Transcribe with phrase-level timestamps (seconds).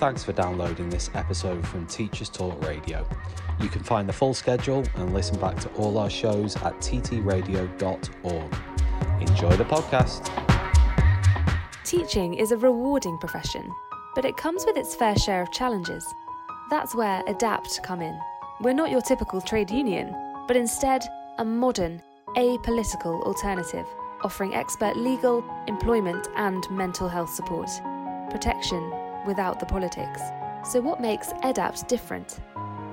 [0.00, 3.06] Thanks for downloading this episode from Teachers Talk Radio.
[3.60, 8.54] You can find the full schedule and listen back to all our shows at ttradio.org.
[9.20, 10.30] Enjoy the podcast.
[11.84, 13.70] Teaching is a rewarding profession,
[14.14, 16.02] but it comes with its fair share of challenges.
[16.70, 18.18] That's where Edapt come in.
[18.62, 20.16] We're not your typical trade union,
[20.48, 21.06] but instead
[21.36, 22.00] a modern,
[22.38, 23.84] apolitical alternative,
[24.22, 27.68] offering expert legal, employment, and mental health support.
[28.30, 30.20] Protection without the politics.
[30.64, 32.40] So, what makes EDAPT different?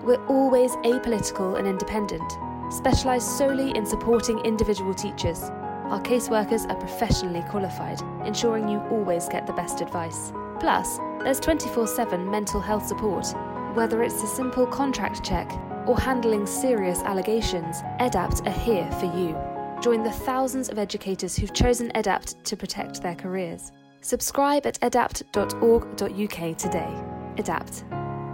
[0.04, 2.32] We're always apolitical and independent,
[2.70, 5.44] specialised solely in supporting individual teachers.
[5.90, 10.32] Our caseworkers are professionally qualified, ensuring you always get the best advice.
[10.60, 13.28] Plus, there's 24 7 mental health support.
[13.74, 15.52] Whether it's a simple contract check
[15.86, 19.38] or handling serious allegations, EDAPT are here for you.
[19.82, 23.72] Join the thousands of educators who've chosen EDAPT to protect their careers.
[24.08, 27.04] Subscribe at edapt.org.uk today.
[27.36, 27.84] Edapt,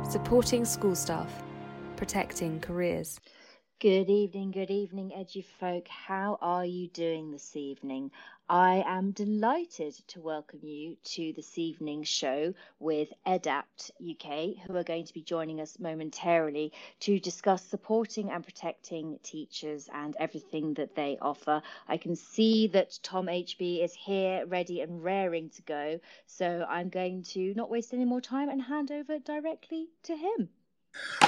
[0.08, 1.42] supporting school staff,
[1.96, 3.20] protecting careers.
[3.80, 5.88] Good evening, good evening, edgy folk.
[5.88, 8.12] How are you doing this evening?
[8.56, 14.84] I am delighted to welcome you to this evening's show with EDAPT UK, who are
[14.84, 20.94] going to be joining us momentarily to discuss supporting and protecting teachers and everything that
[20.94, 21.64] they offer.
[21.88, 26.00] I can see that Tom HB is here, ready and raring to go.
[26.28, 30.50] So I'm going to not waste any more time and hand over directly to him.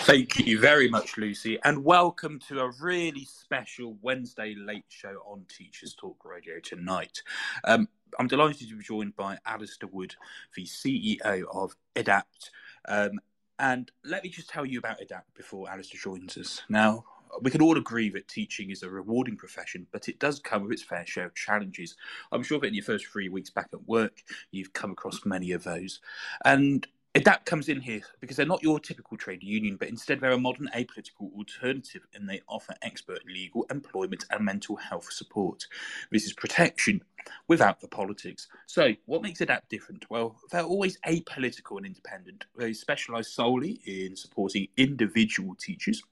[0.06, 5.46] Thank you very much, Lucy, and welcome to a really special Wednesday late show on
[5.50, 7.24] Teachers Talk Radio tonight.
[7.64, 7.88] Um,
[8.20, 10.16] I'm delighted to be joined by Alistair Wood,
[10.56, 12.52] the CEO of EDAPT.
[12.88, 13.20] Um,
[13.58, 16.62] and let me just tell you about EDAPT before Alistair joins us.
[16.70, 17.04] Now,
[17.42, 20.74] we can all agree that teaching is a rewarding profession, but it does come with
[20.74, 21.96] its fair share of challenges.
[22.32, 25.52] I'm sure that in your first three weeks back at work, you've come across many
[25.52, 26.00] of those.
[26.46, 26.88] And
[27.24, 30.38] that comes in here because they're not your typical trade union, but instead they're a
[30.38, 35.66] modern apolitical alternative and they offer expert legal, employment, and mental health support.
[36.12, 37.02] This is protection
[37.48, 38.48] without the politics.
[38.66, 40.10] So, what makes Edapt different?
[40.10, 42.46] Well, they're always apolitical and independent.
[42.58, 46.04] They specialise solely in supporting individual teachers.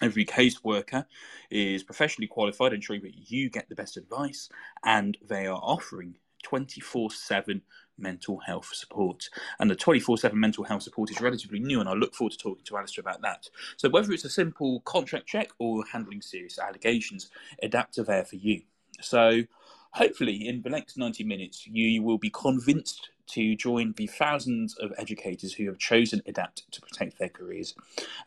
[0.00, 1.04] Every caseworker
[1.50, 4.48] is professionally qualified, ensuring that you get the best advice,
[4.84, 7.62] and they are offering 24 7
[7.98, 9.28] mental health support.
[9.58, 12.38] And the 24 7 mental health support is relatively new, and I look forward to
[12.38, 13.48] talking to Alistair about that.
[13.76, 17.30] So, whether it's a simple contract check or handling serious allegations,
[17.62, 18.62] Edapt are there for you.
[19.00, 19.42] So,
[19.92, 24.92] hopefully, in the next 90 minutes, you will be convinced to join the thousands of
[24.98, 27.74] educators who have chosen Edapt to protect their careers.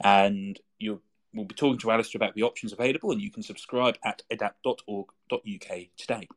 [0.04, 1.02] And you'll
[1.36, 5.80] we'll be talking to Alistair about the options available, and you can subscribe at edapt.org.uk
[5.98, 6.28] today.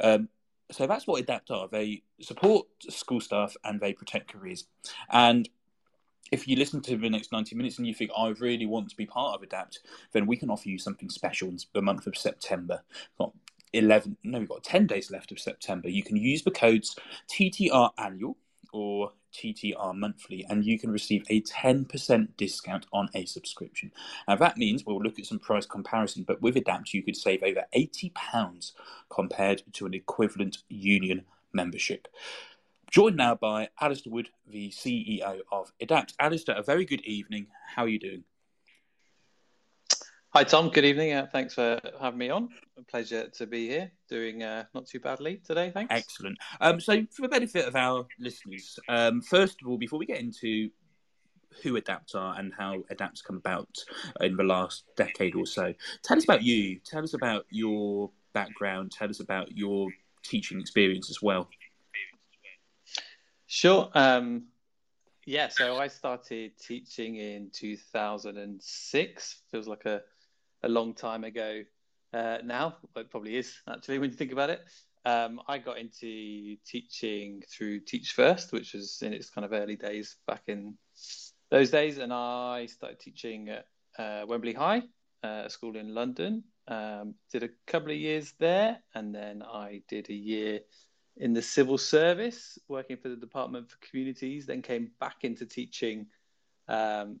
[0.00, 0.28] Um,
[0.70, 1.68] so that's what Edapt are.
[1.68, 4.64] They support school staff and they protect careers.
[5.10, 5.48] And
[6.30, 8.96] if you listen to the next 90 minutes and you think, I really want to
[8.96, 9.78] be part of Edapt,
[10.12, 12.82] then we can offer you something special in the month of September.
[13.18, 13.32] Got
[13.72, 15.88] 11, no, we've got 10 days left of September.
[15.88, 16.96] You can use the codes
[17.30, 18.36] TTR annual
[18.72, 23.92] or TTR monthly, and you can receive a 10% discount on a subscription.
[24.26, 27.42] Now, that means we'll look at some price comparison, but with Edapt, you could save
[27.42, 28.72] over £80
[29.08, 32.08] compared to an equivalent union membership.
[32.90, 36.14] Joined now by Alistair Wood, the CEO of Edapt.
[36.18, 37.48] Alistair, a very good evening.
[37.74, 38.24] How are you doing?
[40.34, 40.68] Hi, Tom.
[40.68, 41.14] Good evening.
[41.14, 42.50] Uh, thanks for having me on.
[42.76, 45.70] A pleasure to be here, doing uh, not too badly today.
[45.72, 45.90] Thanks.
[45.90, 46.36] Excellent.
[46.60, 50.20] Um, so, for the benefit of our listeners, um, first of all, before we get
[50.20, 50.68] into
[51.62, 53.74] who Edapt are and how Edapt's come about
[54.20, 55.72] in the last decade or so,
[56.02, 56.78] tell us about you.
[56.84, 58.92] Tell us about your background.
[58.92, 59.88] Tell us about your
[60.22, 61.48] teaching experience as well.
[63.46, 63.88] Sure.
[63.94, 64.48] Um,
[65.24, 69.42] yeah, so I started teaching in 2006.
[69.50, 70.02] Feels like a
[70.62, 71.62] a long time ago
[72.12, 72.76] uh, now.
[72.96, 74.60] It probably is actually when you think about it.
[75.04, 79.76] Um, I got into teaching through Teach First, which was in its kind of early
[79.76, 80.74] days back in
[81.50, 83.66] those days, and I started teaching at
[83.98, 84.82] uh, Wembley High,
[85.24, 86.44] uh, a school in London.
[86.66, 90.60] Um, did a couple of years there, and then I did a year
[91.16, 94.44] in the civil service, working for the Department for Communities.
[94.44, 96.06] Then came back into teaching
[96.68, 97.20] um,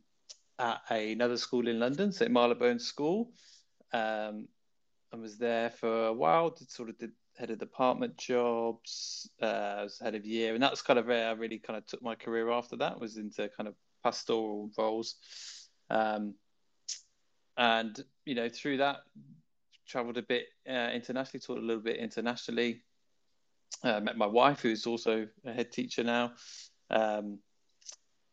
[0.58, 3.30] at another school in London, St Marylebone School.
[3.92, 4.48] Um,
[5.12, 6.50] I was there for a while.
[6.50, 9.30] Did sort of did head of department jobs.
[9.40, 12.02] Uh, was head of year, and that's kind of where I really kind of took
[12.02, 13.00] my career after that.
[13.00, 15.16] Was into kind of pastoral roles,
[15.90, 16.34] um,
[17.56, 18.98] and you know through that
[19.86, 22.82] traveled a bit uh, internationally, taught a little bit internationally.
[23.82, 26.32] Uh, met my wife, who's also a head teacher now.
[26.90, 27.38] Um,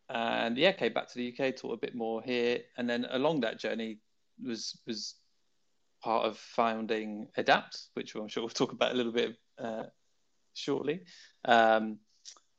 [0.08, 3.40] and yeah, came back to the UK, taught a bit more here, and then along
[3.40, 3.98] that journey
[4.42, 5.14] was was
[6.02, 9.84] part of founding Edapt, which I'm sure we'll talk about a little bit uh,
[10.54, 11.00] shortly.
[11.44, 11.98] Um,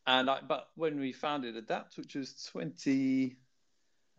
[0.05, 3.35] and I, but when we founded Edapt, which was 2012,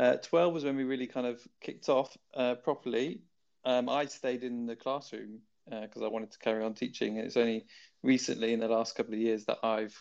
[0.01, 3.23] uh, was when we really kind of kicked off uh, properly.
[3.65, 7.17] Um, I stayed in the classroom because uh, I wanted to carry on teaching.
[7.17, 7.67] It's only
[8.03, 9.97] recently in the last couple of years that I've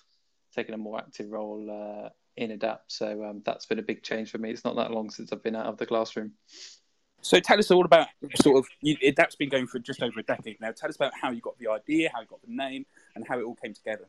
[0.56, 2.84] taken a more active role uh, in Edapt.
[2.88, 4.52] So um, that's been a big change for me.
[4.52, 6.34] It's not that long since I've been out of the classroom.
[7.22, 8.08] So tell us all about
[8.42, 8.68] sort of
[9.16, 10.72] that's been going for just over a decade now.
[10.72, 12.86] Tell us about how you got the idea, how you got the name,
[13.16, 14.08] and how it all came together.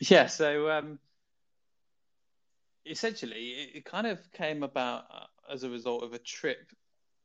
[0.00, 0.98] Yeah, so um,
[2.84, 6.72] essentially, it, it, kind of came about uh, as a result of a trip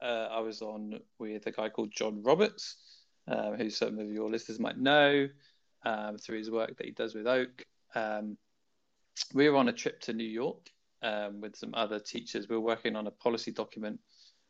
[0.01, 2.75] uh, I was on with a guy called John Roberts,
[3.27, 5.29] uh, who some of your listeners might know
[5.83, 7.65] um, through his work that he does with Oak.
[7.95, 8.37] Um,
[9.33, 10.69] we were on a trip to New York
[11.01, 12.49] um, with some other teachers.
[12.49, 13.99] We were working on a policy document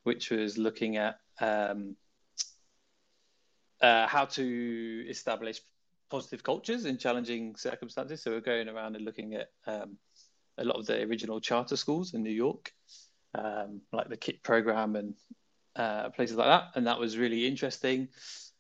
[0.04, 1.96] which was looking at um,
[3.82, 5.60] uh, how to establish
[6.10, 8.22] positive cultures in challenging circumstances.
[8.22, 9.98] So we're going around and looking at um,
[10.58, 12.72] a lot of the original charter schools in New York,
[13.34, 15.16] um, like the KIPP program and
[15.76, 16.72] uh, places like that.
[16.76, 18.08] And that was really interesting.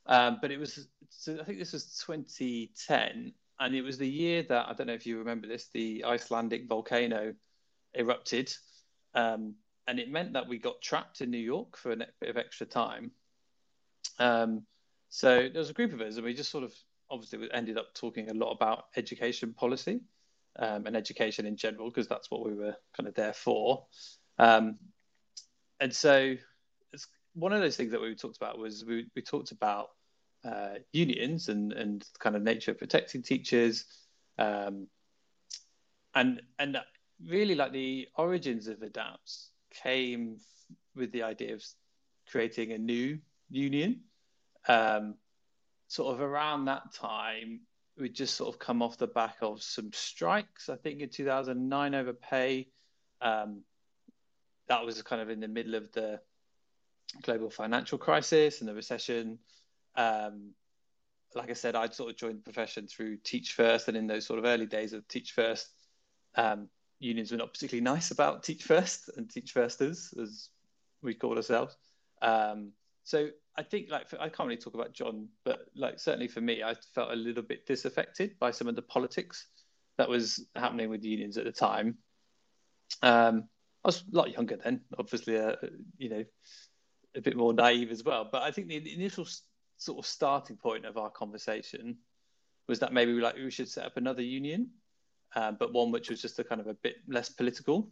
[0.07, 4.43] Um, but it was, so I think this was 2010, and it was the year
[4.43, 7.33] that I don't know if you remember this, the Icelandic volcano
[7.93, 8.53] erupted,
[9.13, 9.55] um,
[9.87, 12.65] and it meant that we got trapped in New York for a bit of extra
[12.65, 13.11] time.
[14.19, 14.65] Um,
[15.09, 16.73] so there was a group of us, and we just sort of
[17.09, 20.01] obviously ended up talking a lot about education policy
[20.59, 23.85] um, and education in general because that's what we were kind of there for.
[24.39, 24.77] Um,
[25.79, 26.35] and so
[26.93, 29.89] it's one of those things that we talked about was we, we talked about
[30.45, 33.85] uh, unions and and kind of nature of protecting teachers,
[34.37, 34.87] um,
[36.13, 36.77] and and
[37.25, 39.49] really like the origins of Edapt
[39.81, 40.37] came
[40.95, 41.63] with the idea of
[42.29, 43.19] creating a new
[43.49, 44.01] union.
[44.67, 45.15] Um,
[45.87, 47.61] sort of around that time,
[47.97, 50.69] we just sort of come off the back of some strikes.
[50.69, 52.67] I think in 2009 over pay.
[53.21, 53.61] Um,
[54.67, 56.19] that was kind of in the middle of the
[57.21, 59.39] global financial crisis and the recession.
[59.95, 60.51] Um,
[61.33, 64.25] like I said, I'd sort of joined the profession through Teach First, and in those
[64.25, 65.67] sort of early days of Teach First,
[66.35, 66.69] um,
[66.99, 70.49] unions were not particularly nice about Teach First and Teach Firsters, as
[71.01, 71.75] we called ourselves.
[72.21, 72.71] Um,
[73.03, 76.63] so I think, like, I can't really talk about John, but like certainly for me,
[76.63, 79.47] I felt a little bit disaffected by some of the politics
[79.97, 81.97] that was happening with unions at the time.
[83.01, 83.49] Um,
[83.83, 85.55] I was a lot younger then, obviously, uh,
[85.97, 86.25] you know,
[87.15, 88.27] a bit more naive as well.
[88.29, 89.25] But I think the initial
[89.77, 91.97] sort of starting point of our conversation
[92.67, 94.69] was that maybe we like we should set up another union,
[95.35, 97.89] uh, but one which was just a kind of a bit less political.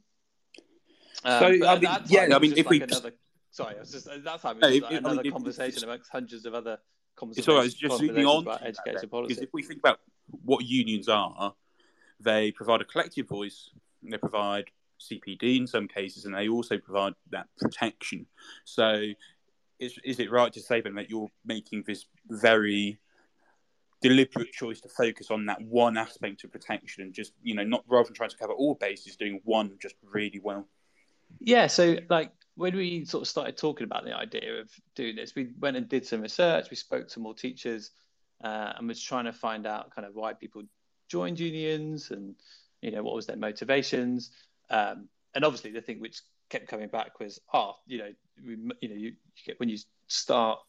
[1.24, 3.12] Um, so I mean, yeah, I mean, if like we another,
[3.52, 6.10] sorry, I was just at that time it was like another I mean, conversation amongst
[6.12, 6.80] hundreds of other
[7.16, 7.48] conversations.
[7.48, 7.66] It's all right.
[7.66, 9.34] It's just zooming on about education policy.
[9.34, 10.00] Because if we think about
[10.44, 11.54] what unions are,
[12.20, 13.70] they provide a collective voice.
[14.02, 14.66] They provide
[15.00, 18.26] CPD in some cases, and they also provide that protection.
[18.64, 19.04] So,
[19.86, 23.00] is, is it right to say then that you're making this very
[24.02, 27.84] deliberate choice to focus on that one aspect of protection and just, you know, not
[27.88, 30.68] rather than trying to cover all bases, doing one just really well?
[31.40, 31.68] Yeah.
[31.68, 35.50] So, like, when we sort of started talking about the idea of doing this, we
[35.60, 37.92] went and did some research, we spoke to more teachers,
[38.44, 40.64] uh, and was trying to find out kind of why people
[41.10, 42.36] joined unions and
[42.82, 44.32] you know what was their motivations
[44.70, 48.12] um, and obviously, the thing which kept coming back was, oh, you know,
[48.42, 49.14] you know, you,
[49.46, 50.60] get when you start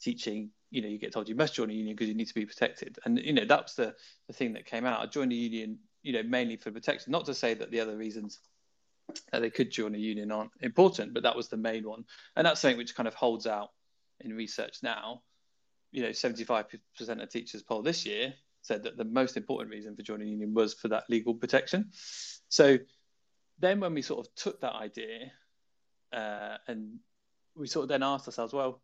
[0.00, 2.34] teaching, you know, you get told you must join a union because you need to
[2.34, 3.94] be protected, and you know that's the
[4.26, 5.00] the thing that came out.
[5.00, 7.12] I joined a union, you know, mainly for protection.
[7.12, 8.40] Not to say that the other reasons
[9.30, 12.04] that they could join a union aren't important, but that was the main one,
[12.36, 13.70] and that's something which kind of holds out
[14.20, 15.22] in research now.
[15.90, 16.64] You know, 75%
[17.22, 20.54] of teachers polled this year said that the most important reason for joining a union
[20.54, 21.90] was for that legal protection.
[22.48, 22.78] So
[23.58, 25.32] then when we sort of took that idea
[26.12, 26.98] uh, and
[27.54, 28.80] we sort of then asked ourselves, well,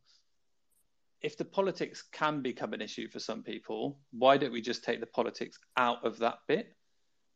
[1.21, 5.01] if the politics can become an issue for some people, why don't we just take
[5.01, 6.77] the politics out of that bit?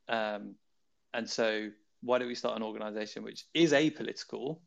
[0.09, 0.55] Um,
[1.12, 1.69] and so,
[2.01, 4.61] why don't we start an organization which is apolitical,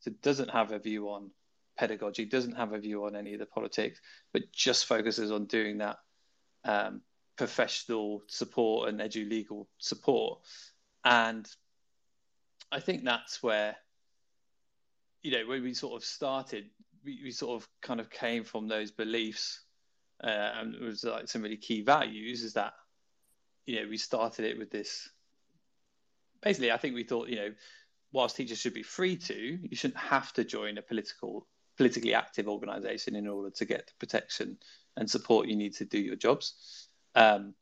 [0.00, 1.30] so doesn't have a view on
[1.78, 4.00] pedagogy, doesn't have a view on any of the politics,
[4.32, 5.96] but just focuses on doing that
[6.64, 7.02] um,
[7.36, 10.40] professional support and edu legal support.
[11.04, 11.46] And
[12.70, 13.76] I think that's where,
[15.22, 16.66] you know, when we sort of started,
[17.04, 19.60] we, we sort of kind of came from those beliefs,
[20.22, 22.42] uh, and it was like some really key values.
[22.42, 22.74] Is that,
[23.66, 25.08] you know, we started it with this
[26.42, 27.52] basically, I think we thought, you know,
[28.12, 32.48] whilst teachers should be free to, you shouldn't have to join a political, politically active
[32.48, 34.58] organisation in order to get the protection
[34.96, 36.88] and support you need to do your jobs.
[37.14, 37.54] Um,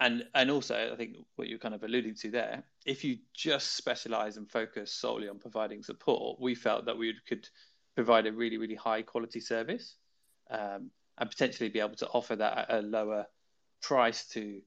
[0.00, 3.76] and and also, I think what you're kind of alluding to there, if you just
[3.76, 7.48] specialise and focus solely on providing support, we felt that we could
[7.94, 9.96] provide a really really high quality service
[10.50, 13.26] um, and potentially be able to offer that at a lower
[13.80, 14.60] price to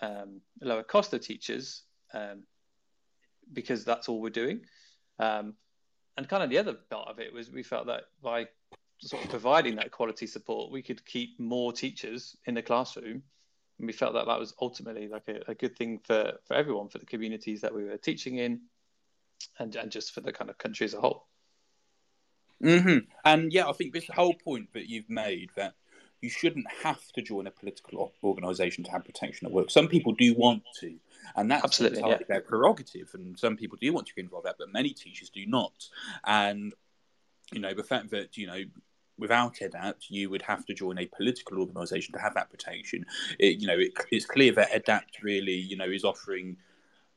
[0.00, 1.82] um, lower cost of teachers
[2.14, 2.44] um,
[3.52, 4.60] because that's all we're doing.
[5.18, 5.54] Um,
[6.16, 8.48] and kind of the other part of it was we felt that by
[9.00, 13.22] sort of providing that quality support, we could keep more teachers in the classroom.
[13.78, 16.88] And we felt that that was ultimately like a, a good thing for, for everyone,
[16.88, 18.60] for the communities that we were teaching in,
[19.58, 21.26] and, and just for the kind of country as a whole.
[22.62, 22.98] Mm-hmm.
[23.24, 25.74] And yeah, I think this whole point that you've made that
[26.20, 29.70] you shouldn't have to join a political organisation to have protection at work.
[29.70, 30.96] Some people do want to,
[31.36, 32.18] and that's Absolutely, yeah.
[32.28, 33.10] their prerogative.
[33.14, 35.88] And some people do want to get involved that, but many teachers do not.
[36.24, 36.74] And
[37.52, 38.60] you know, the fact that you know.
[39.18, 43.04] Without EDAPT, you would have to join a political organisation to have that protection.
[43.38, 46.56] It, you know, it, it's clear that EDAPT really, you know, is offering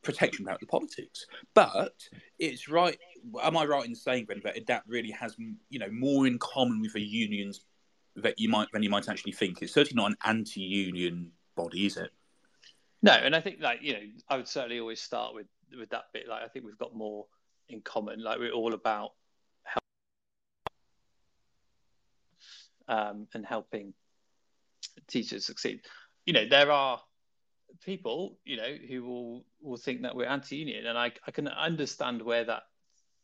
[0.02, 1.28] protection about the politics.
[1.54, 1.94] But
[2.40, 2.98] it's right.
[3.42, 5.36] Am I right in saying then that EDAPT really has,
[5.70, 7.62] you know, more in common with the unions
[8.16, 9.62] that you might than you might actually think?
[9.62, 12.12] It's certainly not an anti-union body, is it?
[13.02, 16.06] No, and I think like you know, I would certainly always start with with that
[16.14, 16.28] bit.
[16.28, 17.26] Like I think we've got more
[17.70, 18.24] in common.
[18.24, 19.14] Like we're all about
[19.64, 19.84] help
[22.92, 23.94] um, and helping
[25.08, 25.82] teachers succeed.
[26.26, 27.02] You know, there are
[27.84, 32.22] people, you know, who will will think that we're anti-union, and I I can understand
[32.22, 32.64] where that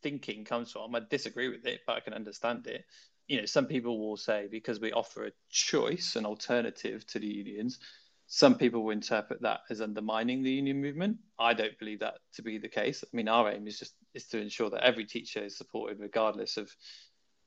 [0.02, 0.96] thinking comes from.
[0.96, 2.86] I disagree with it, but I can understand it.
[3.28, 7.28] You know, some people will say because we offer a choice, an alternative to the
[7.28, 7.80] unions,
[8.28, 11.18] some people will interpret that as undermining the union movement.
[11.38, 13.04] I don't believe that to be the case.
[13.04, 16.56] I mean, our aim is just is to ensure that every teacher is supported, regardless
[16.56, 16.74] of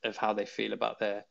[0.05, 1.25] of how they feel about their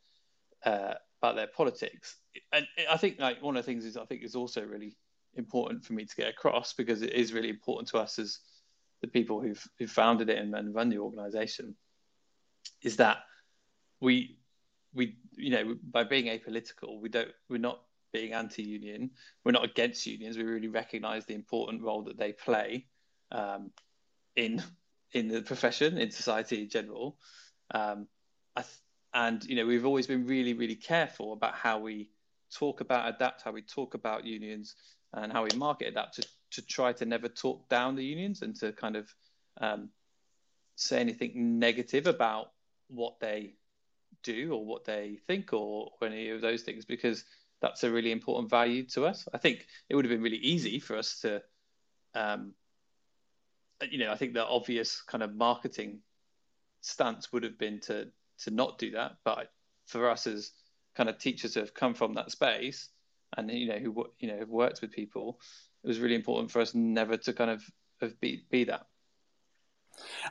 [0.65, 2.17] uh, about their politics.
[2.51, 4.97] And I think like one of the things is I think is also really
[5.35, 8.39] important for me to get across because it is really important to us as
[9.01, 11.75] the people who've who've founded it and, and run the organization
[12.81, 13.17] is that
[14.01, 14.37] we
[14.93, 19.11] we you know by being apolitical we don't we're not being anti-union.
[19.43, 20.37] We're not against unions.
[20.37, 22.85] We really recognize the important role that they play
[23.31, 23.71] um,
[24.35, 24.61] in
[25.11, 27.17] in the profession in society in general.
[27.71, 28.07] Um,
[28.55, 28.67] th-
[29.13, 32.09] and you know we've always been really really careful about how we
[32.53, 34.75] talk about Edapt how we talk about unions
[35.13, 38.55] and how we market Edapt to, to try to never talk down the unions and
[38.55, 39.13] to kind of
[39.59, 39.89] um,
[40.75, 42.51] say anything negative about
[42.87, 43.55] what they
[44.23, 47.23] do or what they think or, or any of those things because
[47.61, 49.27] that's a really important value to us.
[49.33, 51.41] I think it would have been really easy for us to,
[52.15, 52.53] um,
[53.89, 55.99] you know, I think the obvious kind of marketing
[56.81, 58.07] stance would have been to
[58.43, 59.17] to not do that.
[59.23, 59.51] But
[59.87, 60.51] for us as
[60.95, 62.89] kind of teachers who have come from that space
[63.37, 65.39] and you know who you know have worked with people,
[65.83, 67.63] it was really important for us never to kind of,
[68.01, 68.85] of be be that.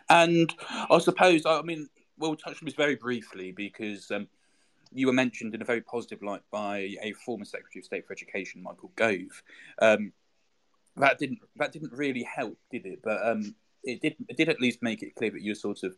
[0.08, 0.52] And
[0.90, 4.28] I suppose, I mean, we'll touch on this very briefly because um,
[4.92, 8.12] you were mentioned in a very positive light by a former Secretary of State for
[8.12, 9.42] Education, Michael Gove.
[9.80, 10.12] Um,
[10.96, 13.00] that didn't that didn't really help, did it?
[13.02, 15.96] But um, it did it did at least make it clear that you're sort of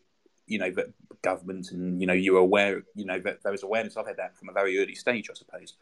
[0.50, 0.87] you know that
[1.23, 4.37] government and you know you were aware you know that there was awareness of that
[4.37, 5.75] from a very early stage, I suppose.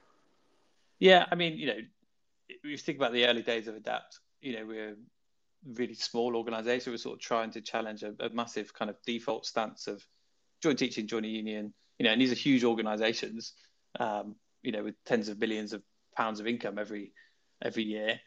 [0.99, 1.79] Yeah, I mean, you know,
[2.49, 4.95] if you think about the early days of Edapt, you know, we're a
[5.75, 6.93] really small organisation.
[6.93, 10.05] We're sort of trying to challenge a, a, massive kind of default stance of
[10.61, 11.73] join teaching, join a union.
[11.99, 13.55] You know, and these are huge organisations.
[13.99, 15.83] Um, you know, with tens of billions of
[16.17, 17.13] pounds of income every
[17.65, 18.21] every year.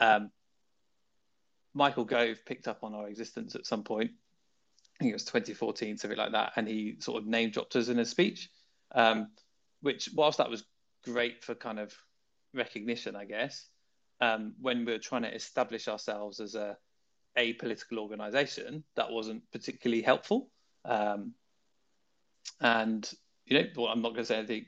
[0.00, 0.30] Um,
[1.74, 4.12] Michael Gove picked up on our existence at some point.
[4.96, 7.88] I think it was 2014, something like that, and he sort of name dropped us
[7.88, 8.48] in a speech.
[8.94, 9.28] Um,
[9.82, 10.64] which, whilst that was
[11.04, 11.94] great for kind of
[12.54, 13.68] recognition, I guess,
[14.20, 16.76] um, when we were trying to establish ourselves as a
[17.36, 20.48] a political organisation, that wasn't particularly helpful.
[20.86, 21.34] Um,
[22.60, 23.10] and
[23.44, 24.66] you know, well, I'm not going to say anything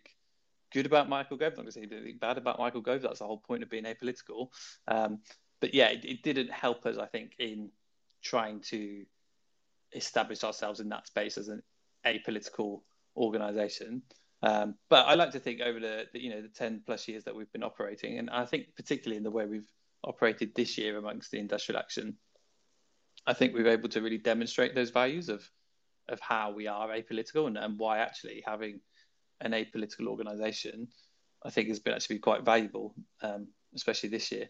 [0.73, 1.53] good about Michael Gove.
[1.53, 3.03] I'm not going to say anything bad about Michael Gove.
[3.03, 4.49] That's the whole point of being apolitical.
[4.87, 5.21] Um,
[5.61, 7.71] but yeah, it, it, didn't help us, I think, in
[8.23, 9.05] trying to
[9.93, 11.63] establish ourselves in that space as an
[12.07, 12.83] apolitical
[13.17, 14.03] organisation.
[14.43, 17.25] Um, but I like to think over the, the, you know the ten plus years
[17.25, 19.71] that we've been operating, and I think particularly in the way we've
[20.05, 22.17] operated this year amongst the industrial action,
[23.27, 25.49] I think we've able to really demonstrate those values of
[26.09, 28.81] of how we are apolitical and, and why actually having
[29.41, 30.89] an apolitical organisation,
[31.45, 34.49] I think has been actually quite valuable, um, especially this year.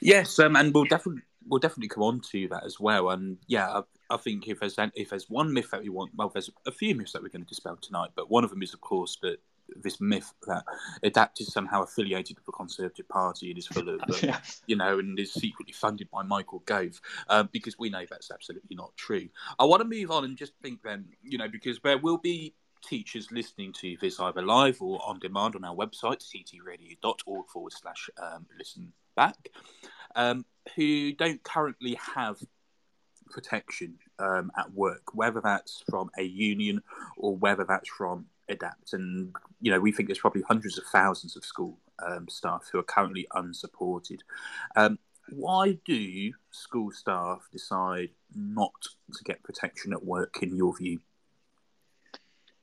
[0.00, 3.10] Yes, um, and we'll definitely we'll definitely come on to that as well.
[3.10, 3.82] And yeah, I,
[4.14, 6.94] I, think if there's if there's one myth that we want, well, there's a few
[6.94, 9.38] myths that we're going to dispel tonight, but one of them is, of course, that
[9.76, 10.64] this myth that
[11.04, 14.40] Edapt is somehow affiliated with the Conservative Party and is full of, um, yeah.
[14.66, 18.76] you know, and is secretly funded by Michael Gove, um, because we know that's absolutely
[18.76, 19.28] not true.
[19.58, 22.54] I want to move on and just think then, you know, because there will be
[22.82, 28.08] teachers listening to this either live or on demand on our website, ttradio.org forward slash
[28.22, 29.50] um, listen back,
[30.16, 30.44] um,
[30.76, 32.38] who don't currently have
[33.30, 36.82] protection um, at work, whether that's from a union
[37.16, 38.92] or whether that's from Edapt.
[38.92, 42.78] And you know, we think there's probably hundreds of thousands of school um, staff who
[42.78, 44.22] are currently unsupported.
[44.76, 44.98] Um,
[45.30, 48.72] why do school staff decide not
[49.12, 51.00] to get protection at work, in your view?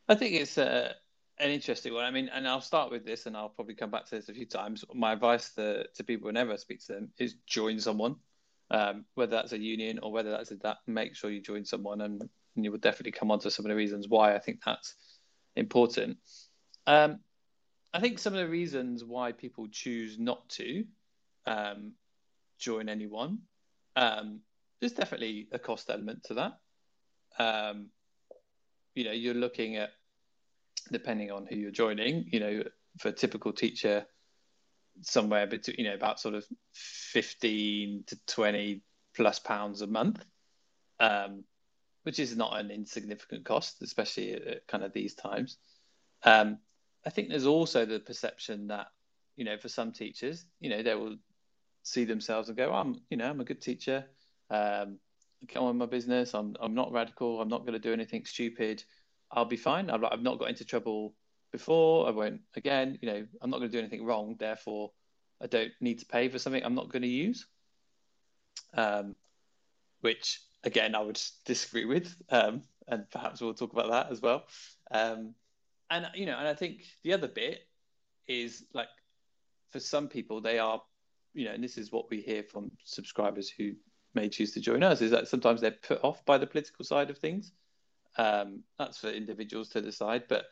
[0.08, 0.94] I think it's uh,
[1.38, 2.06] an interesting one.
[2.06, 4.34] I mean, and I'll start with this, and I'll probably come back to this a
[4.34, 4.86] few times.
[4.94, 8.16] My advice to, to people whenever I speak to them is join someone,
[8.72, 10.78] um, whether that's a union or whether that's a that.
[10.88, 12.22] Make sure you join someone, and,
[12.56, 14.96] and you will definitely come on to some of the reasons why I think that's
[15.56, 16.18] important.
[16.88, 17.20] Um,
[17.94, 20.86] I think some of the reasons why people choose not to
[21.46, 21.94] um,
[22.58, 23.40] join anyone,
[23.96, 24.42] um,
[24.80, 26.60] there's definitely a cost element to that.
[27.40, 27.88] Um,
[28.94, 29.92] you know, you're looking at,
[30.92, 32.64] depending on who you're joining, you know,
[33.00, 34.06] for a typical teacher,
[35.02, 38.82] somewhere between, you know, about sort of 15 to 20
[39.16, 40.24] plus pounds a month.
[41.00, 41.44] Um,
[42.06, 45.58] which is not an insignificant cost, especially at kind of these times.
[46.24, 46.60] Um,
[47.04, 48.88] I think there's also the perception that,
[49.36, 51.18] you know, for some teachers, you know, they will
[51.82, 54.06] see themselves and go, I'm, you know, I'm a good teacher.
[54.52, 55.00] Um,
[55.48, 56.36] get on my business.
[56.36, 57.42] I'm, I'm not radical.
[57.42, 58.84] I'm not going to do anything stupid.
[59.32, 59.90] I'll be fine.
[59.90, 61.16] I've, I've not got into trouble
[61.52, 62.08] before.
[62.08, 63.00] I won't again.
[63.02, 64.36] You know, I'm not going to do anything wrong.
[64.38, 64.92] Therefore,
[65.42, 67.46] I don't need to pay for something I'm not going to use.
[68.74, 69.16] Um,
[70.02, 74.44] which again, I would disagree with, um, and perhaps we'll talk about that as well.
[74.92, 75.34] Um,
[75.90, 77.60] and you know, and I think the other bit
[78.28, 78.88] is like
[79.72, 80.82] for some people, they are,
[81.34, 83.72] you know, and this is what we hear from subscribers who
[84.14, 87.10] may choose to join us, is that sometimes they're put off by the political side
[87.10, 87.52] of things.
[88.18, 90.46] Um, that's for individuals to decide, but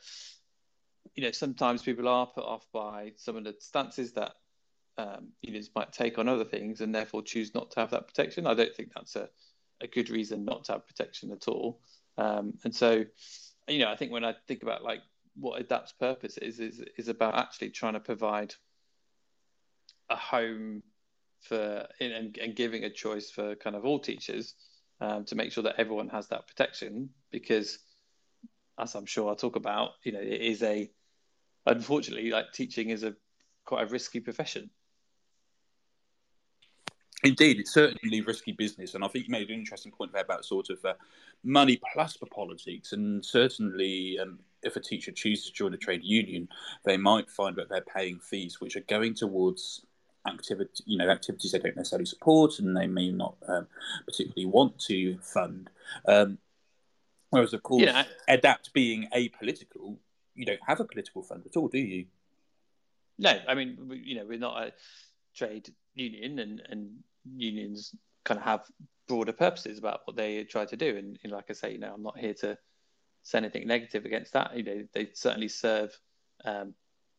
[1.15, 4.33] you know, sometimes people are put off by some of the stances that
[4.97, 8.47] um, unions might take on other things, and therefore choose not to have that protection.
[8.47, 9.29] I don't think that's a
[9.81, 11.79] a good reason not to have protection at all.
[12.17, 13.03] Um, and so,
[13.67, 15.01] you know, I think when I think about like
[15.35, 18.55] what Edapt's purpose is, is is about actually trying to provide
[20.09, 20.83] a home
[21.41, 24.53] for and, and giving a choice for kind of all teachers
[25.03, 27.77] um, to make sure that everyone has that protection because
[28.79, 30.89] as I'm sure I'll talk about, you know, it is a
[31.65, 33.13] unfortunately like teaching is a
[33.65, 34.69] quite a risky profession.
[37.25, 40.45] Indeed, it's certainly risky business, and I think you made an interesting point there about
[40.45, 40.93] sort of uh,
[41.43, 42.91] money plus for politics.
[42.91, 46.49] And certainly, um, if a teacher chooses to join a trade union,
[46.83, 49.85] they might find that they're paying fees which are going towards
[50.27, 53.67] activity, you know, activities they don't necessarily support, and they may not um,
[54.05, 55.69] particularly want to fund.
[56.07, 56.37] Um,
[57.29, 57.83] whereas, of course,
[58.29, 59.97] Edapt being apolitical,
[60.35, 62.05] you don't have a political fund at all, do you?
[63.19, 64.73] No, I mean, you know, we're not a
[65.35, 66.91] trade union, and and
[67.35, 68.65] unions kind of have
[69.07, 70.97] broader purposes about what they try to do.
[70.97, 72.57] And, like I say, you know, I'm not here to
[73.23, 74.55] say anything negative against that.
[74.55, 75.97] You know, they certainly serve
[76.45, 76.73] um,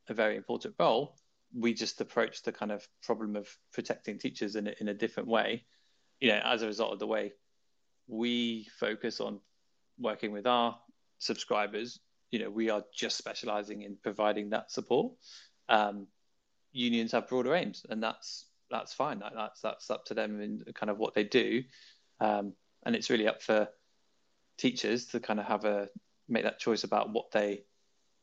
[0.08, 1.16] a very important role.
[1.56, 5.28] We just approach the kind of problem of protecting teachers in a, in a different
[5.28, 5.64] way.
[6.20, 7.32] You know, as a result of the way
[8.06, 9.40] we focus on
[9.98, 10.78] working with our
[11.18, 15.12] subscribers, you know, we are just specializing in providing that support.
[15.68, 16.08] Um,
[16.72, 19.22] unions have broader aims, and that's that's fine.
[19.34, 21.62] That's that's up to them in kind of what they do,
[22.20, 23.68] um, and it's really up for
[24.58, 25.88] teachers to kind of have a
[26.28, 27.64] make that choice about what they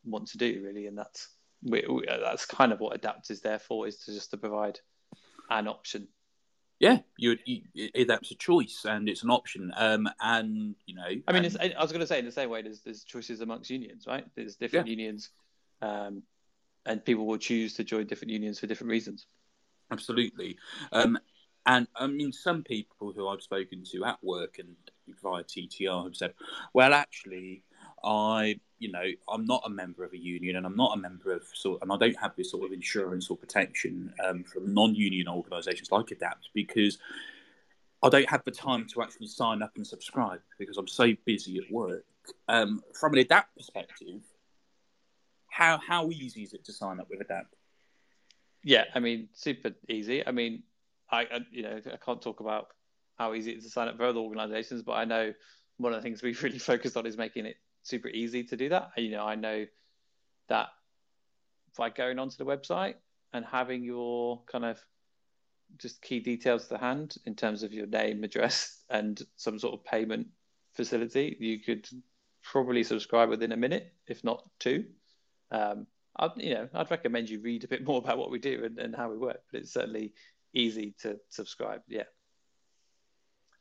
[0.03, 1.29] want to do, really, and that's
[1.63, 4.79] we, we, that's kind of what Edapt is there for, is to just to provide
[5.49, 6.07] an option.
[6.79, 9.71] Yeah, you, you that's a choice and it's an option.
[9.75, 11.75] Um, and you know, I mean, and...
[11.77, 14.25] I was going to say in the same way, there's there's choices amongst unions, right?
[14.35, 14.91] There's different yeah.
[14.91, 15.29] unions,
[15.81, 16.23] um,
[16.85, 19.27] and people will choose to join different unions for different reasons.
[19.91, 20.57] Absolutely.
[20.91, 21.19] Um,
[21.65, 24.75] and I mean, some people who I've spoken to at work and
[25.21, 26.33] via TTR have said,
[26.73, 27.63] well, actually,
[28.03, 31.31] I, you know, I'm not a member of a union and I'm not a member
[31.33, 35.27] of sort, and I don't have this sort of insurance or protection um, from non-union
[35.27, 36.97] organisations like Edapt because
[38.03, 41.57] I don't have the time to actually sign up and subscribe because I'm so busy
[41.57, 42.05] at work.
[42.47, 44.21] Um, from an Edapt perspective,
[45.49, 47.53] how how easy is it to sign up with Edapt?
[48.63, 50.25] Yeah, I mean, super easy.
[50.25, 50.63] I mean,
[51.11, 52.67] I, I, you know I can't talk about
[53.17, 55.33] how easy it is to sign up for other organisations, but I know
[55.77, 58.69] one of the things we've really focused on is making it super easy to do
[58.69, 58.91] that.
[58.97, 59.65] You know, I know
[60.49, 60.69] that
[61.77, 62.95] by going onto the website
[63.33, 64.79] and having your kind of
[65.77, 69.85] just key details to hand in terms of your name, address, and some sort of
[69.85, 70.27] payment
[70.73, 71.87] facility, you could
[72.43, 74.85] probably subscribe within a minute, if not two.
[75.51, 78.63] Um, I'd, you know, I'd recommend you read a bit more about what we do
[78.65, 80.13] and, and how we work, but it's certainly
[80.53, 81.81] easy to subscribe.
[81.87, 82.03] Yeah.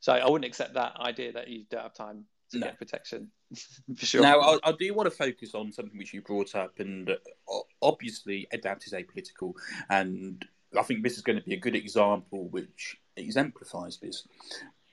[0.00, 2.66] So I wouldn't accept that idea that you don't have time to no.
[2.66, 3.30] get protection
[3.97, 4.23] for sure.
[4.23, 7.59] Now, I, I, do want to focus on something which you brought up, and uh,
[7.83, 9.55] obviously, Edapt is apolitical,
[9.89, 10.45] and
[10.79, 14.27] I think this is going to be a good example which exemplifies this,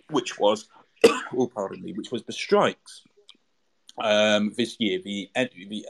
[0.10, 0.70] which was,
[1.06, 3.04] oh, pardon me, which was the strikes
[4.00, 5.00] um, this year.
[5.04, 5.86] The, the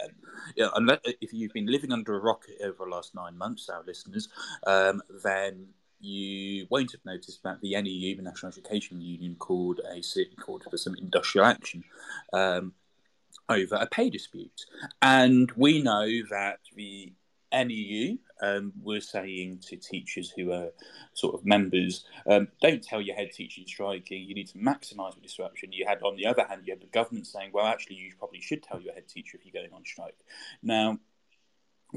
[0.62, 3.84] uh, unless, if you've been living under a rock over the last nine months, our
[3.86, 4.30] listeners,
[4.66, 5.68] um, then
[6.00, 10.02] you won't have noticed that the NEU, the National Education Union, called a
[10.40, 11.84] called for some industrial action
[12.34, 12.74] um,
[13.50, 14.66] over a pay dispute,
[15.02, 17.14] and we know that the
[17.54, 20.70] NEU um, were saying to teachers who are
[21.14, 24.24] sort of members, um, don't tell your head teacher you're striking.
[24.24, 25.72] You need to maximise the disruption.
[25.72, 28.42] You had, on the other hand, you had the government saying, well, actually, you probably
[28.42, 30.18] should tell your head teacher if you're going on strike.
[30.62, 31.00] Now,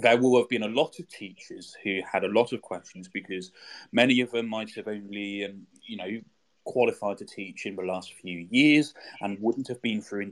[0.01, 3.53] there will have been a lot of teachers who had a lot of questions because
[3.93, 6.21] many of them might have only, um, you know,
[6.65, 10.31] qualified to teach in the last few years and wouldn't have been through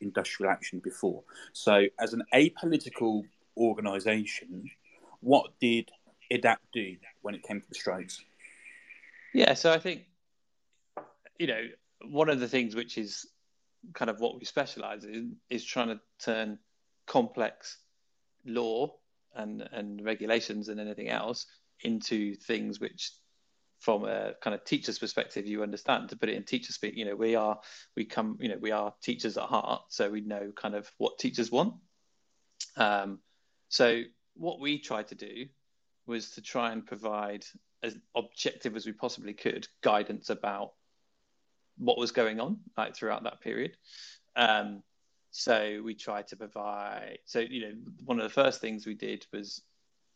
[0.00, 1.22] industrial action before.
[1.52, 3.24] So, as an apolitical
[3.56, 4.70] organisation,
[5.20, 5.90] what did
[6.30, 8.22] EDAPT do when it came to the strikes?
[9.34, 10.06] Yeah, so I think,
[11.38, 11.62] you know,
[12.08, 13.26] one of the things which is
[13.94, 16.58] kind of what we specialise in is trying to turn
[17.06, 17.78] complex
[18.44, 18.94] law
[19.34, 21.46] and and regulations and anything else
[21.82, 23.12] into things which
[23.78, 26.08] from a kind of teacher's perspective you understand.
[26.10, 27.58] To put it in teacher speak you know we are
[27.96, 31.18] we come you know we are teachers at heart so we know kind of what
[31.18, 31.74] teachers want.
[32.76, 33.20] Um,
[33.68, 34.02] so
[34.34, 35.46] what we tried to do
[36.06, 37.44] was to try and provide
[37.82, 40.72] as objective as we possibly could guidance about
[41.78, 43.76] what was going on like throughout that period.
[44.36, 44.82] Um,
[45.30, 47.18] so we tried to provide.
[47.24, 47.72] So you know,
[48.04, 49.62] one of the first things we did was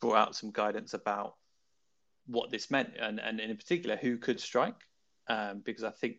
[0.00, 1.35] brought out some guidance about
[2.27, 4.81] what this meant, and and in particular who could strike,
[5.29, 6.16] um, because I think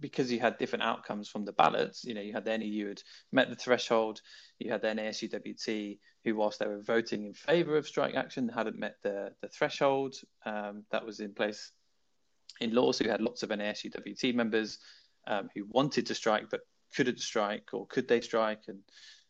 [0.00, 3.02] because you had different outcomes from the ballots, you know, you had the NEU had
[3.32, 4.20] met the threshold,
[4.60, 8.78] you had the NASUWT who, whilst they were voting in favour of strike action, hadn't
[8.78, 10.14] met the the threshold
[10.46, 11.72] um, that was in place
[12.60, 12.92] in law.
[12.92, 14.78] So you had lots of NASUWT members
[15.26, 16.60] um, who wanted to strike but
[16.94, 18.62] couldn't strike or could they strike?
[18.68, 18.80] And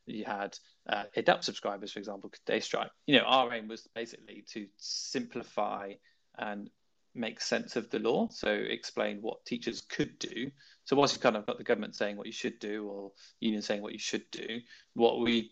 [0.06, 0.56] you had
[0.88, 2.90] uh, Edapt subscribers for example could they strike?
[3.06, 5.92] You know our aim was basically to simplify
[6.36, 6.70] and
[7.14, 8.28] make sense of the law.
[8.30, 10.50] So explain what teachers could do.
[10.84, 13.62] So once you kind of got the government saying what you should do or union
[13.62, 14.60] saying what you should do
[14.94, 15.50] what we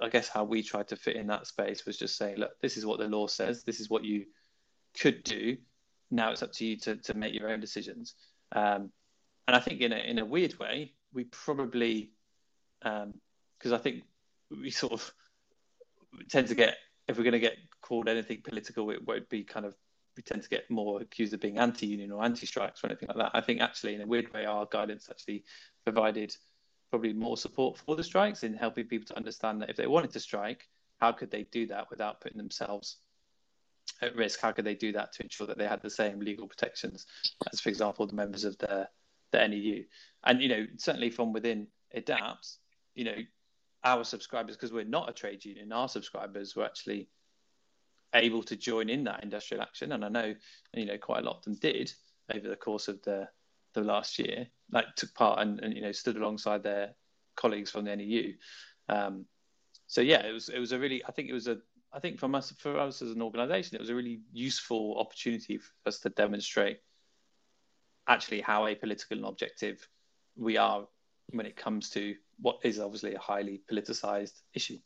[0.00, 2.76] i guess how we tried to fit in that space was just saying look this
[2.76, 3.64] is what the law says.
[3.64, 4.26] This is what you
[5.00, 5.56] could do.
[6.10, 8.14] Now it's up to you to, to make your own decisions.
[8.52, 8.90] Um,
[9.46, 12.12] and i think in a, in a weird way we probably
[12.80, 14.04] because um, I think
[14.50, 15.12] we sort of
[16.28, 16.76] tend to get
[17.08, 19.74] if we're going to get called anything political, it won't be kind of
[20.16, 23.32] we tend to get more accused of being anti-union or anti-strikes or anything like that.
[23.34, 25.44] I think actually, in a weird way, our guidance actually
[25.84, 26.34] provided
[26.90, 30.12] probably more support for the strikes in helping people to understand that if they wanted
[30.12, 30.68] to strike,
[31.00, 32.96] how could they do that without putting themselves
[34.00, 34.40] at risk?
[34.40, 37.06] How could they do that to ensure that they had the same legal protections
[37.52, 38.88] as, for example, the members of the
[39.32, 39.84] the NEU.
[40.24, 42.56] And you know, certainly from within Edapt,
[42.94, 43.16] you know,
[43.84, 47.08] our subscribers, because we're not a trade union, our subscribers were actually
[48.14, 49.92] able to join in that industrial action.
[49.92, 50.34] And I know,
[50.74, 51.92] you know, quite a lot of them did
[52.34, 53.28] over the course of the
[53.74, 56.94] the last year, like took part and, and you know stood alongside their
[57.36, 58.32] colleagues from the NEU.
[58.88, 59.26] Um,
[59.86, 61.58] so yeah, it was it was a really I think it was a
[61.92, 65.58] I think from us for us as an organisation, it was a really useful opportunity
[65.58, 66.80] for us to demonstrate
[68.08, 69.86] actually how apolitical and objective
[70.36, 70.86] we are
[71.30, 74.78] when it comes to what is obviously a highly politicized issue.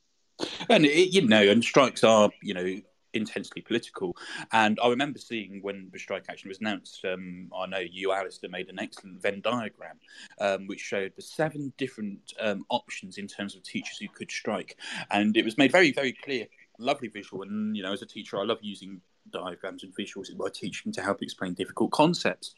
[0.68, 2.80] And it, you know, and strikes are you know
[3.12, 4.16] intensely political.
[4.52, 8.50] And I remember seeing when the strike action was announced, um, I know you, Alistair,
[8.50, 9.98] made an excellent Venn diagram
[10.40, 14.76] um, which showed the seven different um, options in terms of teachers who could strike.
[15.10, 16.46] And it was made very, very clear,
[16.78, 17.42] lovely visual.
[17.42, 20.92] And, you know, as a teacher, I love using diagrams and visuals in my teaching
[20.92, 22.54] to help explain difficult concepts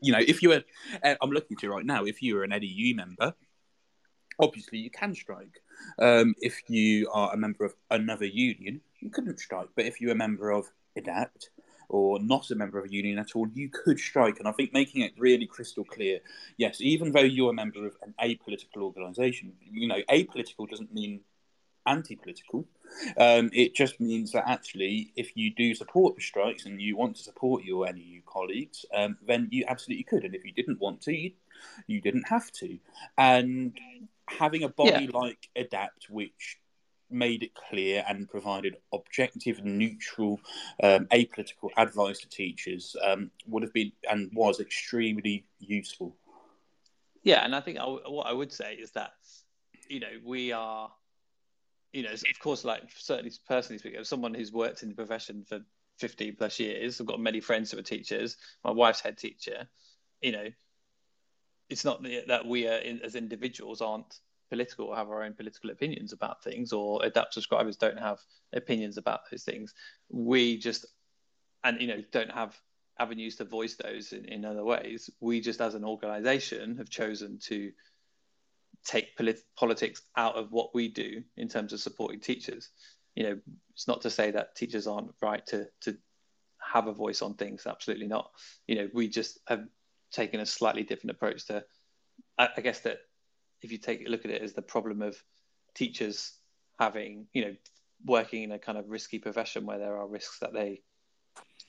[0.00, 0.62] you know, if you were,
[1.02, 3.34] I'm looking to you right now, if you were an NEU member,
[4.38, 5.62] obviously you can strike.
[5.98, 9.68] Um, if you are a member of another union, you couldn't strike.
[9.76, 10.66] But if you're a member of
[10.98, 11.50] Edapt
[11.88, 14.38] or not a member of a union at all, you could strike.
[14.38, 16.20] And I think making it really crystal clear
[16.56, 21.20] yes, even though you're a member of an apolitical organisation, you know, apolitical doesn't mean
[21.86, 22.66] anti political.
[23.16, 27.16] Um, it just means that actually, if you do support the strikes and you want
[27.16, 30.24] to support your NEU colleagues, um, then you absolutely could.
[30.24, 31.32] And if you didn't want to, you,
[31.86, 32.78] you didn't have to.
[33.16, 33.76] And
[34.28, 35.18] having a body yeah.
[35.18, 36.58] like Edapt, which
[37.12, 40.40] made it clear and provided objective, neutral,
[40.82, 46.16] um, apolitical advice to teachers um, would have been and was extremely useful.
[47.22, 49.12] Yeah, and I think I, what I would say is that
[49.88, 50.90] you know we are,
[51.92, 55.44] you know, of course, like certainly personally speaking, as someone who's worked in the profession
[55.46, 55.60] for
[55.98, 58.36] 15 plus years, I've got many friends who are teachers.
[58.64, 59.68] My wife's head teacher.
[60.20, 60.46] You know,
[61.68, 66.12] it's not that we are as individuals aren't political or have our own political opinions
[66.12, 68.20] about things, or Edapt subscribers don't have
[68.52, 69.74] opinions about those things.
[70.10, 70.86] We just,
[71.64, 72.58] and you know, don't have
[72.98, 75.10] avenues to voice those in, in other ways.
[75.20, 77.72] We just, as an organisation, have chosen to
[78.84, 82.70] take polit- politics out of what we do in terms of supporting teachers.
[83.14, 83.40] You know,
[83.74, 85.96] it's not to say that teachers aren't right to to
[86.58, 87.66] have a voice on things.
[87.66, 88.30] Absolutely not.
[88.66, 89.64] You know, we just have
[90.10, 91.64] taken a slightly different approach to.
[92.38, 92.98] I, I guess that
[93.62, 95.22] if you take a look at it as the problem of
[95.74, 96.32] teachers
[96.78, 97.54] having, you know,
[98.04, 100.82] working in a kind of risky profession where there are risks that they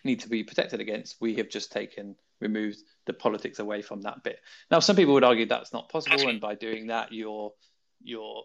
[0.04, 4.24] need to be protected against, we have just taken removed the politics away from that
[4.24, 4.40] bit.
[4.72, 7.54] Now, some people would argue that's not possible, and by doing that, you're
[8.02, 8.44] you're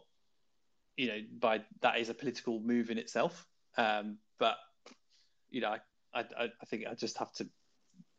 [0.97, 3.47] you know by that is a political move in itself.
[3.77, 4.57] Um, but
[5.51, 5.77] you know,
[6.15, 7.49] I, I I think I just have to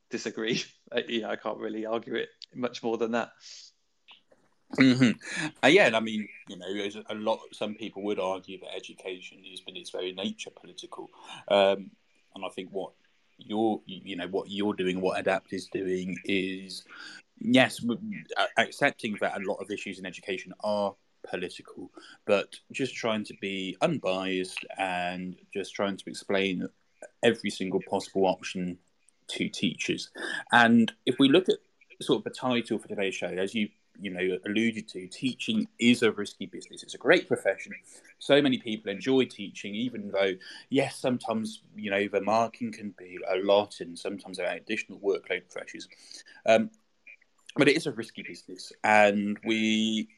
[0.09, 0.63] disagree.
[1.07, 3.31] you know, I can't really argue it much more than that.
[4.77, 5.11] Mm-hmm.
[5.63, 6.67] Uh, yeah, and I mean, you know,
[7.09, 7.39] a lot.
[7.53, 11.09] Some people would argue that education is, in its very nature, political,
[11.47, 11.91] um,
[12.35, 12.91] and I think what
[13.39, 16.83] you're, you know, what you're doing, what Edapt is doing, is
[17.39, 17.83] yes,
[18.57, 20.95] accepting that a lot of issues in education are
[21.27, 21.91] political,
[22.25, 26.67] but just trying to be unbiased and just trying to explain
[27.23, 28.77] every single possible option
[29.27, 30.09] to teachers.
[30.51, 31.57] And if we look at
[32.01, 33.69] sort of the title for today's show, as you
[34.01, 36.83] you know alluded to, teaching is a risky business.
[36.83, 37.73] It's a great profession.
[38.19, 40.33] So many people enjoy teaching, even though
[40.69, 44.99] yes, sometimes you know the marking can be a lot, and sometimes there are additional
[44.99, 45.87] workload pressures.
[46.45, 46.71] Um,
[47.55, 50.09] but it is a risky business, and we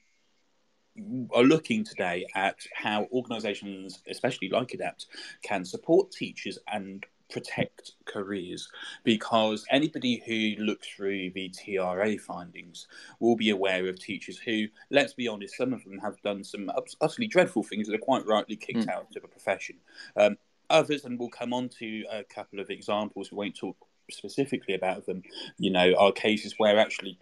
[1.34, 5.06] are looking today at how organisations, especially like Edapt,
[5.42, 8.70] can support teachers and protect careers
[9.04, 12.88] because anybody who looks through the TRA findings
[13.20, 16.70] will be aware of teachers who, let's be honest, some of them have done some
[17.02, 18.90] utterly dreadful things that are quite rightly kicked mm.
[18.90, 19.78] out of the profession.
[20.16, 20.38] Um,
[20.70, 23.78] others, and we'll come on to a couple of examples, we won't talk
[24.10, 25.24] specifically about them,
[25.58, 27.18] you know, are cases where actually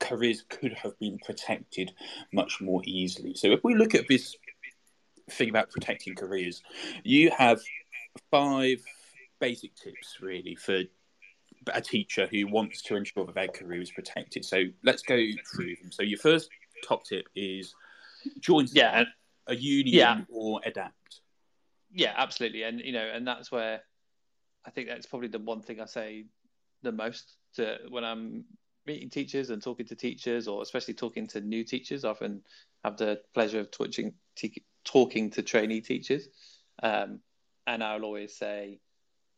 [0.00, 1.92] careers could have been protected
[2.32, 3.34] much more easily.
[3.34, 4.36] So if we look at this
[5.30, 6.62] thing about protecting careers,
[7.02, 7.60] you have
[8.30, 8.82] five
[9.44, 10.82] basic tips really for
[11.72, 14.44] a teacher who wants to ensure that their career is protected.
[14.44, 15.18] So let's go
[15.54, 15.92] through them.
[15.92, 16.48] So your first
[16.86, 17.74] top tip is
[18.40, 19.04] join yeah.
[19.46, 20.20] a union yeah.
[20.30, 21.20] or Edapt.
[21.92, 22.62] Yeah, absolutely.
[22.62, 23.82] And you know, and that's where
[24.66, 26.24] I think that's probably the one thing I say
[26.82, 28.44] the most to when I'm
[28.86, 32.04] meeting teachers and talking to teachers, or especially talking to new teachers.
[32.04, 32.42] I often
[32.82, 34.14] have the pleasure of talking
[34.84, 36.28] talking to trainee teachers,
[36.82, 37.20] um,
[37.66, 38.80] and I'll always say,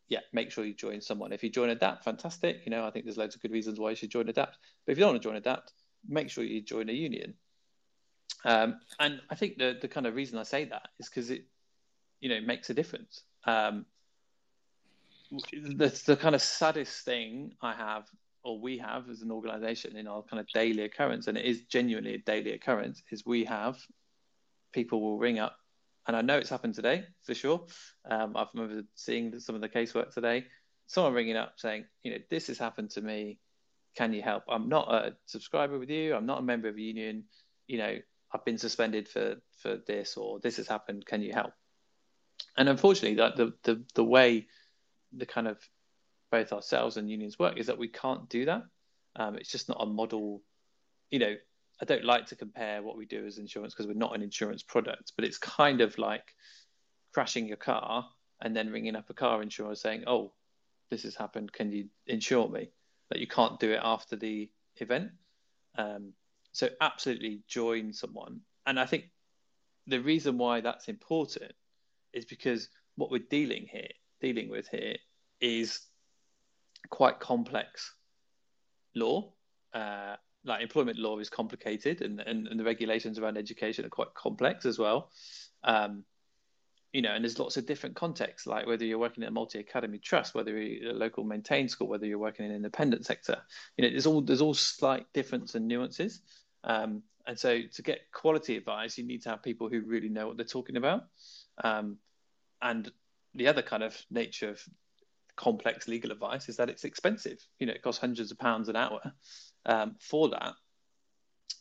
[0.09, 1.33] yeah, make sure you join someone.
[1.33, 2.63] If you join Edapt, fantastic.
[2.65, 4.55] You know, I think there's loads of good reasons why you should join Edapt.
[4.85, 5.73] But if you don't want to join Edapt,
[6.09, 7.35] make sure you join a union.
[8.45, 11.47] Um, and I think the the kind of reason I say that is because it,
[12.21, 13.23] you know, makes a difference.
[13.45, 13.87] Um,
[15.53, 18.09] the the kind of saddest thing I have
[18.45, 21.63] or we have as an organization in our kind of daily occurrence, and it is
[21.63, 23.77] genuinely a daily occurrence, is we have
[24.73, 25.57] people will ring up
[26.07, 27.67] and I know it's happened today for sure.
[28.09, 30.47] Um, I remember seeing some of the casework today.
[30.87, 33.39] Someone ringing up saying, you know, this has happened to me.
[33.97, 34.45] Can you help?
[34.49, 36.15] I'm not a subscriber with you.
[36.15, 37.25] I'm not a member of a union.
[37.67, 37.97] You know,
[38.33, 41.07] I've been suspended for for this or this has happened.
[41.07, 41.53] Can you help?
[42.57, 44.47] And unfortunately, that the the the way
[45.13, 45.59] the kind of
[46.31, 48.63] both ourselves and unions work is that we can't do that.
[49.17, 50.43] Um, it's just not a model.
[51.11, 51.35] You know,
[51.81, 54.63] I don't like to compare what we do as insurance because we're not an insurance
[54.63, 56.35] product, but it's kind of like
[57.13, 58.09] crashing your car
[58.41, 60.33] and then ringing up a car insurer saying, "Oh,
[60.91, 61.53] this has happened.
[61.53, 62.71] Can you insure me?"
[63.11, 65.13] That you can't do it after the event.
[65.77, 66.13] Um,
[66.53, 69.11] so absolutely join someone, and I think
[69.87, 71.53] the reason why that's important
[72.13, 74.97] is because what we're dealing here, dealing with here,
[75.41, 75.81] is
[76.89, 77.95] quite complex
[78.95, 79.33] law.
[79.73, 84.15] Uh, like employment law is complicated, and, and, and, the regulations around education are quite
[84.15, 85.11] complex as well.
[85.65, 86.05] Um,
[86.93, 89.99] you know, and there's lots of different contexts, like whether you're working in a multi-academy
[89.99, 93.37] trust, whether you're a local maintained school, whether you're working in an independent sector.
[93.77, 96.21] You know, there's all there's all slight difference and nuances.
[96.65, 100.29] Um, and so, to get quality advice, you need to have people who really know
[100.29, 101.05] what they're talking about.
[101.63, 101.99] Um,
[102.63, 102.91] and
[103.35, 104.63] the other kind of nature of
[105.35, 107.39] complex legal advice is that it's expensive.
[107.59, 109.13] You know, it costs hundreds of pounds an hour
[109.67, 110.55] um, for that.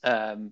[0.04, 0.52] Um,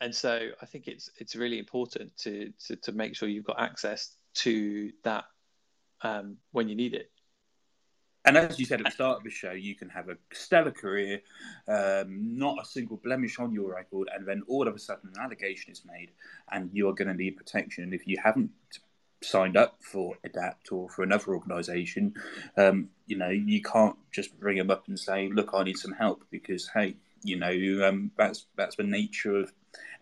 [0.00, 3.60] and so I think it's it's really important to to, to make sure you've got
[3.60, 5.24] access to that
[6.02, 7.10] um, when you need it.
[8.26, 10.70] And as you said at the start of the show, you can have a stellar
[10.70, 11.20] career,
[11.68, 15.20] um, not a single blemish on your record, and then all of a sudden an
[15.20, 16.10] allegation is made,
[16.50, 17.84] and you're going to need protection.
[17.84, 18.50] And if you haven't
[19.24, 22.14] signed up for Edapt or for another organisation,
[22.56, 25.92] um, you know, you can't just bring them up and say, "Look, I need some
[25.92, 29.52] help," because hey, you know, um, that's that's the nature of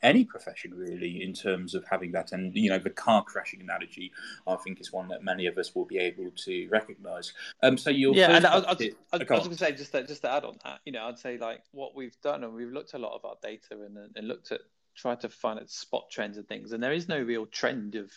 [0.02, 2.32] any profession really in terms of having that.
[2.32, 4.12] And you know the car crashing analogy
[4.46, 7.32] i think is one that many of us will be able to recognize.
[7.62, 8.64] Um so you're yeah and I, I, I,
[9.12, 11.18] I, was going to say just to, just to add on that you know i'd
[11.18, 13.96] say like what we've done and we've looked at a lot of our data and,
[14.16, 14.60] and looked at
[14.94, 18.10] tried to find out spot trends and things and there is no real trend of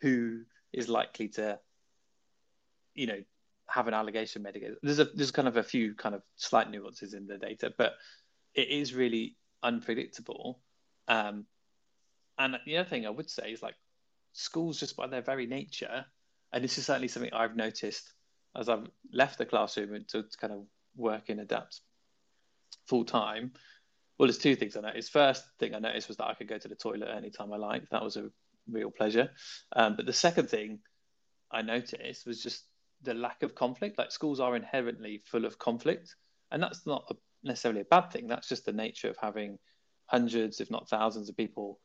[0.00, 0.40] who
[0.72, 1.58] is likely to
[2.94, 3.22] you know
[3.66, 7.14] have an allegation mitigated there's a there's kind of a few kind of slight nuances
[7.14, 7.94] in the data but
[8.54, 10.60] it is really unpredictable
[11.08, 11.44] um,
[12.38, 13.74] and the other thing I would say is like
[14.32, 16.04] schools, just by their very nature,
[16.52, 18.12] and this is certainly something I've noticed
[18.56, 21.80] as I've left the classroom and to, to kind of work in Edapt
[22.86, 23.52] full time.
[24.18, 25.12] Well, there's two things I noticed.
[25.12, 27.90] First thing I noticed was that I could go to the toilet anytime I liked.
[27.90, 28.30] That was a
[28.68, 29.30] real pleasure.
[29.74, 30.80] Um, but the second thing
[31.50, 32.64] I noticed was just
[33.02, 33.98] the lack of conflict.
[33.98, 36.14] Like schools are inherently full of conflict,
[36.50, 38.28] and that's not a, necessarily a bad thing.
[38.28, 39.58] That's just the nature of having
[40.06, 41.80] hundreds, if not thousands, of people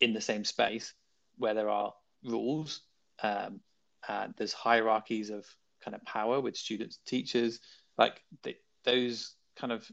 [0.00, 0.94] in the same space
[1.36, 1.92] where there are
[2.24, 2.82] rules
[3.22, 3.60] um,
[4.08, 5.46] and there's hierarchies of
[5.84, 7.60] kind of power with students teachers.
[7.96, 9.88] Like the, those kind of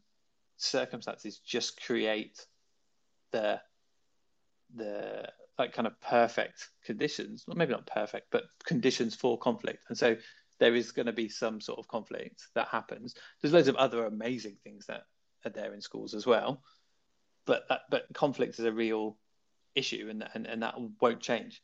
[0.57, 2.45] circumstances just create
[3.31, 3.59] the
[4.75, 9.79] the like kind of perfect conditions, well, maybe not perfect, but conditions for conflict.
[9.89, 10.17] And so
[10.59, 13.15] there is going to be some sort of conflict that happens.
[13.41, 15.03] There's loads of other amazing things that
[15.45, 16.61] are there in schools as well
[17.45, 19.17] but that, but conflict is a real
[19.75, 21.61] issue, and and, and that won't change.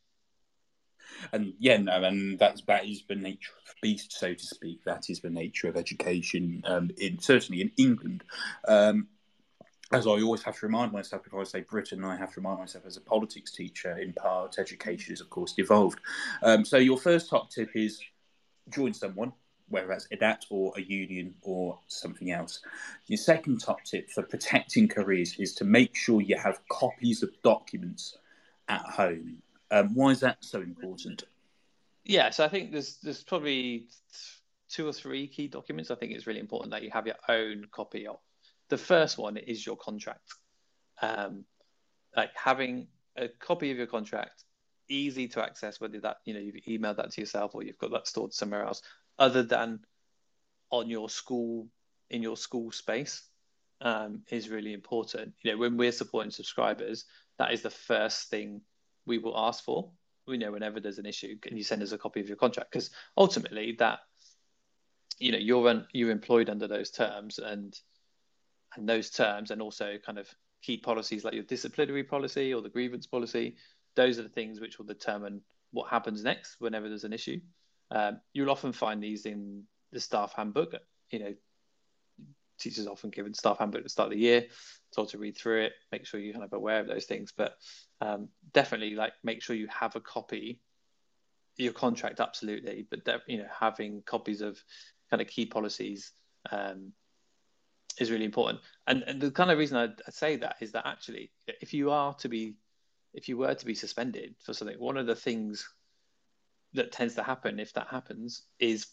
[1.34, 4.84] And yeah, no, and that's that is the nature of the beast, so to speak.
[4.86, 8.23] That is the nature of education, um, in certainly in England.
[8.67, 9.08] Um,
[9.91, 12.60] as I always have to remind myself, if I say Britain, I have to remind
[12.60, 15.99] myself as a politics teacher, in part, education is, of course, devolved.
[16.43, 18.01] Um, so, your first top tip is
[18.69, 19.34] join someone,
[19.69, 22.62] whether that's Edapt or a union or something else.
[23.08, 27.30] Your second top tip for protecting careers is to make sure you have copies of
[27.43, 28.17] documents
[28.69, 29.41] at home.
[29.71, 31.23] Um, why is that so important?
[32.04, 33.88] Yeah, so I think there's there's probably
[34.69, 35.91] two or three key documents.
[35.91, 38.19] I think it's really important that you have your own copy of.
[38.71, 40.34] The first one is your contract.
[41.01, 41.43] Um,
[42.15, 44.45] like having a copy of your contract
[44.88, 47.91] easy to access whether that you know you've emailed that to yourself or you've got
[47.91, 48.81] that stored somewhere else
[49.19, 49.79] other than
[50.69, 51.67] on your school
[52.10, 53.23] in your school space
[53.81, 55.34] um, is really important.
[55.41, 57.05] You know, when we're supporting subscribers,
[57.39, 58.62] that is the first thing
[59.05, 59.91] we will ask for.
[60.27, 62.71] We know whenever there's an issue, can you send us a copy of your contract?
[62.71, 63.99] Because ultimately, that
[65.19, 67.77] you know you're you're employed under those terms and
[68.75, 70.29] and those terms, and also kind of
[70.62, 73.55] key policies like your disciplinary policy or the grievance policy.
[73.95, 77.39] Those are the things which will determine what happens next whenever there's an issue.
[77.89, 80.75] Um, you'll often find these in the staff handbook.
[81.10, 81.34] You know,
[82.60, 84.45] teachers often given staff handbook at the start of the year,
[84.95, 87.34] told to read through it, make sure you're kind of aware of those things.
[87.36, 87.55] But
[87.99, 90.61] um, definitely, like, make sure you have a copy
[91.57, 94.61] your contract absolutely but that you know having copies of
[95.09, 96.11] kind of key policies
[96.51, 96.91] um,
[97.99, 100.87] is really important and, and the kind of reason I, I say that is that
[100.87, 101.31] actually
[101.61, 102.55] if you are to be
[103.13, 105.67] if you were to be suspended for something one of the things
[106.73, 108.87] that tends to happen if that happens is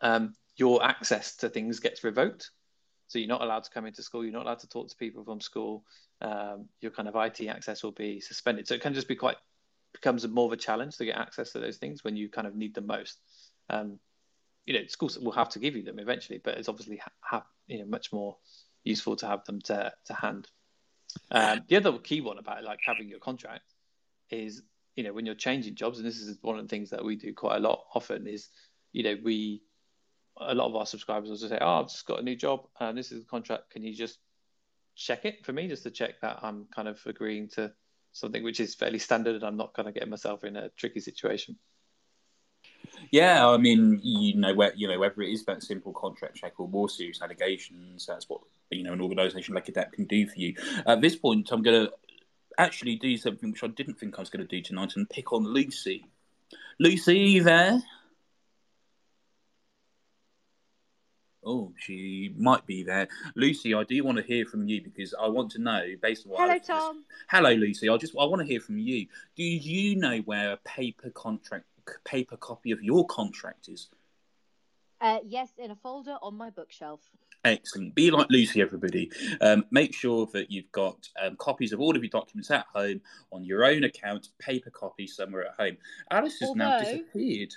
[0.00, 2.50] um, your access to things gets revoked.
[3.06, 4.24] So you're not allowed to come into school.
[4.24, 5.84] You're not allowed to talk to people from school.
[6.20, 8.68] Um, your kind of IT access will be suspended.
[8.68, 9.36] So it can just be quite
[9.94, 12.54] becomes more of a challenge to get access to those things when you kind of
[12.54, 13.18] need them most.
[13.70, 13.98] Um,
[14.66, 17.78] you know, schools will have to give you them eventually, but it's obviously ha-, you
[17.78, 18.36] know much more
[18.84, 20.48] useful to have them to to hand.
[21.30, 23.74] Um, the other key one about like having your contract
[24.30, 24.62] is
[24.96, 27.16] you know when you're changing jobs and this is one of the things that we
[27.16, 28.48] do quite a lot often is
[28.92, 29.62] you know, we
[30.40, 32.68] a lot of our subscribers will just say, "Oh, I've just got a new job,
[32.80, 33.70] and this is the contract.
[33.70, 34.18] Can you just
[34.94, 37.72] check it for me, just to check that I'm kind of agreeing to
[38.12, 41.00] something which is fairly standard, and I'm not kind of getting myself in a tricky
[41.00, 41.58] situation."
[43.10, 46.54] Yeah, I mean, you know, where you know whether it is that simple contract check
[46.58, 50.38] or more serious allegations, that's what you know an organisation like Edapt can do for
[50.38, 50.54] you.
[50.86, 51.92] At this point, I'm going to
[52.58, 55.32] actually do something which I didn't think I was going to do tonight and pick
[55.32, 56.04] on Lucy.
[56.78, 57.82] Lucy, are you there?
[61.44, 63.08] Oh, she might be there.
[63.34, 66.32] Lucy, I do want to hear from you because I want to know, based on
[66.32, 66.40] what.
[66.40, 67.04] Hello, I've Tom.
[67.30, 67.88] Hello, Lucy.
[67.88, 69.06] I just I want to hear from you.
[69.34, 71.64] Do you know where a paper contract,
[72.04, 73.88] paper copy of your contract is?
[75.00, 77.00] Uh, yes, in a folder on my bookshelf.
[77.44, 77.94] Excellent.
[77.94, 79.10] Be like Lucy, everybody.
[79.40, 83.00] Um, make sure that you've got um, copies of all of your documents at home
[83.30, 85.76] on your own account, paper copy somewhere at home.
[86.10, 87.54] Alice has now disappeared.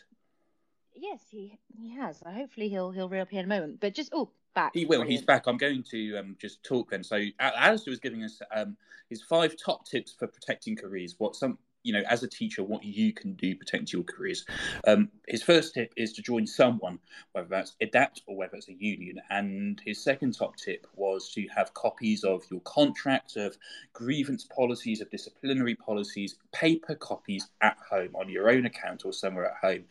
[0.95, 2.21] Yes, he he has.
[2.25, 3.79] Hopefully, he'll he'll reappear in a moment.
[3.79, 4.71] But just oh, back.
[4.73, 5.01] He will.
[5.01, 5.47] He's back.
[5.47, 7.03] I'm going to um, just talk then.
[7.03, 8.77] So, Al- Alistair was giving us um,
[9.09, 11.15] his five top tips for protecting careers.
[11.17, 14.45] What some, you know, as a teacher, what you can do to protect your careers.
[14.87, 16.99] Um, his first tip is to join someone,
[17.31, 19.19] whether that's Edapt or whether it's a union.
[19.29, 23.57] And his second top tip was to have copies of your contract, of
[23.93, 29.45] grievance policies, of disciplinary policies, paper copies at home on your own account or somewhere
[29.45, 29.83] at home.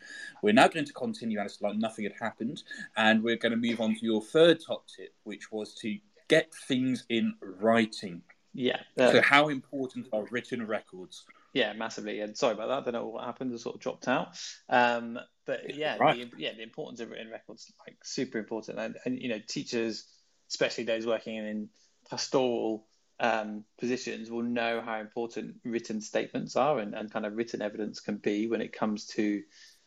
[0.43, 2.63] We're now going to continue, Alistair, like nothing had happened.
[2.97, 6.55] And we're going to move on to your third top tip, which was to get
[6.55, 8.23] things in writing.
[8.53, 11.25] Yeah, uh, So, how important are written records?
[11.53, 12.21] Yeah, massively.
[12.21, 12.79] And sorry about that.
[12.79, 13.53] I don't know what happened.
[13.53, 14.39] It sort of dropped out.
[14.69, 16.31] Um, but yeah, Right.
[16.31, 18.79] the, yeah, the importance of written records like super important.
[18.79, 20.07] And, and you know, teachers,
[20.49, 21.69] especially those working in
[22.09, 22.87] pastoral
[23.19, 28.01] um, positions, will know how important written statements are and, and kind of written evidence
[28.01, 29.43] can be when it comes to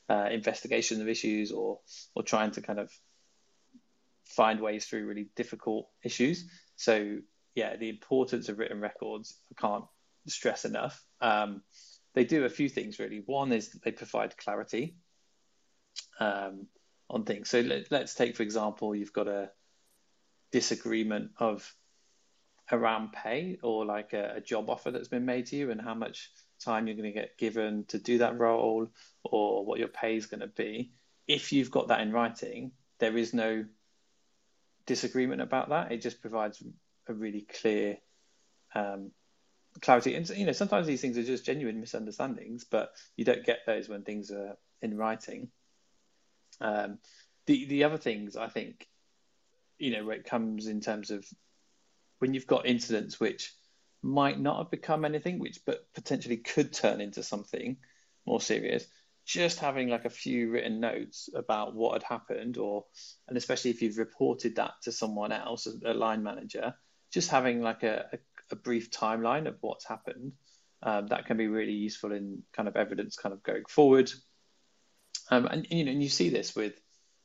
[0.09, 1.79] uh, investigation of issues or
[2.13, 2.91] or trying to kind of
[4.25, 6.45] find ways through really difficult issues.
[6.75, 7.19] So
[7.55, 9.85] yeah, the importance of written records I can't
[10.27, 11.03] stress enough.
[11.21, 11.61] Um,
[12.13, 13.23] they do a few things really.
[13.25, 14.95] One is that they provide clarity
[16.19, 16.67] um,
[17.09, 17.49] on things.
[17.49, 19.49] So let, let's take, for example, you've got a
[20.51, 21.73] disagreement of
[22.71, 25.93] around pay or like a, a job offer that's been made to you and how
[25.93, 26.31] much
[26.63, 28.87] time you're going to get given to do that role
[29.23, 30.91] or what your pay is going to be.
[31.27, 33.65] If you've got that in writing, there is no
[34.85, 35.91] disagreement about that.
[35.91, 36.63] It just provides
[37.07, 37.97] a really clear
[38.75, 39.11] um,
[39.81, 40.15] clarity.
[40.15, 43.89] And you know, sometimes these things are just genuine misunderstandings, but you don't get those
[43.89, 45.49] when things are in writing.
[46.61, 46.99] Um,
[47.45, 48.87] the the other things I think,
[49.77, 51.25] you know, where it comes in terms of
[52.19, 53.53] when you've got incidents which
[54.01, 57.77] might not have become anything, which but potentially could turn into something
[58.25, 58.85] more serious.
[59.25, 62.85] Just having like a few written notes about what had happened, or
[63.27, 66.75] and especially if you've reported that to someone else, a line manager,
[67.11, 68.17] just having like a, a,
[68.51, 70.33] a brief timeline of what's happened,
[70.83, 74.11] um, that can be really useful in kind of evidence kind of going forward.
[75.31, 76.73] Um, and you know, and you see this with,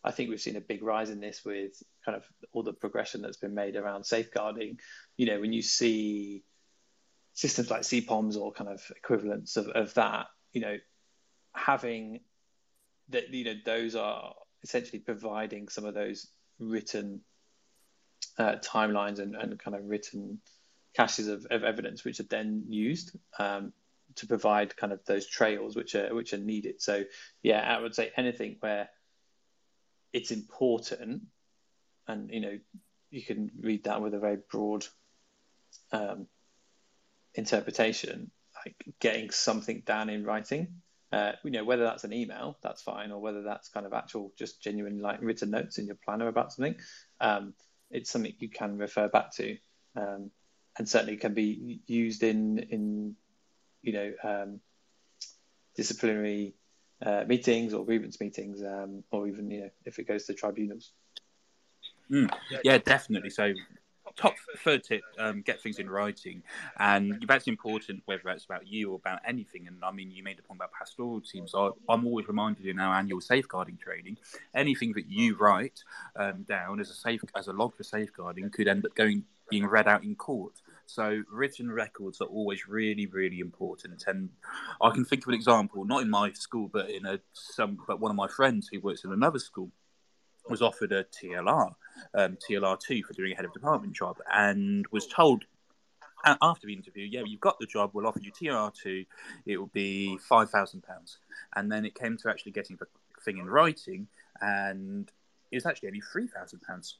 [0.05, 1.73] I think we've seen a big rise in this with
[2.05, 4.79] kind of all the progression that's been made around safeguarding.
[5.17, 6.45] You know, when you see
[7.35, 10.77] systems like CPOMs or kind of equivalents of, of that, you know,
[11.55, 12.21] having
[13.09, 17.21] that, you know, those are essentially providing some of those written
[18.39, 20.41] uh, timelines and, and kind of written
[20.95, 23.73] caches of, of evidence, which are then used um,
[24.17, 26.81] to provide kind of those trails which are which are needed.
[26.81, 27.05] So
[27.43, 28.89] yeah, I would say anything where
[30.13, 31.23] it's important,
[32.07, 32.59] and you know,
[33.11, 34.87] you can read that with a very broad
[35.93, 36.27] um,
[37.35, 38.31] interpretation,
[38.65, 40.69] like getting something down in writing.
[41.11, 44.33] Uh, you know, whether that's an email, that's fine, or whether that's kind of actual,
[44.37, 46.75] just genuine, like written notes in your planner about something.
[47.19, 47.55] Um,
[47.91, 49.57] it's something you can refer back to,
[49.97, 50.31] um,
[50.79, 53.17] and certainly can be used in in
[53.83, 54.61] you know um,
[55.75, 56.55] disciplinary
[57.05, 60.93] uh, meetings or grievance meetings, um, or even you know if it goes to tribunals.
[62.11, 62.31] Mm,
[62.65, 63.31] yeah, definitely.
[63.31, 63.53] So,
[64.17, 66.43] top third tip: um, get things in writing,
[66.79, 69.67] and that's important whether that's about you or about anything.
[69.67, 71.55] And I mean, you made a point about pastoral teams.
[71.55, 74.17] I, I'm always reminded in our annual safeguarding training,
[74.55, 75.83] anything that you write
[76.17, 79.67] um, down as a safe as a log for safeguarding could end up going being
[79.67, 80.61] read out in court.
[80.89, 84.05] So written records are always really, really important.
[84.07, 84.31] And
[84.81, 88.01] I can think of an example, not in my school, but in a some, but
[88.01, 89.71] one of my friends who works in another school
[90.49, 91.75] was offered a TLR,
[92.15, 95.45] um, TLR two for doing a head of department job, and was told
[96.25, 97.91] after the interview, yeah, you've got the job.
[97.93, 99.05] We'll offer you TLR two.
[99.45, 101.19] It will be five thousand pounds.
[101.55, 102.87] And then it came to actually getting the
[103.27, 104.09] thing in writing,
[104.41, 105.13] and
[105.53, 106.97] it was actually only three thousand pounds.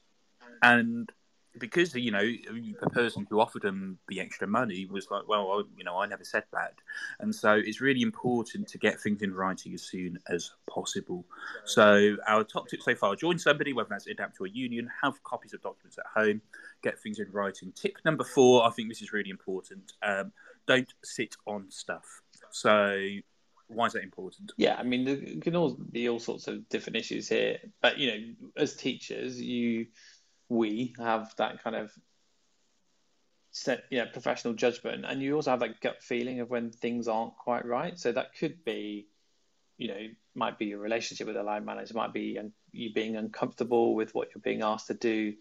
[0.61, 1.11] And
[1.59, 5.61] because you know the person who offered them the extra money was like, well, I,
[5.77, 6.75] you know, I never said that,
[7.19, 11.25] and so it's really important to get things in writing as soon as possible.
[11.65, 15.21] So our top tip so far: join somebody, whether that's Edapt to a union, have
[15.23, 16.41] copies of documents at home,
[16.81, 17.71] get things in writing.
[17.73, 19.93] Tip number four: I think this is really important.
[20.01, 20.31] Um,
[20.67, 22.21] don't sit on stuff.
[22.51, 22.99] So
[23.69, 24.51] why is that important?
[24.57, 28.07] Yeah, I mean, there can all be all sorts of different issues here, but you
[28.11, 29.87] know, as teachers, you
[30.49, 31.91] we have that kind of
[33.51, 33.83] set,
[34.13, 37.97] professional judgment, and you also have that gut feeling of when things aren't quite right.
[37.97, 39.07] So that could be,
[39.77, 42.37] you know, might be your relationship with a line manager, might be
[42.71, 45.33] you being uncomfortable with what you're being asked to do.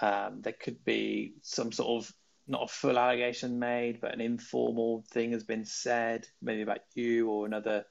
[0.00, 2.12] Um, there could be some sort of
[2.46, 7.28] not a full allegation made, but an informal thing has been said, maybe about you
[7.28, 7.84] or another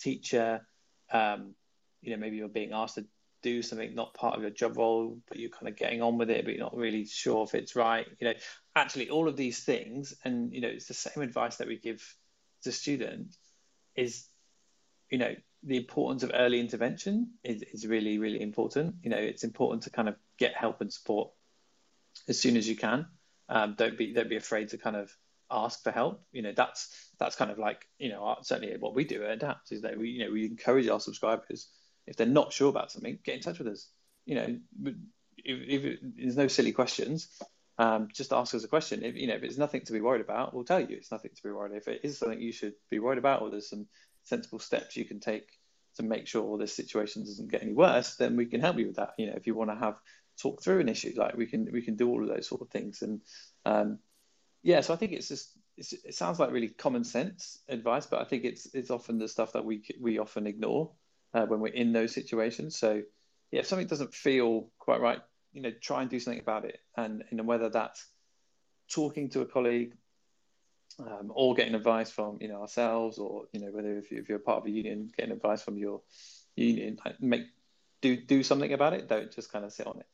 [0.00, 0.66] teacher.
[1.12, 1.54] Um,
[2.00, 3.06] you know, maybe you're being asked to
[3.42, 6.30] do something not part of your job role, but you're kind of getting on with
[6.30, 8.06] it, but you're not really sure if it's right.
[8.20, 8.34] You know,
[8.74, 12.02] actually, all of these things, and you know, it's the same advice that we give
[12.64, 13.38] to students
[13.94, 14.26] is,
[15.10, 18.96] you know, the importance of early intervention is, is really, really important.
[19.02, 21.30] You know, it's important to kind of get help and support
[22.28, 23.06] as soon as you can.
[23.48, 25.10] Um, don't be don't be afraid to kind of
[25.50, 26.22] ask for help.
[26.32, 29.72] You know, that's that's kind of like you know certainly what we do at Edapt
[29.72, 31.68] is that we you know we encourage our subscribers
[32.08, 33.88] if they're not sure about something, get in touch with us.
[34.24, 34.58] You know,
[35.44, 37.28] if, if there's no silly questions,
[37.78, 39.04] um, just ask us a question.
[39.04, 41.30] If you know if it's nothing to be worried about, we'll tell you it's nothing
[41.34, 41.76] to be worried.
[41.76, 43.86] If it is something you should be worried about, or there's some
[44.24, 45.48] sensible steps you can take
[45.96, 48.96] to make sure this situation doesn't get any worse, then we can help you with
[48.96, 49.14] that.
[49.18, 49.98] You know, if you want to have
[50.40, 52.70] talk through an issue, like we can we can do all of those sort of
[52.70, 53.02] things.
[53.02, 53.20] And
[53.64, 53.98] um,
[54.62, 58.24] yeah, so I think it's just it sounds like really common sense advice, but I
[58.24, 60.90] think it's it's often the stuff that we we often ignore
[61.34, 62.78] uh, when we're in those situations.
[62.78, 63.02] So,
[63.50, 65.20] yeah, if something doesn't feel quite right,
[65.52, 66.78] you know, try and do something about it.
[66.96, 68.06] And you know, whether that's
[68.92, 69.94] talking to a colleague
[70.98, 74.28] um, or getting advice from you know ourselves, or you know, whether if, you, if
[74.28, 76.02] you're a part of a union, getting advice from your
[76.56, 77.46] union, make
[78.00, 79.08] do do something about it.
[79.08, 80.06] Don't just kind of sit on it.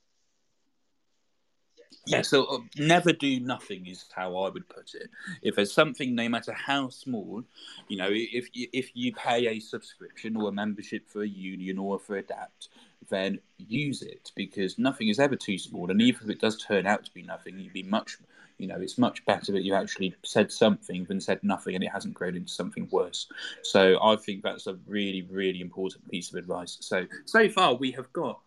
[2.07, 5.11] Yeah, so uh, never do nothing is how I would put it.
[5.43, 7.43] If there's something, no matter how small,
[7.89, 11.99] you know, if if you pay a subscription or a membership for a union or
[11.99, 12.69] for Edapt,
[13.09, 15.91] then use it because nothing is ever too small.
[15.91, 18.19] And even if it does turn out to be nothing, you'd be much,
[18.59, 21.91] you know, it's much better that you actually said something than said nothing and it
[21.93, 23.27] hasn't grown into something worse.
[23.63, 26.79] So I think that's a really, really important piece of advice.
[26.81, 28.43] So, so far we have got.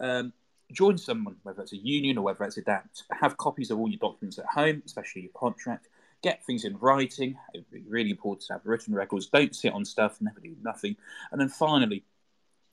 [0.00, 0.32] Um,
[0.72, 3.04] join someone, whether it's a union or whether it's Edapt.
[3.10, 5.88] Have copies of all your documents at home, especially your contract.
[6.22, 7.36] Get things in writing.
[7.52, 9.26] It's really important to have written records.
[9.26, 10.18] Don't sit on stuff.
[10.20, 10.96] Never do nothing.
[11.30, 12.04] And then finally,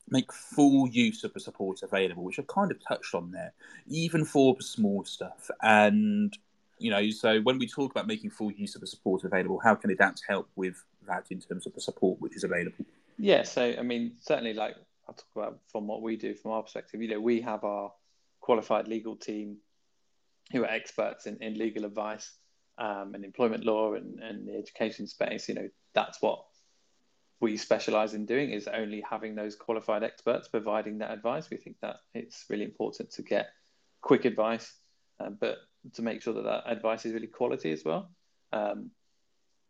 [0.08, 3.52] make full use of the support available, which I've kind of touched on there,
[3.88, 5.50] even for the small stuff.
[5.62, 6.36] And
[6.78, 9.74] you know, so when we talk about making full use of the support available, how
[9.74, 12.84] can Edapt help with that in terms of the support which is available?
[13.18, 14.76] Yeah, so I mean, certainly, like
[15.10, 17.02] I'll talk about from what we do from our perspective.
[17.02, 17.90] You know, we have our
[18.40, 19.56] qualified legal team
[20.52, 22.30] who are experts in, in legal advice
[22.78, 25.48] um, and employment law and, and the education space.
[25.48, 26.44] You know, that's what
[27.40, 31.50] we specialize in doing is only having those qualified experts providing that advice.
[31.50, 33.48] We think that it's really important to get
[34.02, 34.72] quick advice,
[35.18, 35.58] uh, but
[35.94, 38.10] to make sure that that advice is really quality as well.
[38.52, 38.92] Um,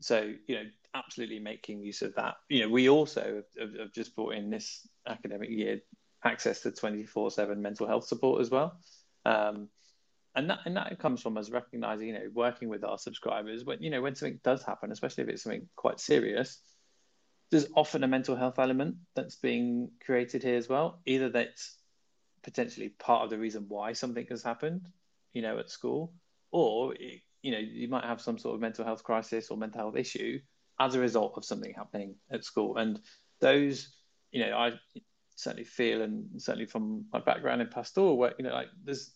[0.00, 0.64] so, you know,
[0.94, 2.36] absolutely making use of that.
[2.48, 5.80] You know, we also have, have just brought in this academic year
[6.24, 8.78] access to 24/7 mental health support as well.
[9.24, 9.68] Um,
[10.34, 13.82] and that and that comes from us recognizing, you know, working with our subscribers when
[13.82, 16.60] you know when something does happen, especially if it's something quite serious,
[17.50, 21.00] there's often a mental health element that's being created here as well.
[21.06, 21.78] Either that's
[22.42, 24.88] potentially part of the reason why something has happened,
[25.32, 26.14] you know, at school,
[26.52, 26.94] or
[27.42, 30.38] you know, you might have some sort of mental health crisis or mental health issue
[30.80, 32.78] as a result of something happening at school.
[32.78, 32.98] And
[33.40, 33.94] those,
[34.32, 34.72] you know, I
[35.36, 39.12] certainly feel, and certainly from my background in pastoral work, you know, like there's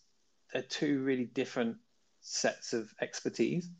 [0.52, 1.76] there are two really different
[2.20, 3.70] sets of expertise.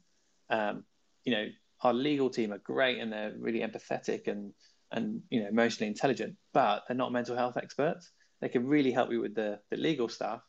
[0.50, 0.84] Um,
[1.24, 1.46] you know,
[1.82, 4.52] our legal team are great and they're really empathetic and
[4.90, 8.10] and you know emotionally intelligent, but they're not mental health experts.
[8.40, 10.42] They can really help you with the the legal stuff,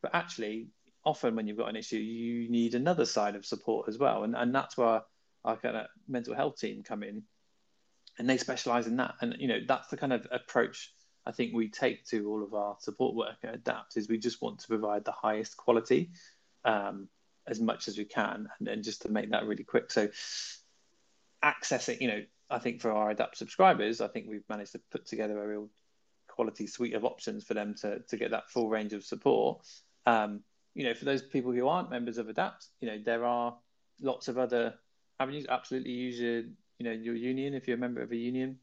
[0.00, 0.68] but actually,
[1.04, 4.34] often when you've got an issue, you need another side of support as well, and
[4.34, 5.02] and that's where
[5.44, 7.22] our kind of mental health team come in,
[8.18, 9.14] and they specialize in that.
[9.20, 10.92] And you know, that's the kind of approach
[11.28, 14.40] I think we take to all of our support work at Edapt is we just
[14.40, 16.10] want to provide the highest quality
[16.64, 17.08] um,
[17.46, 19.90] as much as we can, and then just to make that really quick.
[19.90, 20.08] So
[21.44, 25.04] accessing, you know, I think for our Edapt subscribers, I think we've managed to put
[25.04, 25.68] together a real
[26.28, 29.66] quality suite of options for them to to get that full range of support.
[30.06, 30.40] Um,
[30.74, 33.54] you know, for those people who aren't members of Edapt, you know, there are
[34.00, 34.74] lots of other
[35.20, 36.42] Absolutely use your
[36.78, 38.58] you know your union if you're a member of a union.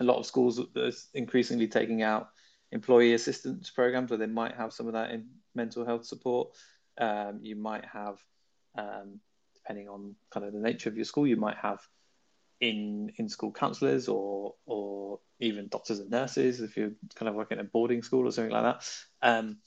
[0.00, 2.30] A lot of schools are increasingly taking out
[2.72, 6.48] employee assistance programs where they might have some of that in mental health support.
[6.98, 8.18] Um, you might have,
[8.76, 9.20] um,
[9.54, 11.80] depending on kind of the nature of your school, you might have
[12.60, 17.58] in in school counselors or or even doctors and nurses if you're kind of working
[17.58, 18.88] at a boarding school or something like that.
[19.22, 19.58] Um,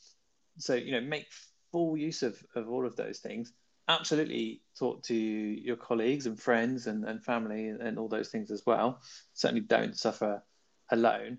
[0.58, 1.28] so you know, make
[1.72, 3.52] full use of of all of those things.
[3.90, 8.52] Absolutely, talk to your colleagues and friends and, and family and, and all those things
[8.52, 9.02] as well.
[9.34, 10.44] Certainly, don't suffer
[10.92, 11.38] alone.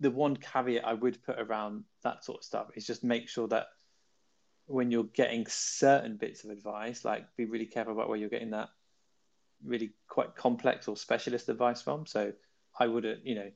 [0.00, 3.46] The one caveat I would put around that sort of stuff is just make sure
[3.48, 3.66] that
[4.66, 8.50] when you're getting certain bits of advice, like be really careful about where you're getting
[8.50, 8.70] that
[9.64, 12.06] really quite complex or specialist advice from.
[12.06, 12.32] So
[12.78, 13.50] I wouldn't, you know,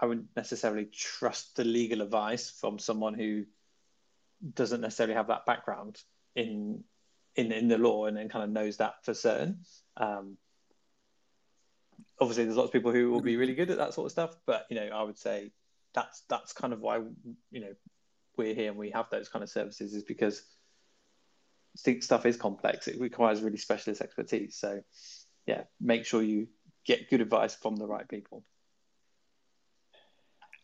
[0.00, 3.44] I wouldn't necessarily trust the legal advice from someone who
[4.54, 6.00] doesn't necessarily have that background
[6.36, 6.84] in
[7.34, 9.60] in in the law and then kind of knows that for certain.
[9.96, 10.36] Um,
[12.20, 14.36] obviously, there's lots of people who will be really good at that sort of stuff,
[14.46, 15.50] but you know, I would say
[15.94, 16.98] that's that's kind of why
[17.50, 17.74] you know
[18.36, 20.42] we're here and we have those kind of services is because
[22.00, 22.88] stuff is complex.
[22.88, 24.56] It requires really specialist expertise.
[24.56, 24.82] So,
[25.46, 26.48] yeah, make sure you
[26.84, 28.44] get good advice from the right people.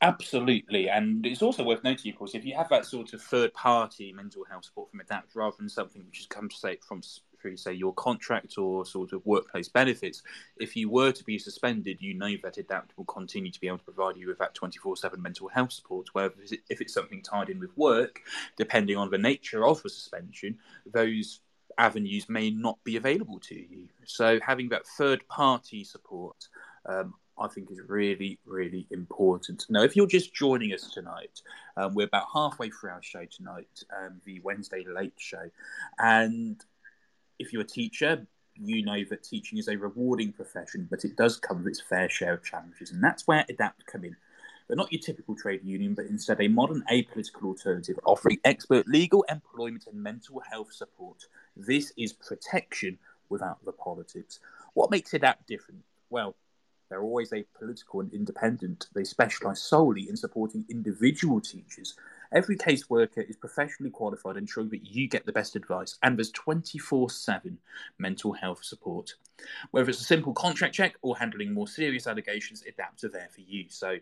[0.03, 4.13] Absolutely, and it's also worth noting, of course, if you have that sort of third-party
[4.13, 7.03] mental health support from Edapt rather than something which has come say from
[7.41, 10.23] through, say, your contract or sort of workplace benefits,
[10.57, 13.79] if you were to be suspended, you know that Edapt will continue to be able
[13.79, 16.09] to provide you with that 24 7 mental health support.
[16.15, 16.33] Where
[16.69, 18.23] if it's something tied in with work,
[18.57, 21.41] depending on the nature of the suspension, those
[21.79, 23.89] avenues may not be available to you.
[24.05, 26.49] So having that third party support,
[26.87, 29.67] um, I think is really, really important.
[29.69, 31.41] Now, if you're just joining us tonight,
[31.77, 35.51] um, we're about halfway through our show tonight, um, the Wednesday Late Show,
[35.99, 36.65] and
[37.39, 41.39] if you're a teacher, you know that teaching is a rewarding profession, but it does
[41.39, 44.17] come with its fair share of challenges, and that's where Edapt come in.
[44.69, 49.25] They're not your typical trade union, but instead a modern apolitical alternative offering expert legal,
[49.29, 51.27] employment, and mental health support.
[51.57, 54.39] This is protection without the politics.
[54.75, 55.83] What makes Edapt different?
[56.09, 56.37] Well,
[56.93, 58.87] they're always apolitical and independent.
[58.95, 61.95] They specialise solely in supporting individual teachers
[62.33, 67.11] Every caseworker is professionally qualified, ensuring that you get the best advice, and there's 24
[67.11, 67.59] 7
[67.99, 69.15] mental health support.
[69.71, 73.43] Whether it's a simple contract check or handling more serious allegations, Edapt are there for
[73.43, 73.67] you.
[73.69, 73.99] So,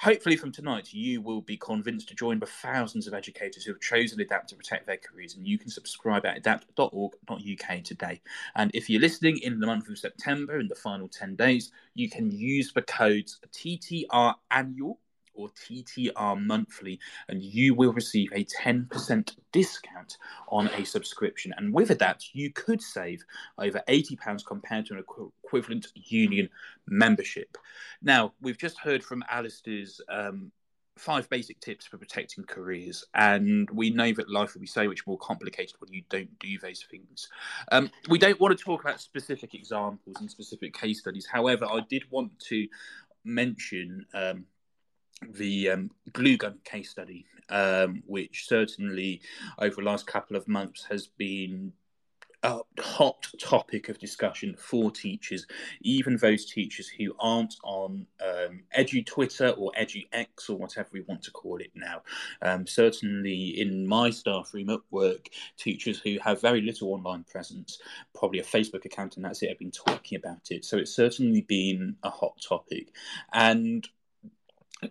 [0.00, 3.80] hopefully, from tonight, you will be convinced to join the thousands of educators who have
[3.80, 8.20] chosen Edapt to protect their careers, and you can subscribe at edapt.org.uk today.
[8.56, 12.08] And if you're listening in the month of September, in the final 10 days, you
[12.08, 14.98] can use the codes TTR annual
[15.34, 20.16] or TTR monthly, and you will receive a 10% discount
[20.48, 21.52] on a subscription.
[21.56, 23.24] And with that, you could save
[23.58, 25.04] over £80 compared to an
[25.44, 26.48] equivalent union
[26.86, 27.56] membership.
[28.02, 30.52] Now, we've just heard from Alistair's um,
[31.00, 33.04] five basic tips for protecting careers.
[33.14, 36.58] And we know that life will be so much more complicated when you don't do
[36.58, 37.28] those things.
[37.72, 41.26] Um, we don't want to talk about specific examples and specific case studies.
[41.30, 42.68] However, I did want to
[43.24, 44.44] mention um,
[45.28, 49.20] the um, glue gun case study, um, which certainly
[49.58, 51.72] over the last couple of months has been
[52.42, 55.46] a hot topic of discussion for teachers,
[55.82, 61.02] even those teachers who aren't on um, Edu Twitter or Edu X or whatever we
[61.02, 62.02] want to call it now.
[62.40, 67.78] Um, certainly in my staff room at work, teachers who have very little online presence,
[68.14, 70.64] probably a Facebook account and that's it, have been talking about it.
[70.64, 72.94] So it's certainly been a hot topic.
[73.34, 73.86] And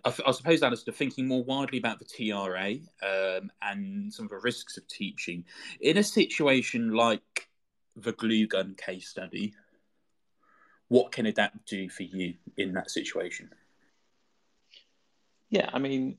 [0.04, 4.38] I, I suppose, Alistair, thinking more widely about the TRA um, and some of the
[4.38, 5.44] risks of teaching
[5.80, 7.48] in a situation like
[7.96, 9.54] the glue gun case study,
[10.88, 13.50] what can Adapt do for you in that situation?
[15.50, 16.18] Yeah, I mean,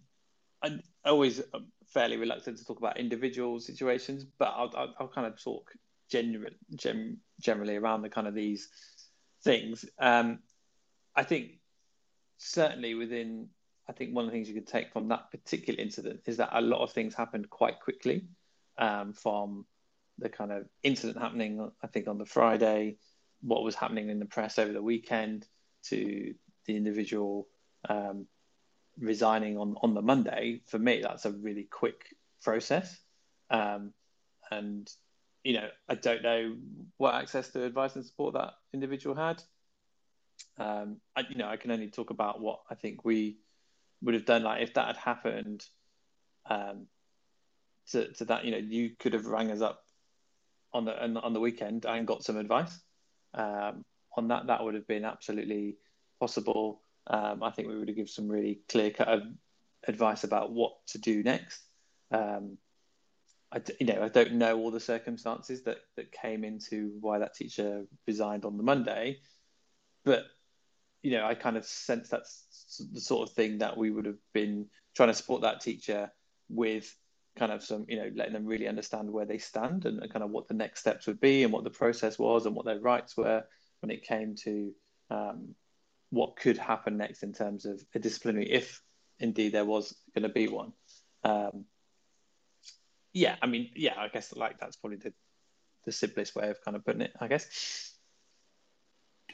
[0.61, 1.41] I'm always
[1.88, 5.72] fairly reluctant to talk about individual situations, but I'll, I'll, I'll kind of talk
[6.09, 8.69] general, gen, generally around the kind of these
[9.43, 9.86] things.
[9.99, 10.39] Um,
[11.15, 11.59] I think
[12.38, 13.49] certainly within
[13.91, 16.49] I think one of the things you could take from that particular incident is that
[16.53, 18.23] a lot of things happened quite quickly
[18.77, 19.65] um, from
[20.17, 22.99] the kind of incident happening, I think, on the Friday,
[23.41, 25.45] what was happening in the press over the weekend,
[25.89, 26.33] to
[26.67, 27.49] the individual
[27.89, 28.27] um,
[28.97, 30.61] resigning on, on the Monday.
[30.67, 32.97] For me, that's a really quick process.
[33.49, 33.91] Um,
[34.51, 34.89] and,
[35.43, 36.55] you know, I don't know
[36.95, 39.43] what access to advice and support that individual had.
[40.57, 43.37] Um, I, you know, I can only talk about what I think we
[44.02, 45.66] would have done like if that had happened
[46.49, 46.88] um,
[47.91, 49.84] to, to that, you know, you could have rang us up
[50.74, 52.80] on the on the weekend and got some advice
[53.34, 53.84] um,
[54.16, 54.47] on that.
[54.47, 55.78] That would have been absolutely
[56.20, 56.82] possible.
[57.08, 59.24] Um, I think we would have given some really clear cut
[59.88, 61.62] advice about what to do next.
[62.12, 62.58] Um,
[63.52, 67.34] I, you know, I don't know all the circumstances that, that came into why that
[67.34, 69.20] teacher resigned on the Monday,
[70.06, 70.24] but
[71.02, 72.45] you know, I kind of sense that's
[72.93, 76.12] the sort of thing that we would have been trying to support that teacher
[76.49, 76.95] with
[77.38, 80.32] kind of some, you know, letting them really understand where they stand and, kind of
[80.32, 83.16] what the next steps would be and what the process was and what their rights
[83.16, 83.43] were
[83.80, 84.72] when it came to
[85.10, 85.56] um,
[86.10, 88.82] what could happen next in terms of a disciplinary, if
[89.20, 90.74] indeed there was going to be one.
[91.24, 91.66] Um,
[93.14, 95.14] yeah, I mean, yeah, I guess like that's probably the
[95.86, 97.90] the simplest way of kind of putting it, I guess.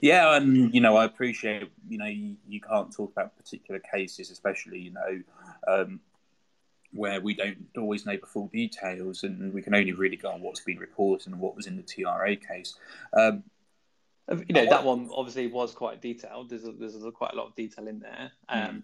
[0.02, 4.32] Yeah, and you know, I appreciate you know you, you can't talk about particular cases,
[4.32, 5.22] especially you know
[5.68, 6.00] um,
[6.92, 10.42] where we don't always know the full details, and we can only really go on
[10.42, 12.76] what's been reported and what was in the TRA case.
[13.18, 13.44] Um,
[14.30, 16.50] you know, that one obviously was quite detailed.
[16.50, 18.84] There's a, there's a, quite a lot of detail in there, um, mm.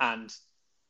[0.00, 0.34] and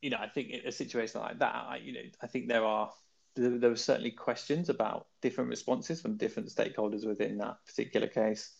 [0.00, 2.64] you know, I think in a situation like that, I, you know, I think there
[2.64, 2.90] are
[3.36, 8.50] there, there were certainly questions about different responses from different stakeholders within that particular case.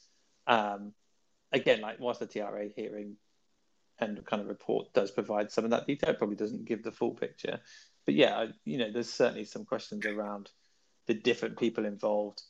[0.51, 0.93] Um,
[1.53, 3.17] again, like whilst the TRA hearing
[4.01, 6.91] and kind of report does provide some of that detail, it probably doesn't give the
[6.91, 7.61] full picture.
[8.05, 10.51] But yeah, you know, there's certainly some questions around
[11.07, 12.43] the different people involved.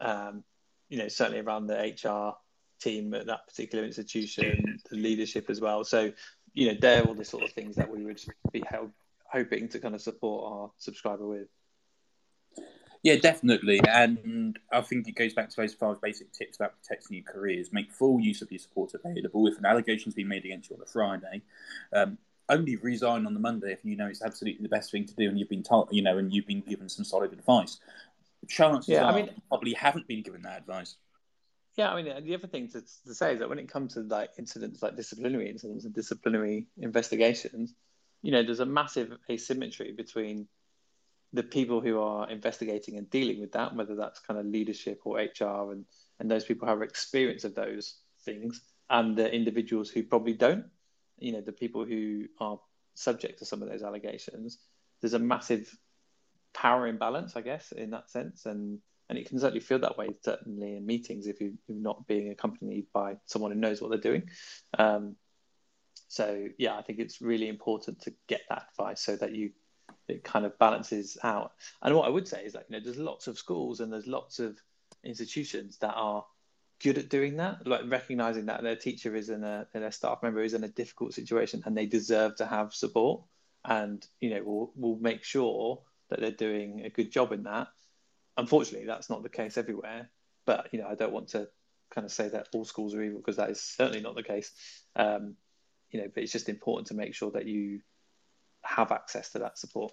[0.00, 0.42] Um,
[0.88, 2.36] you know, certainly around the HR
[2.82, 5.84] team at that particular institution, the leadership as well.
[5.84, 6.12] So
[6.54, 8.20] you know, they're all the sort of things that we would
[8.52, 8.64] be
[9.26, 11.48] hoping to kind of support our subscriber with.
[13.04, 13.80] Yeah, definitely.
[13.86, 17.70] And I think it goes back to those five basic tips about protecting your careers.
[17.70, 19.46] Make full use of your support available.
[19.46, 21.42] If an allegation's been made against you on a Friday,
[21.92, 22.16] um,
[22.48, 25.28] only resign on the Monday if you know it's absolutely the best thing to do
[25.28, 27.78] and you've been told, you know, and you've been given some solid advice.
[28.48, 30.96] Chances yeah, are I mean, probably haven't been given that advice.
[31.76, 34.00] Yeah, I mean, the other thing to, to say is that when it comes to
[34.00, 37.74] like incidents like disciplinary incidents and disciplinary investigations,
[38.22, 40.48] you know, there's a massive asymmetry between
[41.34, 45.18] the people who are investigating and dealing with that, whether that's kind of leadership or
[45.18, 45.84] HR, and
[46.20, 50.64] and those people have experience of those things, and the individuals who probably don't.
[51.18, 52.58] You know, the people who are
[52.94, 54.58] subject to some of those allegations.
[55.00, 55.76] There's a massive
[56.54, 58.78] power imbalance, I guess, in that sense, and
[59.08, 62.30] and it can certainly feel that way certainly in meetings if you, are not being
[62.30, 64.22] accompanied by someone who knows what they're doing
[64.78, 65.14] um,
[66.08, 69.50] so yeah i think it's really important to get that advice so that you
[70.08, 71.52] it kind of balances out
[71.82, 74.06] and what i would say is that you know there's lots of schools and there's
[74.06, 74.58] lots of
[75.02, 76.24] institutions that are
[76.82, 80.42] good at doing that like recognizing that their teacher is in a their staff member
[80.42, 83.22] is in a difficult situation and they deserve to have support
[83.64, 85.80] and you know we'll, we'll make sure
[86.10, 87.68] that they're doing a good job in that
[88.36, 90.10] unfortunately, that's not the case everywhere.
[90.46, 91.48] But you know, I don't want to
[91.90, 94.52] kind of say that all schools are evil because that is certainly not the case.
[94.96, 95.36] Um,
[95.90, 97.80] you know, but it's just important to make sure that you
[98.64, 99.92] have access to that support.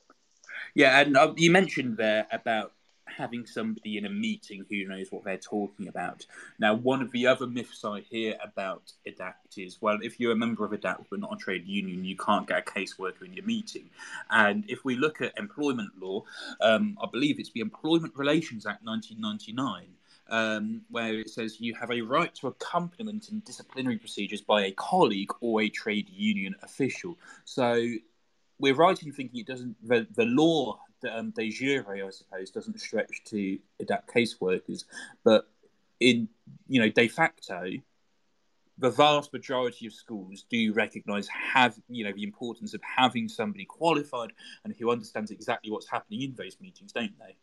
[0.76, 2.74] Yeah, and uh, you mentioned there about
[3.18, 6.26] having somebody in a meeting who knows what they're talking about.
[6.60, 10.36] Now, one of the other myths I hear about Edapt is well, if you're a
[10.36, 13.46] member of Edapt but not a trade union, you can't get a caseworker in your
[13.46, 13.90] meeting.
[14.30, 16.24] And if we look at employment law,
[16.62, 19.88] um, I believe it's the Employment Relations Act 1999.
[20.30, 24.72] Um, where it says you have a right to accompaniment in disciplinary procedures by a
[24.72, 27.18] colleague or a trade union official.
[27.44, 27.86] So
[28.62, 30.80] we're right in thinking it doesn't the, the law
[31.12, 34.86] um, de jure, I suppose, doesn't stretch to Edapt caseworkers,
[35.24, 35.48] but
[36.00, 36.30] in
[36.68, 37.72] you know de facto,
[38.78, 43.66] the vast majority of schools do recognise have you know the importance of having somebody
[43.66, 44.32] qualified
[44.64, 47.36] and who understands exactly what's happening in those meetings, don't they?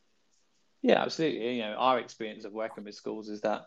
[0.82, 1.56] Yeah, absolutely.
[1.56, 3.66] You know, our experience of working with schools is that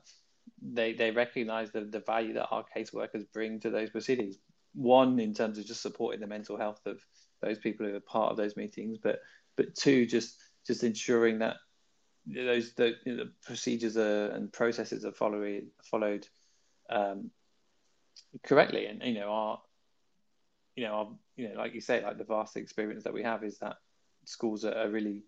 [0.62, 4.38] they they recognise the, the value that our caseworkers bring to those proceedings.
[4.74, 7.02] One, in terms of just supporting the mental health of
[7.42, 9.20] those people who are part of those meetings, but
[9.58, 11.58] but two, just just ensuring that
[12.26, 16.28] those the, you know, the procedures are, and processes are followed followed
[16.89, 17.32] um,
[18.44, 19.62] correctly, and you know our
[20.76, 23.44] you know our, you know like you say, like the vast experience that we have
[23.44, 23.78] is that
[24.26, 25.24] schools are, are really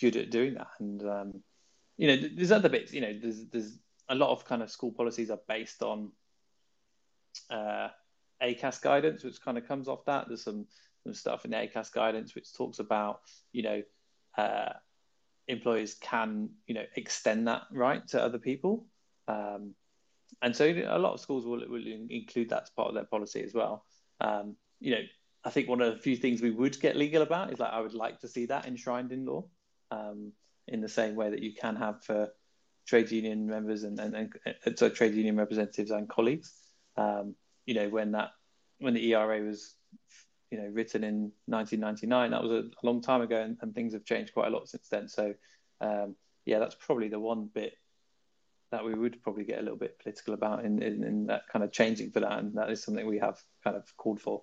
[0.00, 1.42] good at doing that, and um,
[1.96, 2.92] you know there's other bits.
[2.92, 3.78] You know there's there's
[4.08, 6.12] a lot of kind of school policies are based on
[7.50, 7.88] uh,
[8.42, 10.28] ACAS guidance, which kind of comes off that.
[10.28, 10.66] There's some
[11.12, 13.20] stuff in the ACAS guidance which talks about,
[13.52, 13.82] you know,
[14.36, 14.72] uh,
[15.46, 18.86] employers can, you know, extend that right to other people.
[19.26, 19.74] Um,
[20.42, 23.42] and so a lot of schools will, will include that as part of their policy
[23.42, 23.84] as well.
[24.20, 25.02] Um, you know,
[25.44, 27.80] I think one of the few things we would get legal about is like I
[27.80, 29.44] would like to see that enshrined in law,
[29.90, 30.32] um,
[30.66, 32.28] in the same way that you can have for
[32.86, 34.32] trade union members and and,
[34.64, 36.52] and so trade union representatives and colleagues.
[36.96, 37.34] Um,
[37.66, 38.30] you know, when that
[38.78, 39.74] when the ERA was
[40.50, 44.04] you know written in 1999, that was a, long time ago, and, and, things have
[44.04, 45.08] changed quite a lot since then.
[45.08, 45.34] So
[45.80, 47.74] um, yeah, that's probably the one bit
[48.70, 51.64] that we would probably get a little bit political about in, in, in that kind
[51.64, 54.42] of changing for that, and that is something we have kind of called for.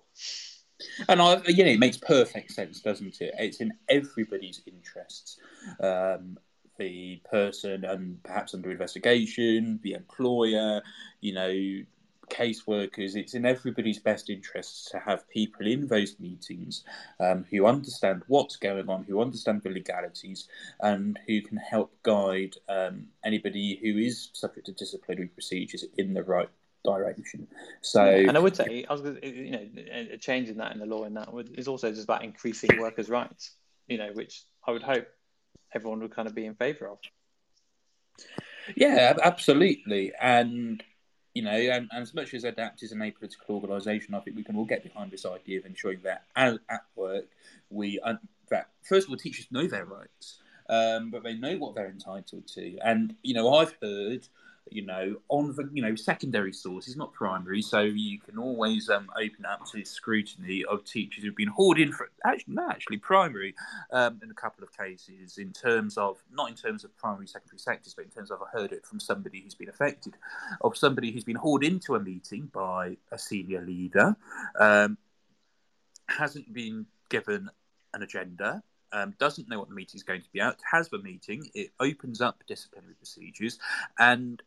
[1.08, 3.34] And I, you know, it makes perfect sense, doesn't it?
[3.38, 5.38] It's in everybody's interests.
[5.80, 6.38] Um,
[6.78, 10.82] the person and perhaps under investigation, the employer,
[11.20, 11.84] you know,
[12.30, 16.84] caseworkers, it's in everybody's best interests to have people in those meetings
[17.20, 20.48] um, who understand what's going on, who understand the legalities,
[20.80, 26.22] and who can help guide um, anybody who is subject to disciplinary procedures in the
[26.22, 26.48] right
[26.84, 27.46] direction.
[27.82, 29.66] So, yeah, and I would say, I was, you know,
[30.12, 33.08] a change in that in the law in that is also just about increasing workers'
[33.08, 33.52] rights.
[33.88, 35.06] You know, which I would hope
[35.72, 36.98] everyone would kind of be in favour of.
[38.74, 40.82] Yeah, absolutely, and
[41.36, 44.42] you know, and, and, as much as Edapt is an apolitical organisation, I think we
[44.42, 47.26] can all get behind this idea of ensuring that at, at work
[47.68, 48.14] we uh,
[48.48, 50.38] that first of all teachers know their rights,
[50.70, 52.78] um, but they know what they're entitled to.
[52.82, 54.26] And you know, I've heard
[54.70, 57.62] you know, on the you know secondary sources, not primary.
[57.62, 61.92] So you can always um, open up to scrutiny of teachers who've been hauled in
[61.92, 63.54] for actually, not actually primary
[63.92, 65.38] um, in a couple of cases.
[65.38, 68.56] In terms of not in terms of primary, secondary sectors, but in terms of I
[68.56, 70.14] heard it from somebody who's been affected,
[70.60, 74.16] of somebody who's been hauled into a meeting by a senior leader,
[74.58, 74.98] um,
[76.08, 77.50] hasn't been given
[77.94, 78.62] an agenda,
[78.92, 81.70] um, doesn't know what the meeting is going to be at, has the meeting, it
[81.80, 83.58] opens up disciplinary procedures,
[83.98, 84.42] and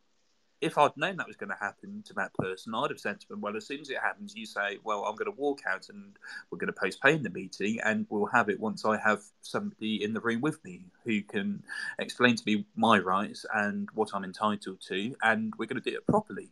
[0.60, 3.28] if I'd known that was going to happen to that person, I'd have said to
[3.28, 5.88] them, well, as soon as it happens, you say, well, I'm going to walk out
[5.88, 6.16] and
[6.50, 10.12] we're going to postpone the meeting and we'll have it once I have somebody in
[10.12, 11.62] the room with me who can
[11.98, 15.96] explain to me my rights and what I'm entitled to, and we're going to do
[15.96, 16.50] it properly.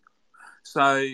[0.62, 1.04] So,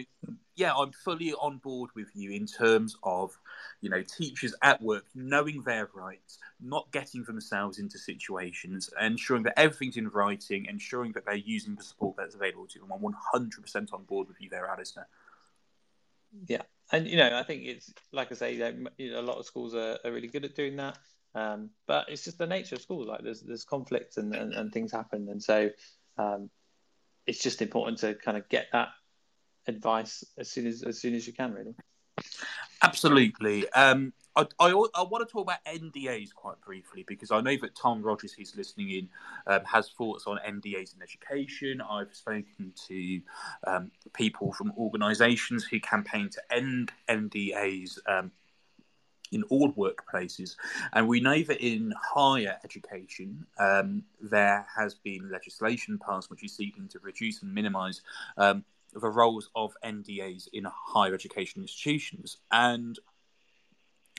[0.57, 3.37] yeah, I'm fully on board with you in terms of,
[3.81, 9.59] you know, teachers at work knowing their rights, not getting themselves into situations, ensuring that
[9.59, 12.93] everything's in writing, ensuring that they're using the support that's available to them.
[12.93, 15.07] I'm 100% on board with you there, Alistair.
[16.47, 18.55] Yeah, and you know, I think it's like I say,
[18.99, 20.99] you know, a lot of schools are, are really good at doing that.
[21.35, 23.07] Um, but it's just the nature of schools.
[23.09, 25.71] Like there's there's conflict and, and, and things happen, and so
[26.17, 26.51] um,
[27.27, 28.89] it's just important to kind of get that
[29.67, 31.75] advice as soon as as soon as you can, really.
[32.83, 33.69] Absolutely.
[33.71, 37.75] Um, I, I, I, want to talk about NDAs quite briefly because I know that
[37.77, 39.09] Tom Rogers, who's listening in,
[39.47, 41.81] um, has thoughts on NDAs in education.
[41.81, 43.21] I've spoken to
[43.67, 48.33] um, people from organisations who campaign to end NDAs um,
[49.31, 50.57] in all workplaces.
[50.93, 56.55] And we know that in higher education, um, there has been legislation passed which is
[56.55, 58.03] seeking to reduce and minimise
[58.37, 58.65] um,
[58.95, 62.39] the roles of NDAs in higher education institutions.
[62.51, 62.99] And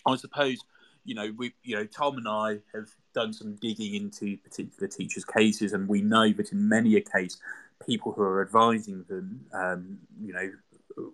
[0.05, 0.59] I suppose,
[1.03, 5.25] you know, we, you know, Tom and I have done some digging into particular teachers'
[5.25, 7.37] cases, and we know that in many a case,
[7.85, 10.51] people who are advising them, um, you know,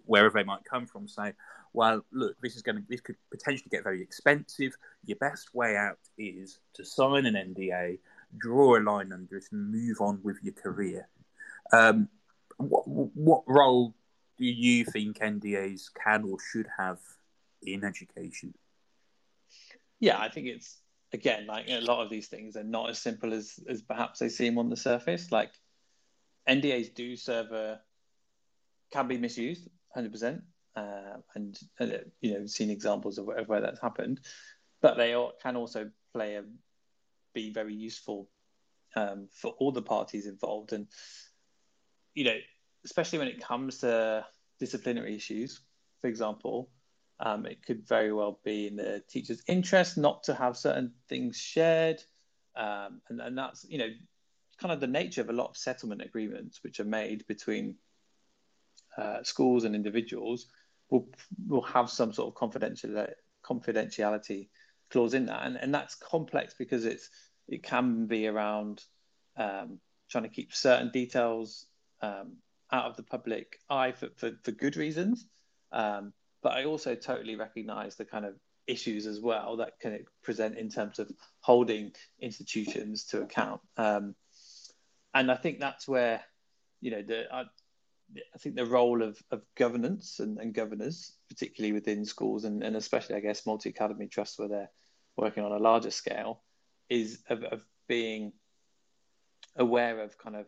[0.06, 1.34] wherever they might come from, say,
[1.74, 4.76] well, look, this is going to, this could potentially get very expensive.
[5.06, 8.00] Your best way out is to sign an NDA,
[8.38, 11.08] draw a line under it, and move on with your career.
[11.72, 12.10] Um,
[12.70, 13.94] what, what role
[14.38, 17.00] do you think NDAs can or should have
[17.62, 18.54] in education?
[20.00, 20.78] Yeah, I think it's
[21.14, 24.30] again like a lot of these things are not as simple as as perhaps they
[24.30, 25.32] seem on the surface.
[25.32, 25.52] Like
[26.50, 27.82] NDAs do serve a
[28.92, 30.42] can be misused, hundred uh, percent,
[31.36, 31.86] and uh,
[32.22, 34.22] you know seen examples of, of where that's happened,
[34.82, 36.44] but they all, can also play a
[37.34, 38.30] be very useful
[38.96, 40.88] um, for all the parties involved and
[42.14, 42.38] you know,
[42.86, 44.26] especially when it comes to
[44.60, 45.62] disciplinary issues,
[46.00, 46.70] for example,
[47.20, 51.38] um, it could very well be in the teacher's interest not to have certain things
[51.38, 52.02] shared.
[52.56, 53.90] Um, and, and that's, you know,
[54.60, 57.76] kind of the nature of a lot of settlement agreements which are made between
[58.98, 60.48] uh, schools and individuals
[60.90, 61.08] will
[61.48, 63.08] will have some sort of confidential
[63.44, 64.50] confidentiality
[64.92, 67.10] clause in that, and and that's complex because it's
[67.48, 68.84] it can be around
[69.38, 71.66] um, trying to keep certain details
[72.02, 72.38] um,
[72.72, 75.28] out of the public eye for, for, for good reasons.
[75.72, 78.36] Um, but I also totally recognize the kind of
[78.68, 83.62] issues as well that can present in terms of holding institutions to account.
[83.78, 84.16] Um,
[85.14, 86.22] and I think that's where,
[86.80, 87.44] you know, the, uh,
[88.34, 92.76] I think the role of, of governance and, and governors, particularly within schools and, and
[92.76, 94.72] especially, I guess, multi academy trusts where they're
[95.16, 96.42] working on a larger scale,
[96.90, 98.34] is of, of being
[99.56, 100.48] aware of kind of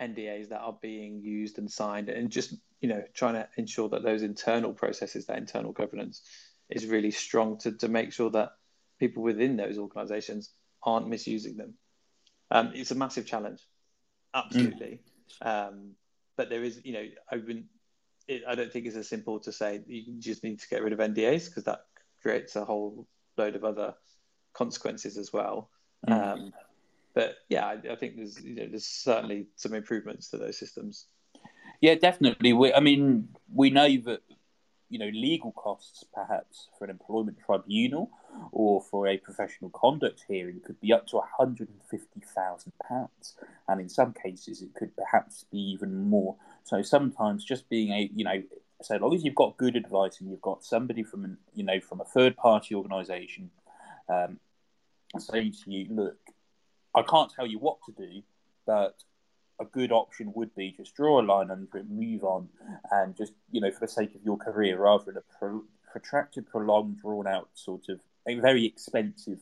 [0.00, 4.02] NDAs that are being used and signed, and just you know trying to ensure that
[4.02, 6.22] those internal processes, that internal governance,
[6.68, 8.52] is really strong to to make sure that
[8.98, 10.50] people within those organisations
[10.82, 11.74] aren't misusing them.
[12.50, 13.60] Um, it's a massive challenge,
[14.34, 15.00] absolutely.
[15.42, 15.68] Mm.
[15.68, 15.90] Um,
[16.36, 17.66] but there is, you know, I wouldn't.
[18.26, 20.92] It, I don't think it's as simple to say you just need to get rid
[20.92, 21.86] of NDAs because that
[22.22, 23.94] creates a whole load of other
[24.52, 25.70] consequences as well.
[26.08, 26.32] Mm.
[26.32, 26.52] Um,
[27.14, 31.06] but yeah, I, I, think there's you know there's certainly some improvements to those systems.
[31.80, 32.52] Yeah, definitely.
[32.52, 34.20] We, I mean, we know that
[34.88, 38.10] you know legal costs, perhaps for an employment tribunal
[38.52, 42.72] or for a professional conduct hearing, could be up to one hundred and fifty thousand
[42.86, 43.34] pounds,
[43.68, 46.36] and in some cases it could perhaps be even more.
[46.64, 48.42] So sometimes just being a you know
[48.82, 51.80] so long as you've got good advice and you've got somebody from an, you know
[51.80, 53.50] from a third party organisation
[54.10, 54.38] um,
[55.18, 56.18] saying to you, look,
[56.94, 58.22] I can't tell you what to do,
[58.66, 58.96] but
[59.60, 62.48] a good option would be just draw a line under it, move on,
[62.90, 66.48] and just you know for the sake of your career, rather than a pro- protracted,
[66.48, 69.40] prolonged, drawn out sort of a very expensive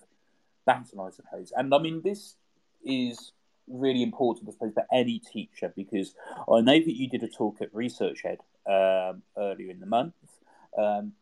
[0.67, 1.53] battle, I suppose.
[1.57, 2.35] And I mean this
[2.85, 3.33] is
[3.67, 6.15] really important, I suppose, for any teacher because
[6.53, 10.15] I know that you did a talk at researchED um, earlier in the month.
[10.77, 11.13] Um,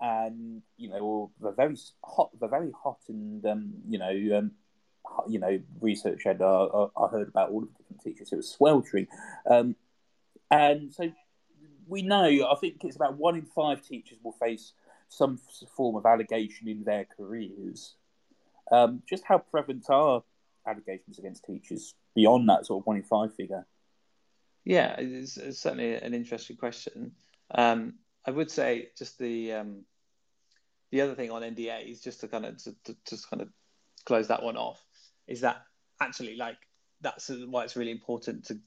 [0.00, 4.52] and you know, the very hot, the very hot, and um, you know, um,
[5.28, 8.32] you know research I, uh, I heard about all of the different teachers.
[8.32, 9.06] It was sweltering,
[9.48, 9.76] um,
[10.50, 11.10] and so
[11.86, 12.24] we know.
[12.50, 14.72] I think it's about one in five teachers will face
[15.08, 15.40] some
[15.76, 17.94] form of allegation in their careers.
[18.70, 20.22] Um, just how prevalent are
[20.66, 23.66] allegations against teachers beyond that sort of one in five figure?
[24.64, 27.12] Yeah, it's, it's certainly an interesting question.
[27.50, 27.94] Um,
[28.26, 29.84] I would say just the um,
[30.90, 33.48] the other thing on NDAs, just to kind of to, to just kind of
[34.04, 34.82] close that one off,
[35.28, 35.62] is that
[36.00, 36.56] actually like
[37.00, 38.58] that's why it's really important to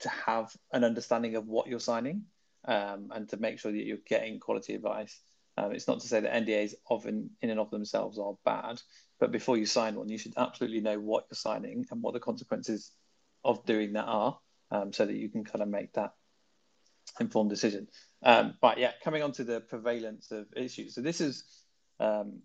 [0.00, 2.24] to have an understanding of what you're signing
[2.66, 5.20] um, and to make sure that you're getting quality advice.
[5.56, 8.80] Um, it's not to say that NDAs often in and of themselves are bad,
[9.18, 12.20] but before you sign one, you should absolutely know what you're signing and what the
[12.20, 12.92] consequences
[13.44, 14.38] of doing that are,
[14.70, 16.12] um, so that you can kind of make that
[17.18, 17.88] informed decision.
[18.22, 20.94] Um, but yeah, coming on to the prevalence of issues.
[20.94, 21.44] So this is
[21.98, 22.40] um,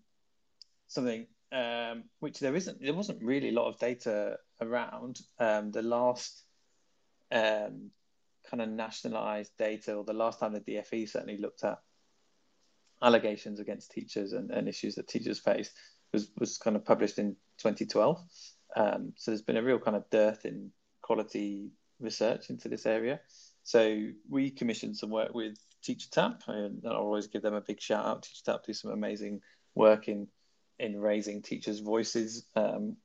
[0.88, 5.20] something um, which there isn't there wasn't really a lot of data around.
[5.38, 6.44] Um, the last
[7.32, 7.90] um,
[8.48, 11.78] kind of nationalized data, or the last time the DFE certainly looked at
[13.02, 15.70] allegations against teachers and, and issues that teachers face,
[16.12, 18.20] was was kind of published in 2012.
[18.76, 20.70] Um, so there's been a real kind of dearth in
[21.02, 21.70] quality
[22.00, 23.20] research into this area.
[23.62, 27.80] So we commissioned some work with Teacher Tapp, and I'll always give them a big
[27.80, 28.22] shout out.
[28.22, 29.40] Teacher Tapp do some amazing
[29.74, 30.28] work in
[30.78, 32.96] in raising teachers' voices um,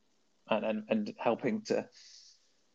[0.50, 1.88] and, and, and helping to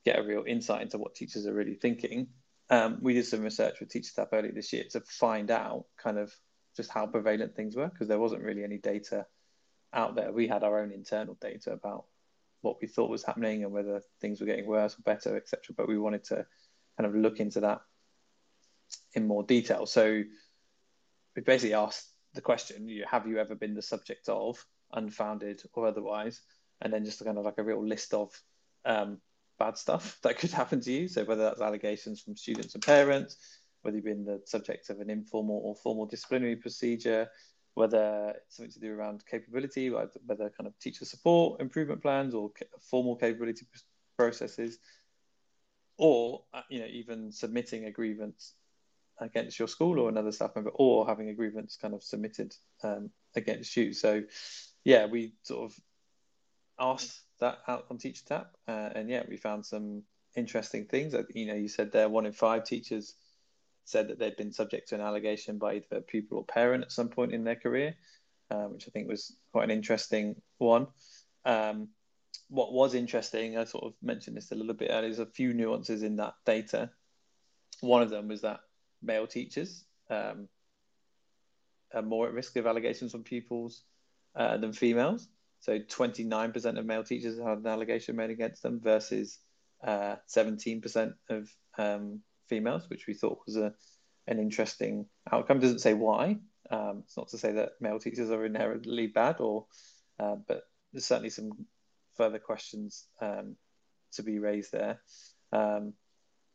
[0.05, 2.29] get a real insight into what teachers are really thinking.
[2.71, 6.19] Um, we did some research with Teacher Tapp earlier this year to find out kind
[6.19, 6.35] of
[6.77, 9.27] just how prevalent things were because there wasn't really any data
[9.93, 10.33] out there.
[10.33, 12.07] We had our own internal data about
[12.63, 15.75] what we thought was happening and whether things were getting worse or better, etc.
[15.77, 16.47] But we wanted to
[16.97, 17.83] kind of look into that
[19.13, 19.87] in more detail.
[19.87, 20.23] So
[21.37, 26.41] we basically asked the question: Have you ever been the subject of unfounded or otherwise,
[26.81, 28.31] and then just kind of like a real list of
[28.85, 29.19] um,
[29.59, 31.09] bad stuff that could happen to you.
[31.09, 33.37] So whether that's allegations from students and parents,
[33.83, 37.29] whether you've been the subject of an informal or formal disciplinary procedure,
[37.75, 42.51] whether it's something to do around capability, whether kind of teacher support improvement plans or
[42.81, 43.67] formal capability
[44.17, 44.79] processes,
[45.99, 48.55] or uh, you know even submitting a grievance
[49.21, 53.11] against your school or another staff member, or having a grievance kind of submitted um,
[53.37, 53.93] against you.
[53.93, 54.23] So
[54.85, 55.81] yeah, we sort of
[56.79, 60.03] asked that out on Teacher Tapp, uh, and yeah, we found some
[60.37, 61.15] interesting things.
[61.35, 63.15] You know, you said there one in five teachers
[63.85, 66.93] said that they'd been subject to an allegation by either a pupil or parent at
[66.93, 67.95] some point in their career,
[68.51, 70.87] uh, which I think was quite an interesting one.
[71.45, 71.89] Um,
[72.49, 75.53] what was interesting, I sort of mentioned this a little bit earlier, there's a few
[75.53, 76.91] nuances in that data.
[77.81, 78.61] One of them was that
[79.03, 80.49] male teachers um,
[81.93, 83.83] are more at risk of allegations from pupils
[84.37, 85.29] uh, than females.
[85.61, 89.39] So 29% of male teachers had an allegation made against them versus
[89.83, 93.73] uh, 17% of um, females, which we thought was a,
[94.27, 95.61] an interesting outcome.
[95.61, 96.39] Doesn't say why.
[96.71, 99.67] Um, it's not to say that male teachers are inherently bad, or
[100.19, 101.67] uh, but there's certainly some
[102.17, 103.57] further questions um,
[104.13, 105.01] to be raised there.
[105.53, 105.95] Um,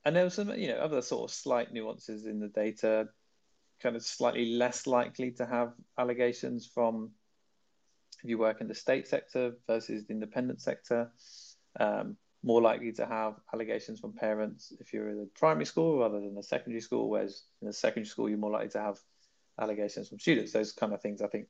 [0.05, 3.09] and there were some, you know, other sort of slight nuances in the data,
[3.81, 7.11] kind of slightly less likely to have allegations from
[8.23, 11.11] if you work in the state sector versus the independent sector.
[11.79, 16.19] Um, more likely to have allegations from parents if you're in a primary school rather
[16.19, 18.97] than a secondary school, whereas in a secondary school, you're more likely to have
[19.59, 20.53] allegations from students.
[20.53, 21.49] Those kind of things I think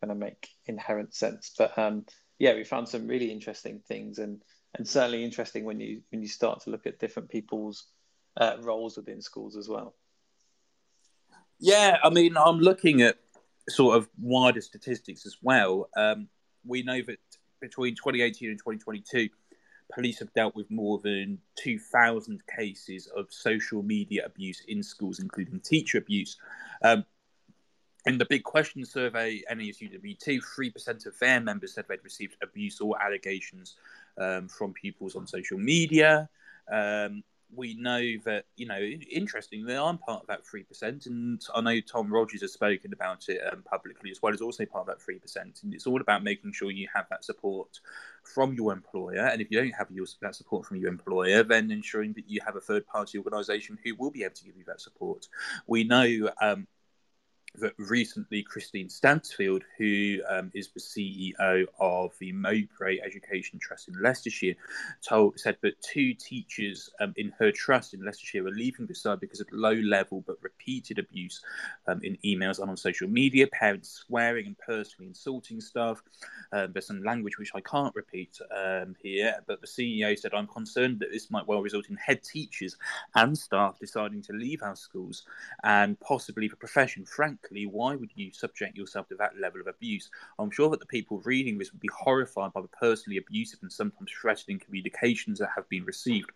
[0.00, 1.54] kind of make inherent sense.
[1.56, 2.04] But um,
[2.38, 4.42] yeah, we found some really interesting things and
[4.76, 7.86] and certainly interesting when you when you start to look at different people's
[8.36, 9.94] uh, roles within schools as well.
[11.60, 13.18] Yeah, I mean, I'm looking at
[13.68, 15.88] sort of wider statistics as well.
[15.96, 16.28] Um,
[16.66, 17.18] we know that
[17.60, 19.28] between 2018 and 2022,
[19.92, 25.60] police have dealt with more than 2,000 cases of social media abuse in schools, including
[25.60, 26.36] teacher abuse.
[26.82, 27.04] Um,
[28.06, 33.00] in the big question survey, NASUWT, 3% of their members said they'd received abuse or
[33.02, 33.76] allegations
[34.18, 36.28] um, from pupils on social media.
[36.70, 37.22] Um,
[37.56, 41.06] we know that, you know, interestingly, I'm part of that 3%.
[41.06, 44.64] And I know Tom Rogers has spoken about it um, publicly as well as also
[44.64, 45.62] part of that 3%.
[45.62, 47.80] And it's all about making sure you have that support
[48.22, 49.26] from your employer.
[49.26, 52.40] And if you don't have your, that support from your employer, then ensuring that you
[52.44, 55.28] have a third party organisation who will be able to give you that support.
[55.66, 56.66] We know um,
[57.56, 63.94] that recently Christine Stansfield, who um, is the CEO of the Mowbray Education Trust in
[64.02, 64.54] Leicestershire,
[65.06, 69.20] told said that two teachers um, in her trust in Leicestershire were leaving the site
[69.20, 71.42] because of low level but repeated abuse
[71.86, 76.02] um, in emails and on social media, parents swearing and personally insulting staff.
[76.52, 80.48] Um, there's some language which I can't repeat um, here, but the CEO said, I'm
[80.48, 82.76] concerned that this might well result in head teachers
[83.14, 85.22] and staff deciding to leave our schools
[85.62, 90.10] and possibly the profession, frankly why would you subject yourself to that level of abuse?
[90.38, 93.72] I'm sure that the people reading this would be horrified by the personally abusive and
[93.72, 96.30] sometimes threatening communications that have been received.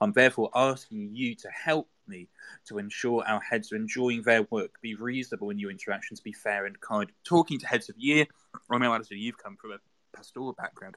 [0.00, 2.28] I'm therefore asking you to help me
[2.66, 6.66] to ensure our heads are enjoying their work, be reasonable in your interactions, be fair
[6.66, 7.10] and kind.
[7.24, 8.26] Talking to heads of year,
[8.70, 9.78] know, Alistair, you've come from a
[10.16, 10.96] pastoral background.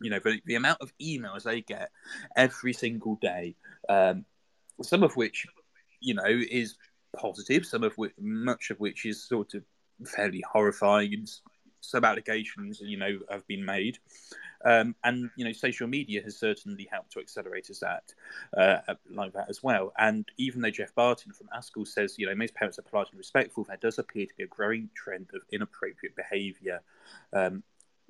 [0.00, 1.90] You know, the, the amount of emails they get
[2.36, 3.56] every single day,
[3.88, 4.24] um,
[4.82, 5.46] some of which,
[6.00, 6.76] you know, is
[7.16, 9.64] positive, some of which, much of which is sort of
[10.06, 11.30] fairly horrifying, and
[11.80, 13.98] some allegations, you know, have been made.
[14.64, 18.12] Um, and you know, social media has certainly helped to accelerate us that
[18.56, 19.92] uh, like that as well.
[19.98, 23.18] And even though Geoff Barton from ASCL says, you know, most parents are polite and
[23.18, 26.82] respectful, there does appear to be a growing trend of inappropriate behaviour
[27.32, 27.62] um,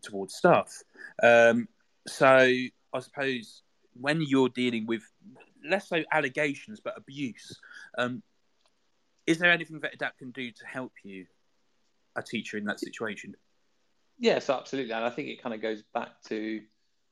[0.02, 0.82] towards staff.
[1.22, 1.68] Um,
[2.08, 3.62] so I suppose
[3.94, 5.02] when you're dealing with
[5.64, 7.60] less so allegations but abuse,
[7.96, 8.22] um,
[9.30, 11.26] is there anything that Edapt can do to help you,
[12.16, 13.36] a teacher in that situation?
[14.18, 14.92] Yes, absolutely.
[14.92, 16.60] And I think it kind of goes back to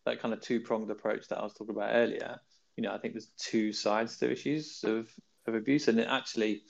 [0.05, 2.41] that kind of two pronged approach that I was talking about earlier.
[2.77, 5.09] You know, I think there's two sides to issues of,
[5.47, 5.87] of abuse.
[5.87, 6.63] And actually,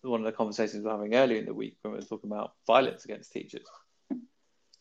[0.00, 2.30] one of the conversations we are having earlier in the week when we were talking
[2.30, 3.66] about violence against teachers,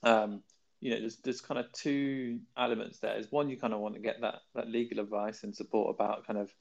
[0.03, 0.41] um,
[0.79, 3.17] you know, there's, there's kind of two elements there.
[3.17, 6.25] Is one, you kind of want to get that, that legal advice and support about
[6.25, 6.53] kind of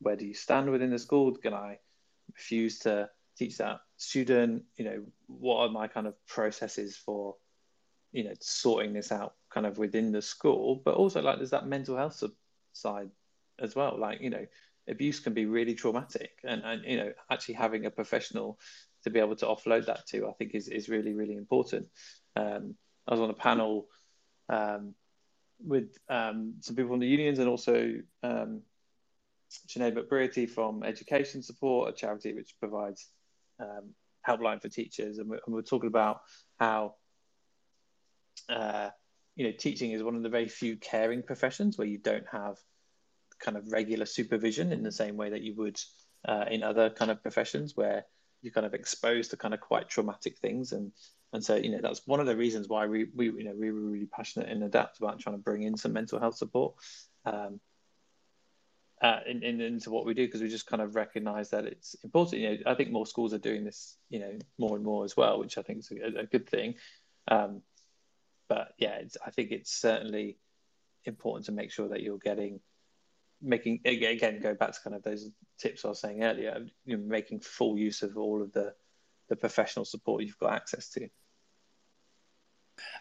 [0.00, 1.34] where do you stand within the school?
[1.34, 1.78] Can I
[2.38, 7.36] refuse to teach that student you know what are my kind of processes for
[8.12, 11.66] you know sorting this out kind of within the school but also like there's that
[11.66, 12.22] mental health
[12.72, 13.10] side
[13.58, 13.96] as well.
[13.98, 14.46] Like you know
[14.88, 18.58] abuse can be really traumatic and and you know actually having a professional
[19.04, 21.86] to be able to offload that to i think is, is really really important.
[22.36, 22.74] Um,
[23.06, 23.88] i was on a panel
[24.48, 24.94] um,
[25.60, 28.62] with um, some people from the unions and also um,
[29.50, 33.08] Sinead McBrearty from Education Support, a charity which provides
[33.60, 33.94] um,
[34.26, 36.20] helpline for teachers, and we're, and we're talking about
[36.58, 36.94] how
[38.48, 38.90] uh,
[39.36, 42.56] you know teaching is one of the very few caring professions where you don't have
[43.38, 45.80] kind of regular supervision in the same way that you would
[46.26, 48.04] uh, in other kind of professions where
[48.42, 50.72] you're kind of exposed to kind of quite traumatic things.
[50.72, 50.92] And
[51.32, 53.70] and so you know that's one of the reasons why we we you know we
[53.70, 56.74] were really passionate and Edapt about trying to bring in some mental health support.
[57.24, 57.60] Um,
[59.00, 61.94] uh, in, in, into what we do because we just kind of recognize that it's
[62.02, 62.42] important.
[62.42, 65.16] You know, I think more schools are doing this, you know, more and more as
[65.16, 66.74] well, which I think is a, a good thing.
[67.28, 67.62] Um,
[68.48, 70.38] but yeah, I think it's certainly
[71.04, 72.60] important to make sure that you're getting,
[73.40, 77.40] making again, go back to kind of those tips I was saying earlier, you making
[77.40, 78.74] full use of all of the
[79.28, 81.08] the professional support you've got access to.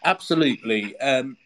[0.03, 0.97] Absolutely.
[0.99, 1.37] Um,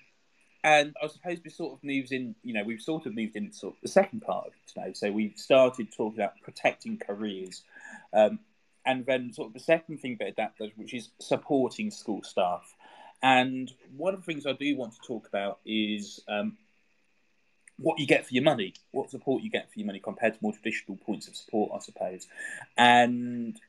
[0.63, 3.55] and I suppose we sort of moves in, you know, we've sort of moved into
[3.55, 4.93] sort of the second part of today.
[4.93, 7.63] So we've started talking about protecting careers.
[8.13, 8.39] Um,
[8.85, 12.73] and then sort of the second thing that that does, which is supporting school staff.
[13.21, 16.57] And one of the things I do want to talk about is um,
[17.77, 20.39] what you get for your money, what support you get for your money compared to
[20.41, 22.27] more traditional points of support, I suppose.
[22.77, 23.59] And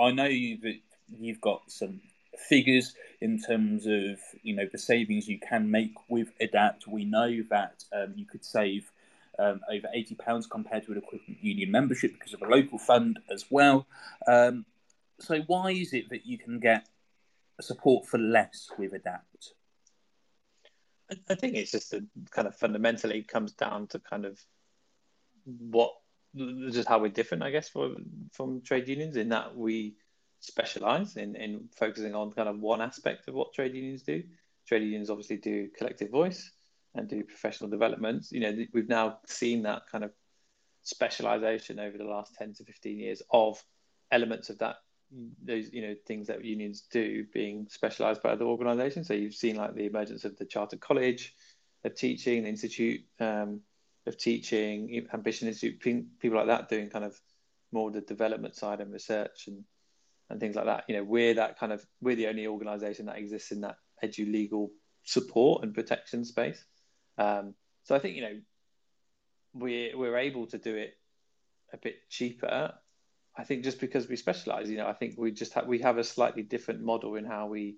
[0.00, 0.78] I know that
[1.18, 2.00] you've got some
[2.38, 6.86] figures in terms of you know the savings you can make with Edapt.
[6.86, 8.90] We know that um, you could save
[9.38, 13.18] um, over eighty pounds compared to an equivalent union membership because of a local fund
[13.30, 13.86] as well.
[14.26, 14.64] Um,
[15.20, 16.88] so why is it that you can get
[17.60, 19.52] support for less with Edapt?
[21.28, 24.38] I think it's just a kind of fundamentally comes down to kind of
[25.44, 25.94] what
[26.70, 29.94] just how we're different, I guess, from from trade unions in that we
[30.40, 34.22] specialize in, in focusing on kind of one aspect of what trade unions do.
[34.66, 36.50] Trade unions obviously do collective voice
[36.94, 38.32] and do professional developments.
[38.32, 40.12] You know, we've now seen that kind of
[40.82, 43.62] specialization over the last 10 to 15 years of
[44.10, 44.76] elements of that
[45.42, 49.56] those you know things that unions do being specialized by other organizations so you've seen
[49.56, 51.34] like the emergence of the chartered college
[51.84, 53.60] of teaching the institute um,
[54.06, 57.18] of teaching ambition institute people like that doing kind of
[57.72, 59.64] more the development side and research and
[60.30, 60.84] and things like that.
[60.88, 64.30] You know, we're that kind of we're the only organisation that exists in that edu
[64.30, 64.70] legal
[65.04, 66.64] support and protection space.
[67.16, 68.40] Um, so I think you know
[69.54, 70.94] we're we're able to do it
[71.72, 72.74] a bit cheaper.
[73.36, 75.98] I think just because we specialise, you know, I think we just have we have
[75.98, 77.76] a slightly different model in how we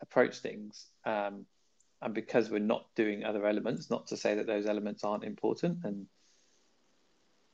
[0.00, 0.86] approach things.
[1.04, 1.46] Um,
[2.00, 5.78] and because we're not doing other elements, not to say that those elements aren't important
[5.84, 6.06] and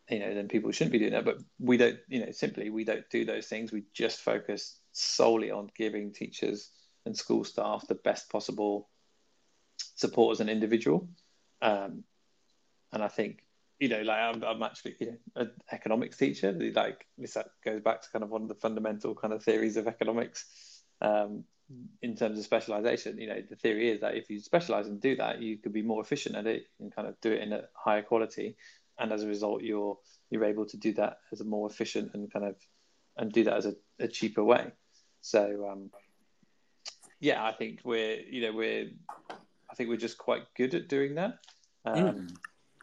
[0.09, 1.25] you know, then people shouldn't be doing that.
[1.25, 3.73] But we don't, you know, simply we don't do those things.
[3.73, 6.71] We just focus solely on giving teachers
[7.07, 8.89] and school staff the best possible
[9.97, 11.09] support as an individual.
[11.63, 12.05] Um,
[12.93, 13.45] and I think,
[13.79, 16.53] you know, like I'm, I'm actually you know, an economics teacher.
[16.53, 19.77] Like this that goes back to kind of one of the fundamental kind of theories
[19.77, 20.83] of economics.
[21.01, 21.45] Um,
[22.03, 25.17] in terms of specialization, you know, the theory is that if you specialize and do
[25.17, 27.63] that, you could be more efficient at it and kind of do it in a
[27.75, 28.57] higher quality
[28.99, 29.99] and as a result, you're
[30.31, 32.57] you're able to do that as a more efficient and kind of
[33.17, 34.73] and do that as a, a cheaper way.
[35.21, 35.91] So um,
[37.21, 38.91] yeah, I think we're you know we're
[39.31, 41.39] I think we're just quite good at doing that.
[41.85, 42.37] Um, mm.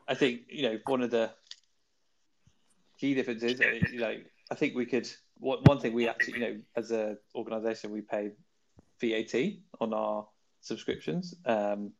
[0.07, 1.31] I think you know one of the
[2.99, 3.59] key differences,
[3.91, 4.15] you know,
[4.51, 8.01] I think we could one one thing we actually you know as an organisation we
[8.01, 8.31] pay
[8.99, 10.27] VAT on our
[10.61, 11.35] subscriptions.
[11.45, 11.93] Um,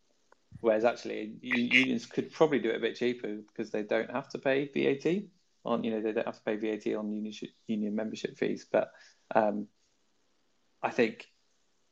[0.61, 4.37] Whereas actually, unions could probably do it a bit cheaper because they don't have to
[4.37, 5.23] pay VAT
[5.65, 7.33] on, you know, they don't have to pay VAT on union,
[7.67, 8.65] union membership fees.
[8.71, 8.91] But
[9.33, 9.67] um,
[10.81, 11.27] I think,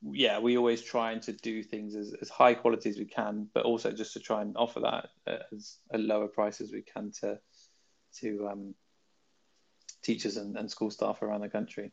[0.03, 3.65] yeah, we always trying to do things as, as high quality as we can, but
[3.65, 5.09] also just to try and offer that
[5.51, 7.39] as a lower price as we can to
[8.21, 8.75] to um,
[10.03, 11.91] teachers and, and school staff around the country.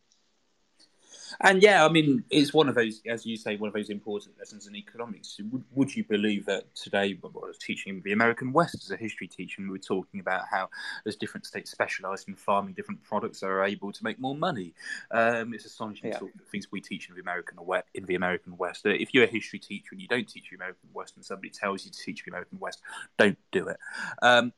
[1.40, 4.38] And yeah, I mean, it's one of those, as you say, one of those important
[4.38, 5.38] lessons in economics.
[5.50, 9.26] Would, would you believe that today, I was teaching the American West as a history
[9.26, 10.68] teacher, and we were talking about how
[11.06, 14.72] as different states specialise in farming different products, are able to make more money.
[15.10, 16.18] Um, it's astonishing yeah.
[16.18, 17.58] sort of things we teach in the American
[17.94, 18.86] in the American West.
[18.86, 21.84] If you're a history teacher and you don't teach the American West, and somebody tells
[21.84, 22.80] you to teach the American West,
[23.18, 23.78] don't do it.
[24.22, 24.52] Um,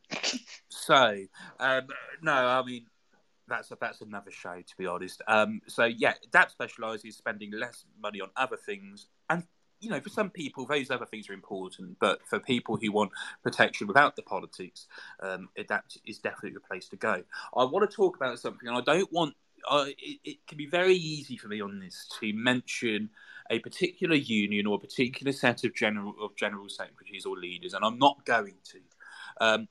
[0.69, 1.25] so,
[1.59, 1.89] um,
[2.23, 2.87] no, I mean
[3.49, 5.23] that's that's another show to be honest.
[5.27, 9.45] Um, so yeah, Edapt specialises spending less money on other things, and
[9.81, 11.99] you know, for some people, those other things are important.
[12.01, 13.13] But for people who want
[13.43, 14.87] protection without the politics,
[15.21, 17.23] um, Edapt is definitely the place to go.
[17.57, 19.35] I want to talk about something, and I don't want.
[19.69, 23.11] Uh, it, it can be very easy for me on this to mention
[23.51, 27.85] a particular union or a particular set of general of general secretaries or leaders, and
[27.85, 28.81] I'm not going to.
[29.41, 29.69] Um,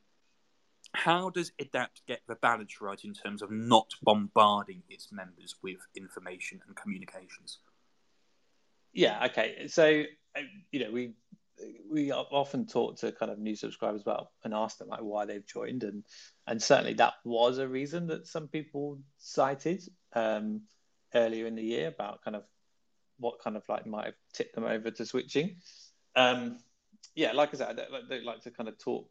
[0.93, 5.77] how does Edapt get the balance right in terms of not bombarding its members with
[5.95, 7.59] information and communications?
[8.93, 9.67] Yeah okay.
[9.67, 10.03] So
[10.35, 10.41] uh,
[10.71, 11.13] you know we
[11.91, 15.45] we often talk to kind of new subscribers about and ask them like why they've
[15.45, 16.03] joined and
[16.45, 19.83] and certainly that was a reason that some people cited
[20.13, 20.61] um,
[21.15, 22.43] earlier in the year about kind of
[23.19, 25.55] what kind of like might have tipped them over to switching.
[26.15, 26.59] Um,
[27.15, 29.09] yeah like i said I I don't like to kind of talk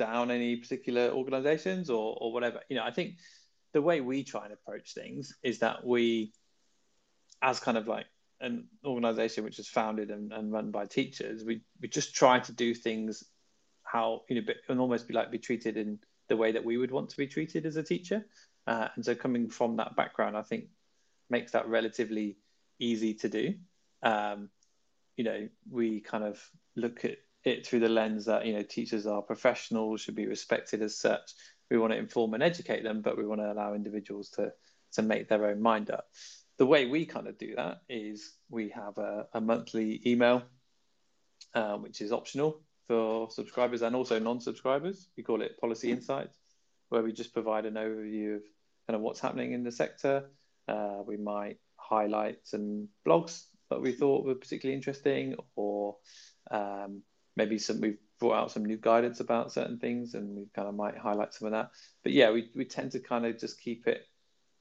[0.00, 2.60] down any particular organizations or, or whatever.
[2.70, 3.18] You know, I think
[3.74, 6.32] the way we try and approach things is that we,
[7.42, 8.06] as kind of like
[8.40, 12.52] an organization which is founded and, and run by teachers, we, we just try to
[12.52, 13.22] do things
[13.82, 15.98] how, you know, and almost be like be treated in
[16.28, 18.24] the way that we would want to be treated as a teacher.
[18.66, 20.64] Uh, and so coming from that background, I think
[21.28, 22.38] makes that relatively
[22.78, 23.54] easy to do.
[24.02, 24.48] Um,
[25.16, 26.42] you know, we kind of
[26.74, 30.82] look at it through the lens that you know teachers are professionals, should be respected
[30.82, 31.32] as such.
[31.70, 34.52] We want to inform and educate them, but we want to allow individuals to
[34.92, 36.08] to make their own mind up.
[36.58, 40.42] The way we kind of do that is we have a, a monthly email,
[41.54, 45.08] uh, which is optional for subscribers and also non-subscribers.
[45.16, 46.36] We call it Policy Insights,
[46.88, 48.42] where we just provide an overview of
[48.86, 50.28] kind of what's happening in the sector.
[50.68, 55.96] Uh, we might highlight some blogs that we thought were particularly interesting, or
[56.50, 57.02] um,
[57.40, 60.74] maybe some we've brought out some new guidance about certain things, and we kind of
[60.74, 61.70] might highlight some of that.
[62.02, 64.02] But yeah, we we tend to kind of just keep it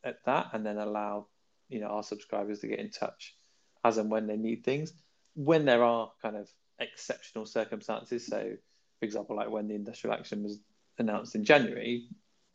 [0.04, 1.28] at that, and then allow
[1.68, 3.36] you know our subscribers to get in touch
[3.84, 4.94] as and when they need things.
[5.36, 6.50] When there are kind of
[6.80, 8.56] exceptional circumstances, so
[9.00, 10.60] for example, like when the industrial action was
[10.98, 12.08] announced in January,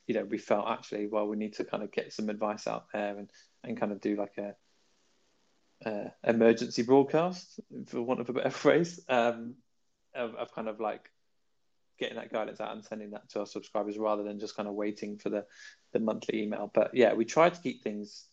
[0.06, 2.86] you know, we felt actually, well, we need to kind of get some advice out
[2.92, 3.30] there and,
[3.62, 4.54] and kind of do like a,
[6.26, 9.54] emergency broadcast, for want of a better phrase, um,
[10.14, 11.10] of, of kind of like
[11.98, 14.74] getting that guidance out and sending that to our subscribers rather than just kind of
[14.74, 15.44] waiting for the,
[15.92, 16.70] the monthly email.
[16.72, 18.24] But yeah, we try to keep things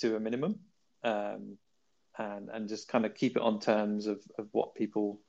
[0.00, 0.60] to a minimum
[1.02, 1.58] um,
[2.18, 5.20] and, and just kind of keep it on terms of, of what people,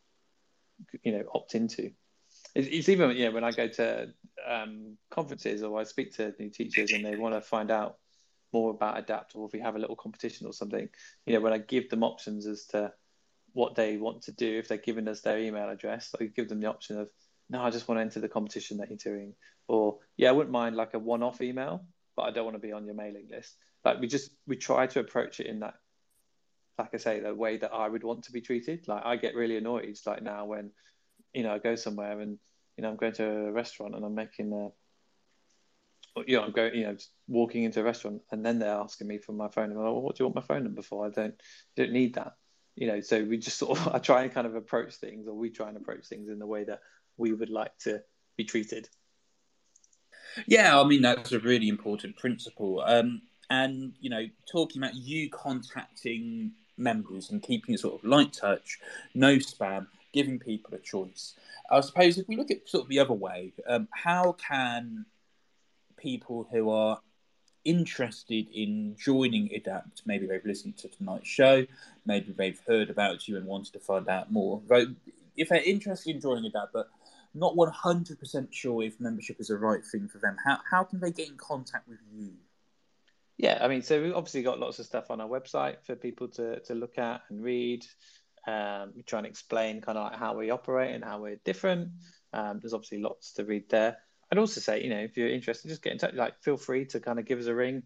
[1.03, 1.91] you know, opt into.
[2.55, 4.09] It's, it's even, you know, when I go to
[4.47, 7.97] um, conferences or I speak to new teachers and they want to find out
[8.53, 10.87] more about Edapt or if we have a little competition or something
[11.25, 12.93] you know when i give them options as to
[13.53, 16.59] what they want to do if they're giving us their email address i give them
[16.59, 17.09] the option of
[17.49, 19.33] no i just want to enter the competition that you're doing
[19.67, 21.85] or yeah i wouldn't mind like a one-off email
[22.15, 23.55] but i don't want to be on your mailing list
[23.85, 25.75] like we just we try to approach it in that
[26.77, 29.35] like i say the way that i would want to be treated like i get
[29.35, 30.71] really annoyed like now when
[31.33, 32.39] you know i go somewhere and
[32.77, 34.69] you know i'm going to a restaurant and i'm making a
[36.27, 36.95] you know, I'm going, you know,
[37.27, 39.69] walking into a restaurant and then they're asking me for my phone.
[39.69, 41.05] Like, well, what do you want my phone number for?
[41.05, 41.33] I don't,
[41.75, 42.33] don't need that.
[42.75, 45.33] You know, so we just sort of, I try and kind of approach things or
[45.33, 46.81] we try and approach things in the way that
[47.17, 48.01] we would like to
[48.37, 48.89] be treated.
[50.47, 52.81] Yeah, I mean, that's a really important principle.
[52.85, 58.33] Um, and, you know, talking about you contacting members and keeping it sort of light
[58.33, 58.79] touch,
[59.13, 61.35] no spam, giving people a choice.
[61.69, 65.05] I suppose if we look at sort of the other way, um, how can
[65.97, 66.99] people who are
[67.65, 71.65] interested in joining Edapt, maybe they've listened to tonight's show,
[72.05, 74.61] maybe they've heard about you and wanted to find out more.
[75.35, 76.89] If they're interested in joining Edapt, but
[77.33, 81.11] not 100% sure if membership is the right thing for them, how, how can they
[81.11, 82.33] get in contact with you?
[83.37, 86.27] Yeah, I mean, so we've obviously got lots of stuff on our website for people
[86.29, 87.85] to, to look at and read.
[88.47, 91.89] Um, we try and explain kind of like how we operate and how we're different.
[92.33, 93.97] Um, there's obviously lots to read there.
[94.33, 96.15] I'd also say, you know, if you're interested, just get in touch.
[96.15, 97.83] Like, feel free to kind of give us a ring,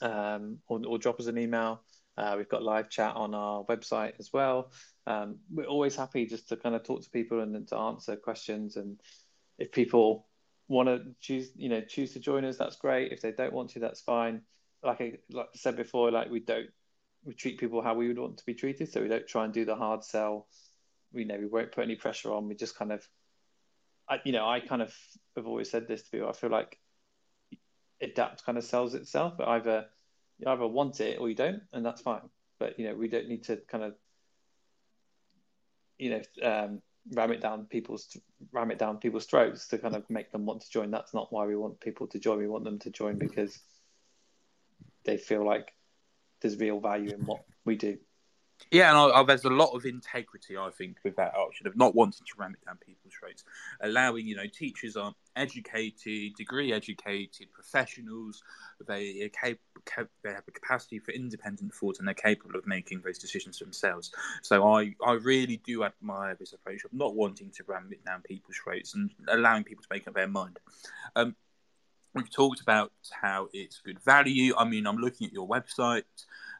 [0.00, 1.82] um, or, or drop us an email.
[2.16, 4.72] Uh, we've got live chat on our website as well.
[5.06, 8.76] Um, we're always happy just to kind of talk to people and to answer questions.
[8.76, 8.98] And
[9.58, 10.26] if people
[10.68, 13.12] want to choose, you know, choose to join us, that's great.
[13.12, 14.40] If they don't want to, that's fine.
[14.82, 16.70] Like I, like I said before, like we don't
[17.26, 18.90] we treat people how we would want to be treated.
[18.90, 20.46] So we don't try and do the hard sell.
[21.12, 22.48] We know we won't put any pressure on.
[22.48, 23.06] We just kind of
[24.08, 24.94] I, you know, I kind of
[25.36, 26.28] have always said this to people.
[26.28, 26.78] I feel like
[28.02, 29.86] Edapt kind of sells itself, but either
[30.38, 32.28] you either want it or you don't, and that's fine.
[32.58, 33.94] But you know, we don't need to kind of,
[35.98, 38.16] you know, um, ram it down people's
[38.52, 40.90] ram it down people's throats to kind of make them want to join.
[40.90, 42.38] That's not why we want people to join.
[42.38, 43.58] We want them to join because
[45.04, 45.72] they feel like
[46.40, 47.98] there's real value in what we do.
[48.70, 51.76] Yeah, and I, I, there's a lot of integrity, I think, with that option of
[51.76, 53.44] not wanting to ram it down people's throats,
[53.80, 58.42] allowing you know teachers are educated, degree educated professionals.
[58.86, 63.02] They are cap- they have a capacity for independent thought, and they're capable of making
[63.02, 64.10] those decisions themselves.
[64.42, 68.22] So I I really do admire this approach of not wanting to ram it down
[68.22, 70.58] people's throats and allowing people to make up their mind.
[71.14, 71.36] Um,
[72.14, 74.54] we've talked about how it's good value.
[74.56, 76.02] I mean, I'm looking at your website.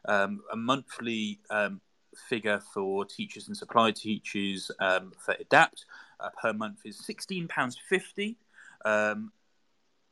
[0.07, 1.81] Um, a monthly um,
[2.29, 5.85] figure for teachers and supply teachers um, for Edapt
[6.19, 8.35] uh, per month is £16.50.
[8.85, 9.31] Um,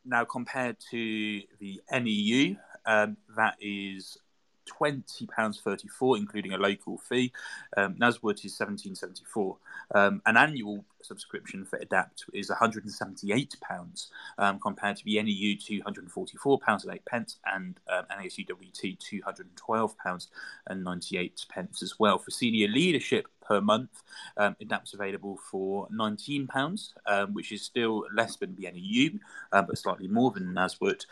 [0.05, 2.55] now, compared to the NEU,
[2.85, 4.17] um, that is
[4.65, 7.31] £20.34, including a local fee.
[7.77, 9.57] Um, is seventeen seventy four.
[9.93, 16.93] Um, an annual subscription for Edapt is £178 um, compared to the NEU £244 and
[16.93, 20.27] 8 pence and um, NASUWT £212
[20.67, 22.17] and 98 pence as well.
[22.17, 24.03] For senior leadership per month,
[24.37, 29.19] um, Edapt's available for £19, um, which is still less than the NEU,
[29.51, 31.05] uh, but slightly more than Naswood.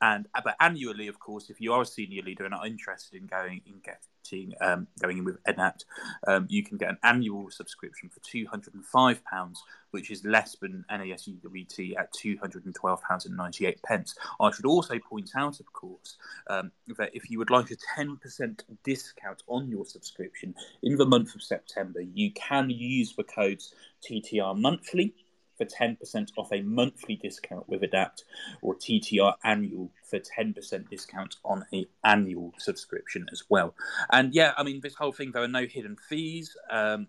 [0.00, 3.26] And but annually, of course, if you are a senior leader and are interested in
[3.26, 5.84] going in getting um, going in with EDAPT,
[6.26, 9.62] um, you can get an annual subscription for two hundred and five pounds,
[9.92, 14.14] which is less than NASUWT at two hundred and twelve pounds and ninety eight pence.
[14.38, 16.16] I should also point out, of course,
[16.48, 21.06] um, that if you would like a ten percent discount on your subscription in the
[21.06, 23.72] month of September, you can use the codes
[24.06, 25.14] TTR monthly
[25.56, 28.24] for 10% off a monthly discount with Edapt,
[28.62, 33.74] or TTR annual for 10% discount on a annual subscription as well.
[34.10, 36.56] And yeah, I mean, this whole thing, there are no hidden fees.
[36.70, 37.08] Um,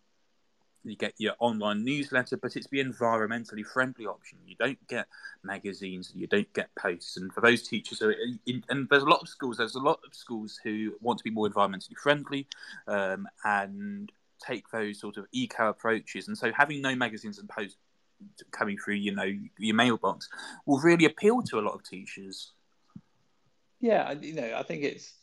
[0.84, 4.40] you get your online newsletter, but it's the environmentally friendly option.
[4.46, 5.08] You don't get
[5.44, 7.18] magazines, you don't get posts.
[7.18, 10.60] And for those teachers, and there's a lot of schools, there's a lot of schools
[10.64, 12.48] who want to be more environmentally friendly
[12.88, 14.12] um, and
[14.46, 16.28] take those sort of eco approaches.
[16.28, 17.78] And so having no magazines and posts
[18.52, 20.28] coming through, you know, your mailbox
[20.66, 22.52] will really appeal to a lot of teachers.
[23.80, 25.14] Yeah, you know, I think it's,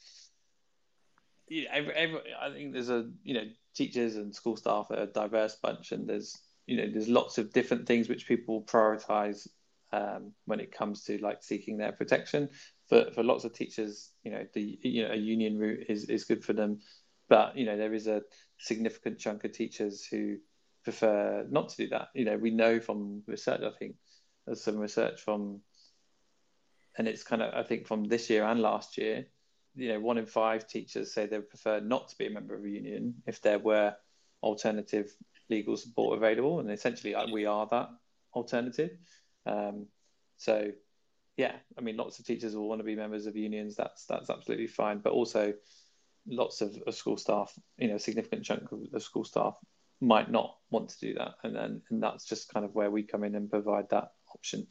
[1.49, 3.45] you know, every, every, I think there's a, you know,
[3.75, 7.53] teachers and school staff are a diverse bunch, and there's, you know, there's lots of
[7.53, 9.49] different things which people prioritize
[9.93, 12.49] um, when it comes to like seeking their protection.
[12.89, 16.25] For for lots of teachers, you know, the you know a union route is is
[16.25, 16.81] good for them,
[17.29, 18.23] but you know there is a
[18.59, 20.37] significant chunk of teachers who
[20.85, 22.09] prefer not to do that.
[22.15, 23.97] You know, we know from research, I think
[24.47, 25.61] there's some research from,
[26.97, 29.27] and it's kind of, I think from this year and last year,
[29.75, 32.65] you know, one in five teachers say they prefer not to be a member of
[32.65, 33.95] a union if there were
[34.43, 35.13] alternative
[35.51, 36.61] legal support available.
[36.61, 37.89] And essentially, we are that
[38.35, 38.91] alternative.
[39.47, 39.87] Um,
[40.37, 40.71] so,
[41.37, 43.75] yeah, I mean, lots of teachers will want to be members of unions.
[43.75, 44.99] That's that's absolutely fine.
[44.99, 45.55] But also,
[46.27, 49.57] lots of, of school staff, you know, a significant chunk of, of school staff
[50.05, 53.03] might not want to do that, and then and that's just kind of where we
[53.03, 54.67] come in and provide that option.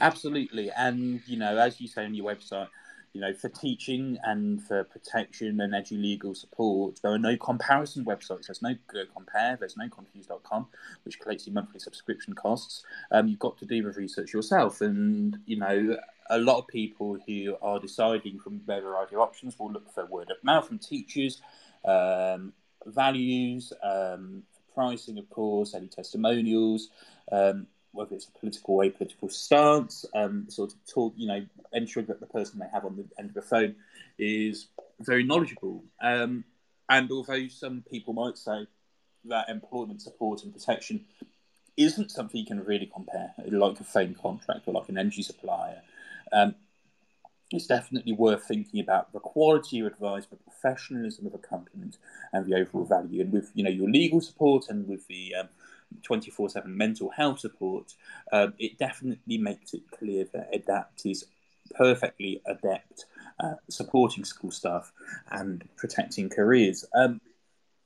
[0.00, 2.68] Absolutely, and you know, as you say on your website,
[3.12, 8.04] you know, for teaching and for protection and edu legal support, there are no comparison
[8.04, 8.46] websites.
[8.46, 8.74] There's no
[9.14, 9.56] compare.
[9.58, 10.66] There's no confuse.com,
[11.04, 12.84] which collects your monthly subscription costs.
[13.10, 15.96] Um, you've got to do the research yourself, and you know,
[16.30, 20.06] a lot of people who are deciding from their variety of options will look for
[20.06, 21.42] word of mouth from teachers.
[21.84, 22.54] Um,
[22.86, 24.42] values, um,
[24.74, 26.88] pricing, of course, any testimonials,
[27.30, 32.06] um, whether it's a political way, political stance, um, sort of talk, you know, ensuring
[32.06, 33.74] that the person they have on the end of the phone
[34.18, 34.68] is
[35.00, 35.84] very knowledgeable.
[36.02, 36.44] Um,
[36.88, 38.66] and although some people might say
[39.26, 41.04] that employment support and protection
[41.76, 45.82] isn't something you can really compare, like a phone contract or like an energy supplier,
[46.32, 46.54] um,
[47.52, 51.98] it's definitely worth thinking about the quality of advice, the professionalism of accompaniment,
[52.32, 53.20] and the overall value.
[53.20, 55.34] And with you know your legal support and with the
[56.02, 57.94] twenty four seven mental health support,
[58.32, 61.26] um, it definitely makes it clear that Edapt is
[61.74, 63.06] perfectly adept
[63.40, 64.92] at supporting school staff
[65.30, 66.84] and protecting careers.
[66.94, 67.20] Um,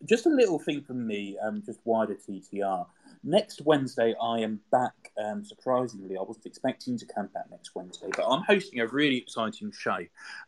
[0.05, 2.87] just a little thing from me, um, just wider TTR
[3.27, 4.93] next Wednesday, I am back.
[5.23, 9.19] Um, surprisingly, I wasn't expecting to come back next Wednesday, but I'm hosting a really
[9.19, 9.99] exciting show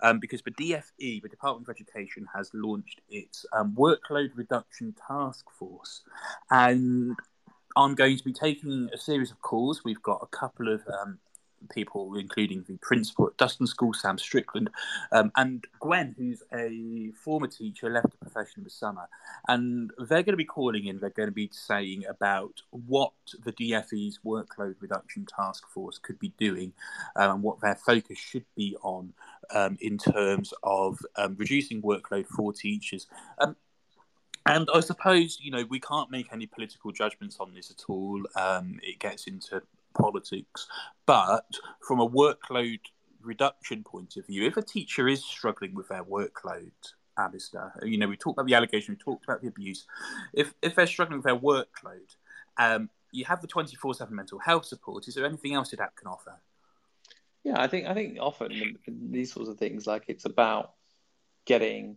[0.02, 5.46] um, because the DFE, the Department of Education, has launched its um, workload reduction task
[5.58, 6.02] force,
[6.50, 7.16] and
[7.76, 9.82] I'm going to be taking a series of calls.
[9.84, 11.18] We've got a couple of um,
[11.68, 14.70] people, including the principal at Duston School, Sam Strickland,
[15.12, 19.08] um, and Gwen, who's a former teacher, left the profession this summer.
[19.46, 23.12] And they're going to be calling in, they're going to be saying about what
[23.44, 26.72] the DFE's workload reduction task force could be doing
[27.16, 29.12] um, and what their focus should be on
[29.54, 33.06] um, in terms of um, reducing workload for teachers.
[33.38, 33.56] Um,
[34.48, 38.22] and I suppose, you know, we can't make any political judgments on this at all.
[38.34, 39.62] Um, it gets into
[40.00, 40.66] politics.
[41.06, 41.46] But
[41.86, 42.80] from a workload
[43.22, 46.72] reduction point of view, if a teacher is struggling with their workload,
[47.16, 49.86] Alistair, you know, we talked about the allegation, we talked about the abuse.
[50.32, 52.14] If if they're struggling with their workload,
[52.58, 55.08] um, you have the twenty four seven mental health support.
[55.08, 56.40] Is there anything else that can offer?
[57.44, 60.74] Yeah, I think I think often these sorts of things, like it's about
[61.44, 61.96] getting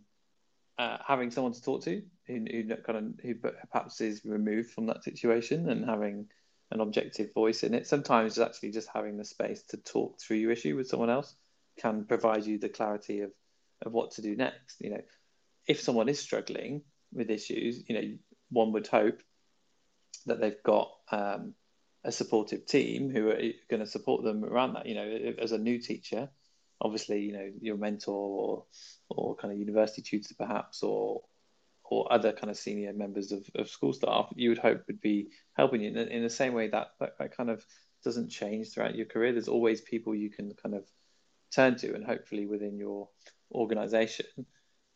[0.78, 4.86] uh, having someone to talk to who, who kind of who perhaps is removed from
[4.86, 6.26] that situation and having
[6.72, 7.86] an objective voice in it.
[7.86, 11.34] Sometimes actually just having the space to talk through your issue with someone else
[11.78, 13.30] can provide you the clarity of
[13.82, 14.80] of what to do next.
[14.80, 15.02] You know,
[15.66, 16.82] if someone is struggling
[17.12, 18.16] with issues, you know,
[18.50, 19.22] one would hope
[20.26, 21.54] that they've got um,
[22.04, 24.86] a supportive team who are going to support them around that.
[24.86, 26.30] You know, as a new teacher,
[26.80, 28.64] obviously, you know, your mentor or
[29.08, 31.22] or kind of university tutor perhaps, or
[31.92, 35.28] or other kind of senior members of, of school staff you would hope would be
[35.52, 37.62] helping you in, in the same way that, that, that kind of
[38.02, 39.32] doesn't change throughout your career.
[39.32, 40.84] There's always people you can kind of
[41.54, 43.08] turn to, and hopefully within your
[43.52, 44.26] organization.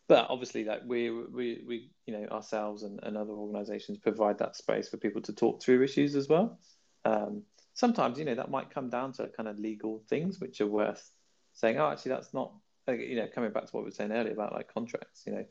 [0.08, 4.56] But obviously, like we we we you know ourselves and, and other organizations provide that
[4.56, 6.58] space for people to talk through issues as well.
[7.04, 7.42] Um,
[7.74, 11.10] sometimes you know that might come down to kind of legal things which are worth
[11.52, 11.78] saying.
[11.78, 12.52] Oh, actually, that's not
[12.88, 15.24] you know coming back to what we were saying earlier about like contracts.
[15.26, 15.44] You know,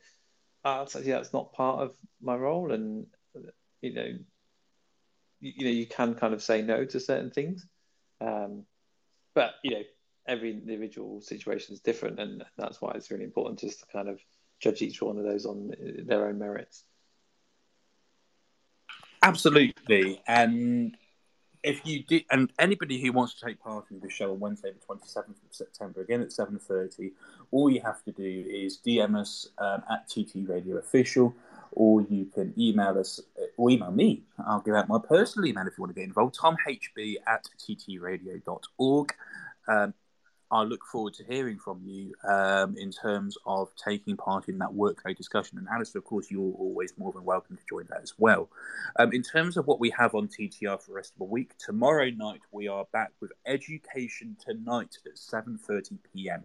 [0.65, 3.05] oh, actually that's not part of my role, and
[3.81, 4.13] you know,
[5.39, 7.65] you, you know you can kind of say no to certain things.
[8.19, 8.63] Um,
[9.33, 9.83] but you know
[10.27, 14.19] every individual situation is different, and that's why it's really important just to kind of
[14.59, 16.83] judge each one of those on their own merits.
[19.21, 20.97] Absolutely, and
[21.65, 24.71] if you did, and anybody who wants to take part in the show on Wednesday,
[24.71, 27.11] the twenty seventh of September, again at seven thirty,
[27.51, 31.35] all you have to do is DM us um, at TT Radio Official,
[31.71, 33.19] or you can email us
[33.57, 34.23] or email me.
[34.45, 36.37] I'll give out my personal email if you want to get involved.
[36.37, 39.13] TomHB at ttradio.org.
[39.67, 39.93] Um,
[40.51, 44.69] I look forward to hearing from you um, in terms of taking part in that
[44.69, 45.57] workload discussion.
[45.57, 48.49] And Alistair, of course, you're always more than welcome to join that as well.
[48.97, 51.57] Um, in terms of what we have on TTR for the rest of the week,
[51.57, 56.43] tomorrow night we are back with Education Tonight at 7.30 p.m.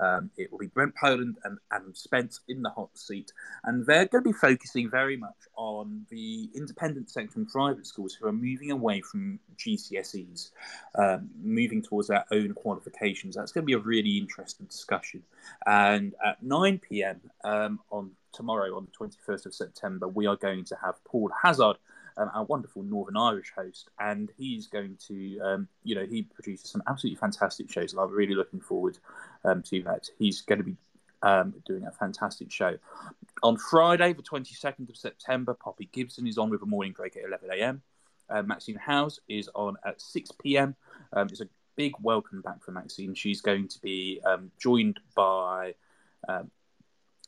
[0.00, 3.32] Um, it will be Brent Poland and Adam Spence in the hot seat.
[3.64, 8.14] And they're going to be focusing very much on the independent sector and private schools
[8.14, 10.50] who are moving away from GCSEs,
[10.98, 13.36] um, moving towards their own qualifications.
[13.42, 15.24] That's going to be a really interesting discussion.
[15.66, 17.20] And at 9 p.m.
[17.42, 21.76] Um, on tomorrow, on the 21st of September, we are going to have Paul Hazard.
[22.18, 26.68] Um, our wonderful Northern Irish host, and he's going to, um, you know, he produces
[26.68, 28.98] some absolutely fantastic shows, and I'm really looking forward
[29.46, 30.10] um, to that.
[30.18, 30.76] He's going to be
[31.22, 32.76] um, doing a fantastic show.
[33.42, 37.24] On Friday, the 22nd of September, Poppy Gibson is on with a morning break at
[37.24, 37.82] 11 a.m.
[38.28, 40.76] Uh, Maxine House is on at 6 p.m.
[41.14, 43.14] Um, it's a big welcome back for Maxine.
[43.14, 45.74] She's going to be um, joined by.
[46.28, 46.50] Um,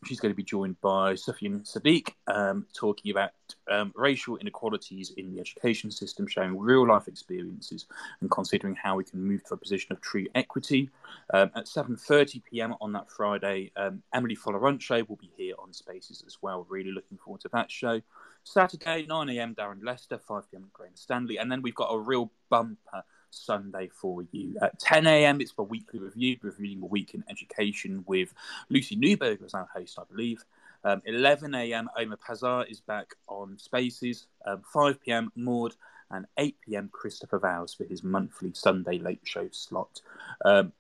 [0.05, 3.31] she's going to be joined by Sufyan Sadiq, um, talking about
[3.71, 7.87] um, racial inequalities in the education system, sharing real life experiences
[8.21, 10.91] and considering how we can move to a position of true equity.
[11.33, 12.75] Um, at 7:30 p.m.
[12.81, 16.67] on that Friday, um, Emily Folorunsho will be here on Spaces as well.
[16.69, 18.01] Really looking forward to that show.
[18.47, 19.55] Saturday, 9 a.m.
[19.55, 20.69] Darren Lester, 5 p.m.
[20.75, 23.03] Graham Stanley, and then we've got a real bumper
[23.35, 24.57] Sunday for you.
[24.63, 28.33] At 10 a.m., it's for weekly review, reviewing the week in education with
[28.71, 30.45] Lucy Newberg as our host, I believe.
[30.85, 34.27] Um, 11 a.m., Omar Pazar is back on Spaces.
[34.47, 35.75] Um, 5 p.m., Maud,
[36.11, 40.01] and 8 p.m., Christopher Vows for his monthly Sunday late show slot.
[40.45, 40.73] Um,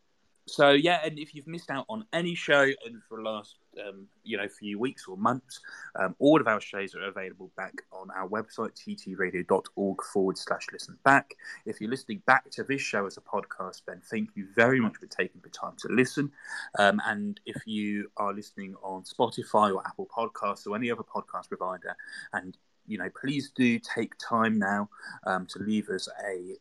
[0.47, 2.71] so yeah, and if you've missed out on any show
[3.09, 3.57] for the last
[3.87, 5.61] um, you know few weeks or months,
[5.99, 10.99] um, all of our shows are available back on our website ttradio.org forward slash listen
[11.05, 11.35] back.
[11.67, 14.97] If you're listening back to this show as a podcast, then thank you very much
[14.97, 16.31] for taking the time to listen.
[16.79, 21.49] Um, and if you are listening on Spotify or Apple Podcasts or any other podcast
[21.49, 21.97] provider,
[22.33, 22.57] and
[22.87, 24.89] you know, please do take time now
[25.27, 26.57] um, to leave us a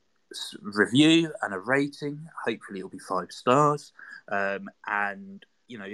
[0.61, 2.27] review and a rating.
[2.45, 3.91] Hopefully, it'll be five stars.
[4.31, 5.85] Um, and you know,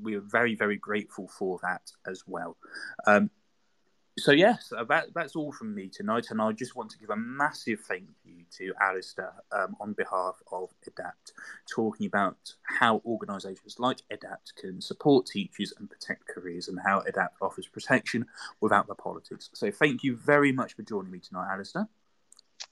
[0.00, 2.56] we are very, very grateful for that as well.
[3.06, 3.30] Um,
[4.18, 7.16] so yes, that, that's all from me tonight, and I just want to give a
[7.16, 11.32] massive thank you to Alistair um, on behalf of EDAPT,
[11.74, 17.40] talking about how organisations like EDAPT can support teachers and protect careers, and how EDAPT
[17.40, 18.26] offers protection
[18.60, 19.48] without the politics.
[19.54, 21.88] So thank you very much for joining me tonight, Alistair.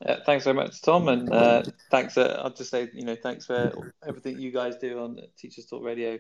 [0.05, 2.19] Uh, thanks very much, Tom, and uh, thanks.
[2.19, 5.83] Uh, I'll just say, you know, thanks for everything you guys do on Teachers Talk
[5.83, 6.19] Radio.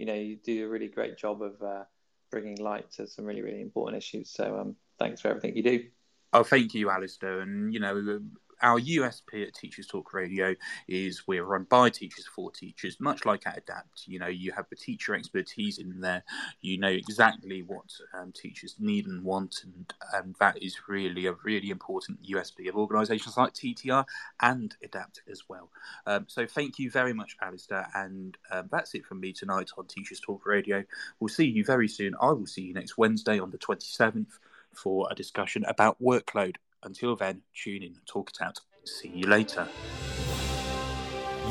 [0.00, 1.84] You know, you do a really great job of uh,
[2.30, 4.30] bringing light to some really, really important issues.
[4.30, 5.84] So, um, thanks for everything you do.
[6.32, 7.40] Oh, thank you, Alistair.
[7.40, 8.20] And you know,
[8.62, 10.54] our USP at Teachers Talk Radio
[10.88, 14.06] is we're run by teachers for teachers, much like at Edapt.
[14.06, 16.22] You know, you have the teacher expertise in there.
[16.60, 21.70] You know exactly what um, teachers need and want, and, that is really a really
[21.70, 24.04] important USP of organisations like TTR
[24.40, 25.70] and Edapt as well.
[26.06, 29.86] Um, so thank you very much, Alistair, and um, that's it from me tonight on
[29.86, 30.84] Teachers Talk Radio.
[31.18, 32.14] We'll see you very soon.
[32.20, 34.38] I will see you next Wednesday on the 27th
[34.72, 38.58] for a discussion about workload until then, tune in, and talk it out.
[38.84, 39.68] See you later.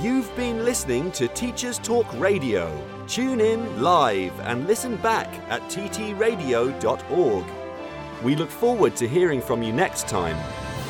[0.01, 2.71] You've been listening to Teachers Talk Radio.
[3.07, 7.45] Tune in live and listen back at ttradio.org.
[8.23, 10.37] We look forward to hearing from you next time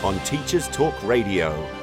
[0.04, 1.79] on Teachers Talk Radio.